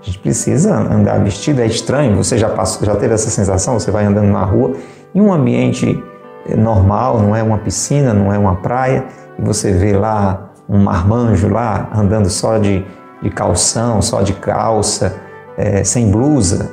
A 0.00 0.04
gente 0.04 0.18
precisa 0.18 0.74
andar 0.74 1.18
vestido, 1.20 1.60
é 1.60 1.66
estranho. 1.66 2.16
Você 2.16 2.36
já 2.36 2.48
passou, 2.48 2.86
já 2.86 2.94
teve 2.96 3.14
essa 3.14 3.30
sensação? 3.30 3.78
Você 3.78 3.90
vai 3.90 4.04
andando 4.04 4.30
na 4.30 4.44
rua 4.44 4.74
em 5.14 5.20
um 5.20 5.32
ambiente 5.32 6.02
eh, 6.46 6.56
normal, 6.56 7.20
não 7.20 7.34
é 7.34 7.42
uma 7.42 7.58
piscina, 7.58 8.12
não 8.12 8.32
é 8.32 8.38
uma 8.38 8.56
praia, 8.56 9.06
e 9.38 9.42
você 9.42 9.72
vê 9.72 9.96
lá 9.96 10.50
um 10.68 10.78
marmanjo 10.78 11.48
lá 11.48 11.88
andando 11.94 12.28
só 12.28 12.58
de, 12.58 12.84
de 13.22 13.30
calção, 13.30 14.02
só 14.02 14.20
de 14.20 14.34
calça, 14.34 15.16
é, 15.58 15.82
sem 15.82 16.10
blusa. 16.10 16.70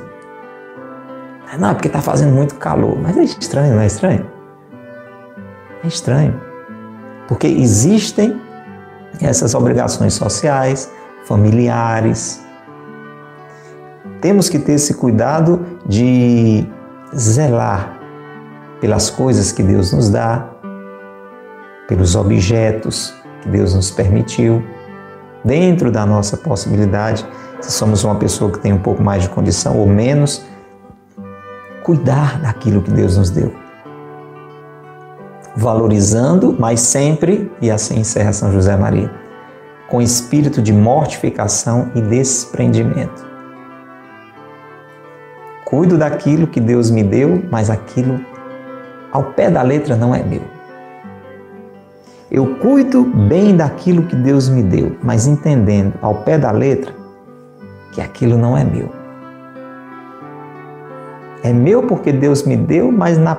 Não, 1.58 1.74
porque 1.74 1.88
está 1.88 2.00
fazendo 2.00 2.34
muito 2.34 2.54
calor. 2.56 2.96
Mas 3.00 3.16
é 3.16 3.24
estranho, 3.24 3.74
não 3.74 3.82
é 3.82 3.86
estranho? 3.86 4.26
É 5.82 5.86
estranho. 5.86 6.40
Porque 7.28 7.46
existem 7.46 8.40
essas 9.20 9.54
obrigações 9.54 10.14
sociais, 10.14 10.90
familiares. 11.24 12.44
Temos 14.20 14.48
que 14.48 14.58
ter 14.58 14.72
esse 14.72 14.94
cuidado 14.94 15.64
de 15.86 16.66
zelar 17.16 17.98
pelas 18.80 19.10
coisas 19.10 19.50
que 19.50 19.62
Deus 19.62 19.92
nos 19.92 20.10
dá, 20.10 20.50
pelos 21.88 22.14
objetos 22.14 23.14
que 23.42 23.48
Deus 23.48 23.74
nos 23.74 23.90
permitiu, 23.90 24.62
dentro 25.44 25.90
da 25.90 26.04
nossa 26.04 26.36
possibilidade 26.36 27.26
somos 27.72 28.04
uma 28.04 28.14
pessoa 28.14 28.50
que 28.50 28.58
tem 28.58 28.72
um 28.72 28.78
pouco 28.78 29.02
mais 29.02 29.22
de 29.22 29.28
condição 29.28 29.78
ou 29.78 29.86
menos, 29.86 30.44
cuidar 31.82 32.40
daquilo 32.40 32.82
que 32.82 32.90
Deus 32.90 33.16
nos 33.16 33.30
deu. 33.30 33.52
Valorizando, 35.56 36.54
mas 36.58 36.80
sempre, 36.80 37.50
e 37.60 37.70
assim 37.70 38.00
encerra 38.00 38.32
São 38.32 38.52
José 38.52 38.76
Maria, 38.76 39.10
com 39.88 40.02
espírito 40.02 40.60
de 40.60 40.72
mortificação 40.72 41.90
e 41.94 42.00
desprendimento. 42.00 43.26
Cuido 45.64 45.96
daquilo 45.98 46.46
que 46.46 46.60
Deus 46.60 46.90
me 46.90 47.02
deu, 47.02 47.42
mas 47.50 47.70
aquilo 47.70 48.20
ao 49.10 49.24
pé 49.24 49.50
da 49.50 49.62
letra 49.62 49.96
não 49.96 50.14
é 50.14 50.22
meu. 50.22 50.42
Eu 52.30 52.56
cuido 52.56 53.04
bem 53.04 53.56
daquilo 53.56 54.02
que 54.02 54.16
Deus 54.16 54.48
me 54.48 54.62
deu, 54.62 54.96
mas 55.02 55.26
entendendo 55.26 55.94
ao 56.02 56.16
pé 56.16 56.36
da 56.36 56.50
letra 56.50 57.05
que 57.96 58.02
aquilo 58.02 58.36
não 58.36 58.54
é 58.54 58.62
meu. 58.62 58.90
É 61.42 61.50
meu 61.50 61.82
porque 61.82 62.12
Deus 62.12 62.42
me 62.42 62.54
deu, 62.54 62.92
mas 62.92 63.16
na 63.16 63.38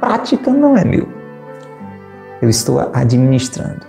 prática 0.00 0.52
não 0.52 0.76
é 0.76 0.84
meu. 0.84 1.06
Eu 2.42 2.50
estou 2.50 2.80
administrando. 2.92 3.86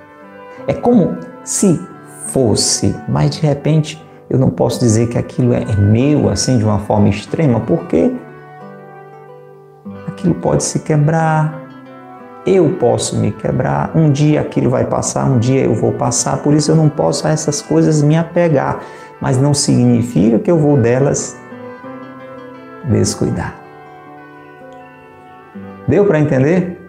É 0.68 0.74
como 0.74 1.18
se 1.44 1.82
fosse, 2.28 2.96
mas 3.10 3.32
de 3.32 3.42
repente 3.42 4.00
eu 4.30 4.38
não 4.38 4.52
posso 4.52 4.80
dizer 4.80 5.10
que 5.10 5.18
aquilo 5.18 5.52
é 5.52 5.66
meu 5.78 6.30
assim 6.30 6.60
de 6.60 6.64
uma 6.64 6.78
forma 6.78 7.10
extrema, 7.10 7.60
porque 7.62 8.14
aquilo 10.08 10.36
pode 10.36 10.64
se 10.64 10.78
quebrar, 10.78 11.60
eu 12.46 12.78
posso 12.80 13.18
me 13.18 13.32
quebrar, 13.32 13.92
um 13.96 14.12
dia 14.12 14.42
aquilo 14.42 14.70
vai 14.70 14.86
passar, 14.86 15.26
um 15.26 15.38
dia 15.38 15.64
eu 15.64 15.76
vou 15.76 15.92
passar, 15.92 16.38
por 16.42 16.54
isso 16.54 16.72
eu 16.72 16.76
não 16.76 16.90
posso 16.90 17.28
a 17.28 17.32
essas 17.32 17.62
coisas 17.62 18.02
me 18.02 18.18
apegar, 18.18 18.82
mas 19.20 19.38
não 19.38 19.54
significa 19.54 20.40
que 20.40 20.50
eu 20.50 20.58
vou 20.58 20.78
delas 20.78 21.38
descuidar. 22.90 23.56
Deu 25.88 26.06
para 26.06 26.20
entender? 26.20 26.80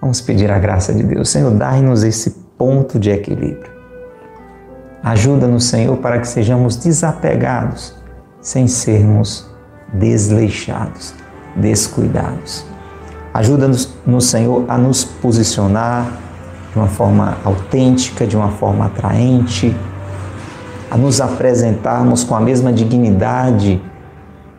Vamos 0.00 0.20
pedir 0.20 0.50
a 0.50 0.58
graça 0.58 0.92
de 0.92 1.04
Deus. 1.04 1.30
Senhor, 1.30 1.52
dai-nos 1.52 2.02
esse 2.02 2.30
ponto 2.58 2.98
de 2.98 3.10
equilíbrio. 3.10 3.70
Ajuda-nos, 5.02 5.64
Senhor, 5.64 5.96
para 5.98 6.18
que 6.18 6.26
sejamos 6.26 6.76
desapegados, 6.76 7.96
sem 8.40 8.66
sermos 8.66 9.48
desleixados, 9.92 11.14
descuidados. 11.54 12.71
Ajuda-nos, 13.34 13.88
no 14.06 14.20
Senhor, 14.20 14.64
a 14.68 14.76
nos 14.76 15.04
posicionar 15.04 16.06
de 16.72 16.78
uma 16.78 16.88
forma 16.88 17.36
autêntica, 17.44 18.26
de 18.26 18.36
uma 18.36 18.50
forma 18.50 18.86
atraente, 18.86 19.74
a 20.90 20.96
nos 20.96 21.20
apresentarmos 21.20 22.24
com 22.24 22.34
a 22.34 22.40
mesma 22.40 22.72
dignidade, 22.72 23.82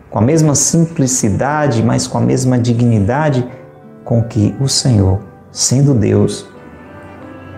com 0.10 0.18
a 0.18 0.22
mesma 0.22 0.56
simplicidade, 0.56 1.84
mas 1.84 2.08
com 2.08 2.18
a 2.18 2.22
mesma 2.22 2.58
dignidade 2.58 3.48
com 4.04 4.24
que 4.24 4.56
o 4.60 4.68
Senhor, 4.68 5.20
sendo 5.52 5.94
Deus, 5.94 6.48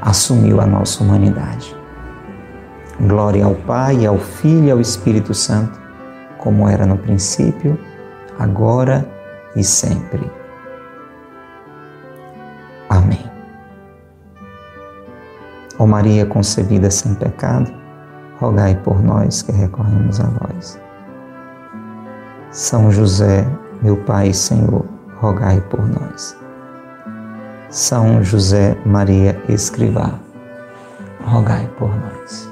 assumiu 0.01 0.59
a 0.59 0.65
nossa 0.65 1.03
humanidade. 1.03 1.75
Glória 2.99 3.45
ao 3.45 3.55
Pai, 3.55 4.05
ao 4.05 4.17
Filho 4.17 4.65
e 4.65 4.71
ao 4.71 4.79
Espírito 4.79 5.33
Santo, 5.33 5.79
como 6.37 6.67
era 6.67 6.85
no 6.85 6.97
princípio, 6.97 7.77
agora 8.37 9.05
e 9.55 9.63
sempre. 9.63 10.29
Ó 15.77 15.85
Maria 15.85 16.25
concebida 16.25 16.89
sem 16.89 17.13
pecado, 17.15 17.71
rogai 18.39 18.75
por 18.75 19.01
nós 19.03 19.41
que 19.41 19.51
recorremos 19.51 20.19
a 20.19 20.25
vós. 20.25 20.79
São 22.51 22.89
José, 22.89 23.45
meu 23.81 23.97
Pai 23.97 24.29
e 24.29 24.33
Senhor, 24.33 24.85
rogai 25.17 25.59
por 25.69 25.85
nós. 25.87 26.37
São 27.69 28.23
José 28.23 28.77
Maria 28.85 29.41
Escrivá, 29.49 30.17
rogai 31.25 31.67
por 31.77 31.89
nós. 31.89 32.49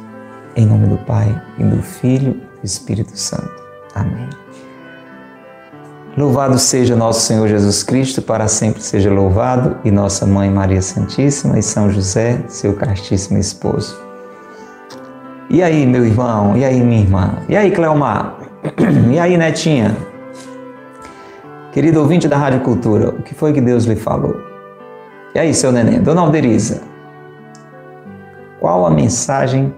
Em 0.55 0.65
nome 0.65 0.87
do 0.87 0.97
Pai 1.05 1.41
e 1.57 1.63
do 1.63 1.81
Filho 1.81 2.31
e 2.31 2.59
do 2.59 2.65
Espírito 2.65 3.17
Santo. 3.17 3.63
Amém. 3.95 4.42
Louvado 6.15 6.59
seja 6.59 6.95
nosso 6.95 7.21
Senhor 7.21 7.47
Jesus 7.47 7.81
Cristo, 7.81 8.21
para 8.21 8.47
sempre 8.47 8.83
seja 8.83 9.11
louvado, 9.11 9.77
e 9.83 9.89
nossa 9.89 10.27
Mãe 10.27 10.47
Maria 10.47 10.79
Santíssima 10.79 11.57
e 11.57 11.63
São 11.63 11.89
José, 11.89 12.43
seu 12.47 12.75
castíssimo 12.75 13.39
esposo. 13.39 13.99
E 15.49 15.63
aí, 15.63 15.87
meu 15.87 16.05
irmão? 16.05 16.55
E 16.55 16.63
aí, 16.63 16.79
minha 16.81 17.01
irmã? 17.01 17.37
E 17.49 17.57
aí, 17.57 17.71
Cleomar? 17.71 18.37
E 19.11 19.19
aí, 19.19 19.35
netinha? 19.37 19.97
Querido 21.71 21.99
ouvinte 21.99 22.27
da 22.27 22.37
Rádio 22.37 22.61
Cultura, 22.61 23.09
o 23.09 23.23
que 23.23 23.33
foi 23.33 23.51
que 23.51 23.59
Deus 23.59 23.85
lhe 23.85 23.95
falou? 23.95 24.35
E 25.33 25.39
aí, 25.39 25.51
seu 25.51 25.71
neném? 25.71 25.99
Dona 25.99 26.21
Alderiza, 26.21 26.81
qual 28.59 28.85
a 28.85 28.91
mensagem 28.91 29.73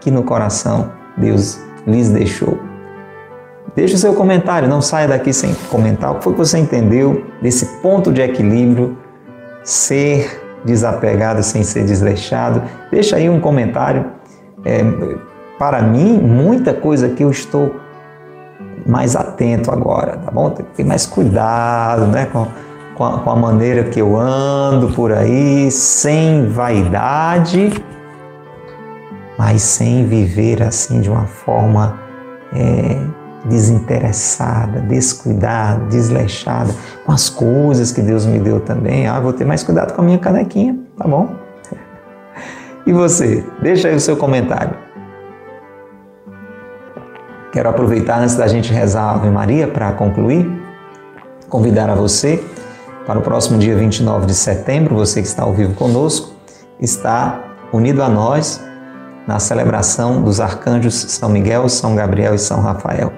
que 0.00 0.10
no 0.10 0.22
coração 0.22 0.92
Deus 1.16 1.58
lhes 1.86 2.10
deixou? 2.10 2.69
Deixe 3.74 3.94
o 3.94 3.98
seu 3.98 4.14
comentário, 4.14 4.68
não 4.68 4.82
saia 4.82 5.08
daqui 5.08 5.32
sem 5.32 5.54
comentar 5.70 6.12
o 6.12 6.14
que 6.16 6.24
foi 6.24 6.32
que 6.32 6.38
você 6.38 6.58
entendeu 6.58 7.24
desse 7.40 7.66
ponto 7.80 8.12
de 8.12 8.20
equilíbrio, 8.20 8.98
ser 9.62 10.42
desapegado 10.64 11.42
sem 11.42 11.62
ser 11.62 11.84
desleixado. 11.84 12.62
Deixa 12.90 13.16
aí 13.16 13.30
um 13.30 13.40
comentário. 13.40 14.06
É, 14.64 14.80
para 15.58 15.82
mim, 15.82 16.18
muita 16.18 16.74
coisa 16.74 17.08
que 17.10 17.22
eu 17.22 17.30
estou 17.30 17.76
mais 18.86 19.14
atento 19.14 19.70
agora, 19.70 20.16
tá 20.16 20.30
bom? 20.30 20.50
Tem 20.50 20.84
mais 20.84 21.06
cuidado, 21.06 22.06
né? 22.06 22.26
Com, 22.26 22.46
com 22.96 23.04
a, 23.04 23.20
com 23.20 23.30
a 23.30 23.36
maneira 23.36 23.84
que 23.84 24.00
eu 24.00 24.16
ando 24.16 24.88
por 24.88 25.12
aí, 25.12 25.70
sem 25.70 26.48
vaidade, 26.48 27.72
mas 29.38 29.62
sem 29.62 30.06
viver 30.06 30.62
assim 30.62 31.00
de 31.00 31.08
uma 31.08 31.26
forma 31.26 31.98
é, 32.54 32.98
desinteressada, 33.44 34.80
descuidada, 34.80 35.86
desleixada 35.86 36.74
com 37.04 37.12
as 37.12 37.28
coisas 37.28 37.92
que 37.92 38.02
Deus 38.02 38.26
me 38.26 38.38
deu 38.38 38.60
também. 38.60 39.06
Ah, 39.06 39.18
vou 39.18 39.32
ter 39.32 39.44
mais 39.44 39.62
cuidado 39.62 39.94
com 39.94 40.02
a 40.02 40.04
minha 40.04 40.18
canequinha, 40.18 40.78
tá 40.96 41.06
bom? 41.06 41.28
E 42.86 42.92
você? 42.92 43.44
Deixa 43.60 43.88
aí 43.88 43.94
o 43.94 44.00
seu 44.00 44.16
comentário. 44.16 44.74
Quero 47.52 47.68
aproveitar 47.68 48.20
antes 48.20 48.36
da 48.36 48.48
gente 48.48 48.72
rezar 48.72 49.02
a 49.02 49.10
Ave 49.12 49.28
Maria 49.28 49.68
para 49.68 49.92
concluir, 49.92 50.50
convidar 51.48 51.90
a 51.90 51.94
você 51.94 52.42
para 53.06 53.18
o 53.18 53.22
próximo 53.22 53.58
dia 53.58 53.76
29 53.76 54.26
de 54.26 54.34
setembro, 54.34 54.94
você 54.94 55.20
que 55.20 55.28
está 55.28 55.42
ao 55.42 55.52
vivo 55.52 55.74
conosco, 55.74 56.32
está 56.80 57.40
unido 57.72 58.02
a 58.02 58.08
nós 58.08 58.60
na 59.26 59.38
celebração 59.38 60.22
dos 60.22 60.40
arcanjos 60.40 60.94
São 60.94 61.28
Miguel, 61.28 61.68
São 61.68 61.94
Gabriel 61.94 62.34
e 62.34 62.38
São 62.38 62.60
Rafael. 62.60 63.12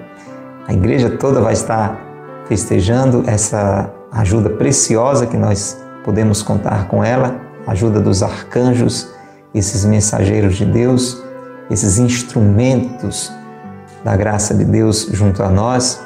A 0.67 0.73
igreja 0.73 1.09
toda 1.09 1.41
vai 1.41 1.53
estar 1.53 1.99
festejando 2.45 3.23
essa 3.27 3.91
ajuda 4.11 4.49
preciosa 4.49 5.27
que 5.27 5.35
nós 5.35 5.77
podemos 6.05 6.41
contar 6.41 6.87
com 6.87 7.03
ela, 7.03 7.35
a 7.67 7.71
ajuda 7.71 7.99
dos 7.99 8.23
arcanjos, 8.23 9.09
esses 9.53 9.83
mensageiros 9.85 10.55
de 10.55 10.65
Deus, 10.65 11.21
esses 11.69 11.97
instrumentos 11.97 13.31
da 14.03 14.15
graça 14.15 14.53
de 14.53 14.63
Deus 14.63 15.09
junto 15.11 15.43
a 15.43 15.49
nós. 15.49 16.01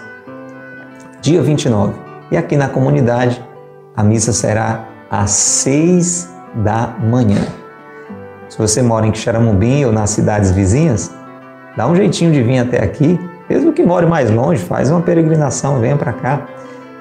Dia 1.22 1.42
29. 1.42 1.94
E 2.32 2.38
aqui 2.38 2.58
na 2.58 2.68
comunidade, 2.68 3.44
a 3.96 4.04
missa 4.04 4.34
será 4.34 4.88
às 5.10 5.32
seis 5.32 6.30
da 6.56 6.96
manhã. 7.00 7.46
Se 8.50 8.58
você 8.58 8.82
mora 8.82 9.06
em 9.06 9.14
Xaramubim 9.14 9.86
ou 9.86 9.92
nas 9.92 10.10
cidades 10.12 10.52
vizinhas, 10.52 11.12
dá 11.76 11.88
um 11.88 11.96
jeitinho 11.96 12.32
de 12.32 12.42
vir 12.42 12.60
até 12.60 12.84
aqui 12.84 13.20
mesmo 13.50 13.74
que 13.74 13.84
more 13.84 14.06
mais 14.06 14.30
longe, 14.30 14.62
faz 14.64 14.90
uma 14.90 15.02
peregrinação, 15.02 15.80
venha 15.80 15.96
para 15.96 16.14
cá. 16.14 16.48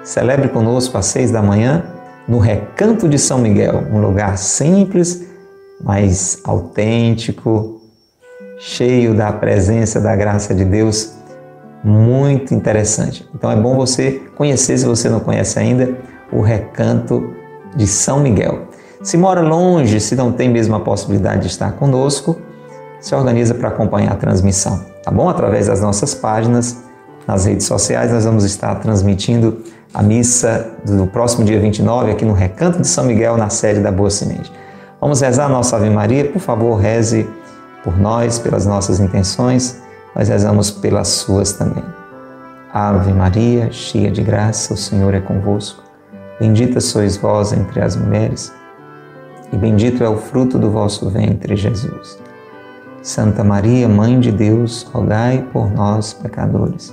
Celebre 0.03 0.49
conosco 0.49 0.97
às 0.97 1.07
seis 1.07 1.31
da 1.31 1.43
manhã 1.43 1.85
no 2.29 2.39
Recanto 2.39 3.09
de 3.09 3.19
São 3.19 3.39
Miguel, 3.39 3.85
um 3.93 4.01
lugar 4.01 4.37
simples, 4.37 5.27
mas 5.81 6.41
autêntico, 6.45 7.81
cheio 8.59 9.15
da 9.15 9.33
presença 9.33 10.01
da 10.01 10.15
graça 10.17 10.55
de 10.55 10.65
Deus, 10.65 11.15
muito 11.85 12.55
interessante. 12.55 13.29
Então 13.35 13.51
é 13.51 13.57
bom 13.57 13.77
você 13.77 14.23
conhecer, 14.37 14.79
se 14.79 14.87
você 14.87 15.09
não 15.09 15.21
conhece 15.21 15.59
ainda, 15.59 15.97
o 16.33 16.41
Recanto 16.41 17.33
de 17.77 17.87
São 17.87 18.21
Miguel. 18.21 18.69
Se 19.03 19.17
mora 19.17 19.41
longe, 19.41 20.01
se 20.01 20.17
não 20.17 20.33
tem 20.33 20.49
mesmo 20.49 20.75
a 20.75 20.81
possibilidade 20.81 21.43
de 21.43 21.47
estar 21.49 21.73
conosco, 21.73 22.37
se 23.01 23.15
organiza 23.15 23.55
para 23.55 23.69
acompanhar 23.69 24.13
a 24.13 24.17
transmissão, 24.17 24.85
tá 25.07 25.13
bom? 25.13 25.29
Através 25.29 25.69
das 25.69 25.81
nossas 25.81 26.17
páginas 26.17 26.83
nas 27.29 27.47
redes 27.47 27.65
sociais, 27.65 28.11
nós 28.11 28.25
vamos 28.25 28.43
estar 28.43 28.75
transmitindo 28.81 29.63
a 29.95 30.03
missa 30.03 30.73
do 30.85 31.07
próximo 31.07 31.45
dia 31.45 31.61
29 31.61 32.11
aqui 32.11 32.25
no 32.25 32.33
Recanto 32.33 32.81
de 32.81 32.89
São 32.89 33.05
Miguel, 33.05 33.37
na 33.37 33.49
sede 33.49 33.79
da 33.79 33.93
Boa 33.93 34.11
Semente. 34.11 34.53
Vamos 35.01 35.21
rezar 35.21 35.47
a 35.47 35.49
nossa 35.49 35.77
Ave 35.77 35.91
Maria, 35.91 36.29
por 36.29 36.41
favor, 36.41 36.75
reze 36.75 37.25
por 37.85 37.97
nós, 37.97 38.41
pelas 38.41 38.67
nossas 38.67 38.99
intenções, 38.99 39.81
nós 40.13 40.29
rezamos 40.29 40.73
pelas 40.73 41.07
suas 41.07 41.53
também. 41.53 41.85
Ave 42.75 43.13
Maria, 43.13 43.71
cheia 43.71 44.11
de 44.11 44.23
graça, 44.23 44.75
o 44.75 44.77
Senhor 44.77 45.15
é 45.15 45.21
convosco. 45.21 45.85
Bendita 46.41 46.81
sois 46.81 47.17
vós 47.17 47.53
entre 47.53 47.81
as 47.81 47.95
mulheres, 47.95 48.53
e 49.53 49.57
bendito 49.57 50.03
é 50.03 50.09
o 50.09 50.17
fruto 50.17 50.59
do 50.59 50.69
vosso 50.69 51.09
ventre, 51.09 51.55
Jesus. 51.55 52.26
Santa 53.07 53.45
Maria, 53.45 53.89
Mãe 53.89 54.19
de 54.19 54.33
Deus, 54.33 54.83
rogai 54.93 55.41
por 55.53 55.71
nós, 55.71 56.13
pecadores, 56.13 56.93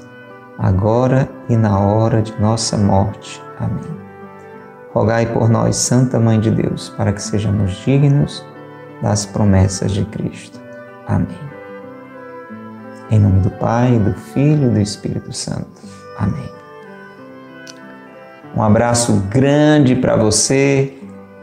agora 0.59 1.27
e 1.49 1.57
na 1.57 1.79
hora 1.79 2.21
de 2.21 2.39
nossa 2.39 2.77
morte. 2.77 3.41
Amém. 3.59 3.97
Rogai 4.93 5.25
por 5.25 5.49
nós, 5.49 5.75
Santa 5.75 6.19
Mãe 6.19 6.39
de 6.39 6.51
Deus, 6.51 6.89
para 6.89 7.11
que 7.11 7.19
sejamos 7.19 7.71
dignos 7.83 8.45
das 9.01 9.25
promessas 9.25 9.91
de 9.91 10.05
Cristo. 10.05 10.61
Amém. 11.07 11.35
Em 13.09 13.17
nome 13.17 13.39
do 13.39 13.49
Pai, 13.49 13.97
do 13.97 14.13
Filho 14.13 14.67
e 14.67 14.73
do 14.75 14.79
Espírito 14.79 15.33
Santo. 15.33 15.81
Amém. 16.19 16.47
Um 18.55 18.61
abraço 18.61 19.13
grande 19.31 19.95
para 19.95 20.15
você, 20.15 20.93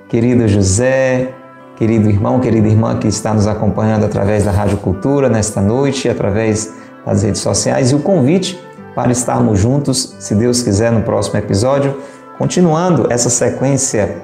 querido 0.08 0.46
José, 0.46 1.34
querido 1.80 2.10
irmão, 2.10 2.38
querida 2.38 2.68
irmã 2.68 2.98
que 2.98 3.08
está 3.08 3.32
nos 3.32 3.46
acompanhando 3.46 4.04
através 4.04 4.44
da 4.44 4.50
Rádio 4.50 4.76
Cultura 4.76 5.30
nesta 5.30 5.62
noite, 5.62 6.10
através 6.10 6.74
das 7.06 7.22
redes 7.22 7.40
sociais 7.40 7.90
e 7.90 7.94
o 7.94 8.00
convite 8.00 8.60
para 8.94 9.10
estarmos 9.10 9.58
juntos, 9.58 10.14
se 10.18 10.34
Deus 10.34 10.62
quiser, 10.62 10.92
no 10.92 11.00
próximo 11.00 11.38
episódio, 11.38 11.96
continuando 12.36 13.10
essa 13.10 13.30
sequência. 13.30 14.18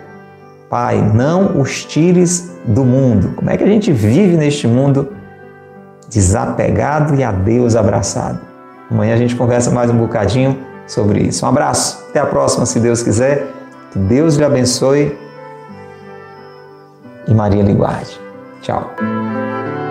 Pai, 0.69 1.01
não 1.15 1.59
os 1.59 1.83
tires 1.83 2.53
do 2.67 2.85
mundo. 2.85 3.33
Como 3.37 3.49
é 3.49 3.57
que 3.57 3.65
a 3.65 3.69
gente 3.69 3.91
vive 3.91 4.37
neste 4.37 4.69
mundo 4.69 5.15
desapegado 6.11 7.15
e 7.15 7.25
a 7.25 7.33
Deus 7.33 7.75
abraçado? 7.75 8.39
Amanhã 8.91 9.15
a 9.15 9.17
gente 9.17 9.35
conversa 9.35 9.71
mais 9.71 9.91
um 9.91 9.97
bocadinho 9.97 10.59
sobre 10.87 11.21
isso. 11.21 11.47
Um 11.47 11.49
abraço, 11.49 12.05
até 12.11 12.21
a 12.21 12.27
próxima, 12.27 12.67
se 12.67 12.79
Deus 12.79 13.03
quiser. 13.03 13.47
Que 13.93 13.99
Deus 13.99 14.37
lhe 14.37 14.45
abençoe 14.45 15.17
e 17.27 17.35
Maria 17.35 17.63
lhe. 17.63 17.75
Tchau. 18.63 19.86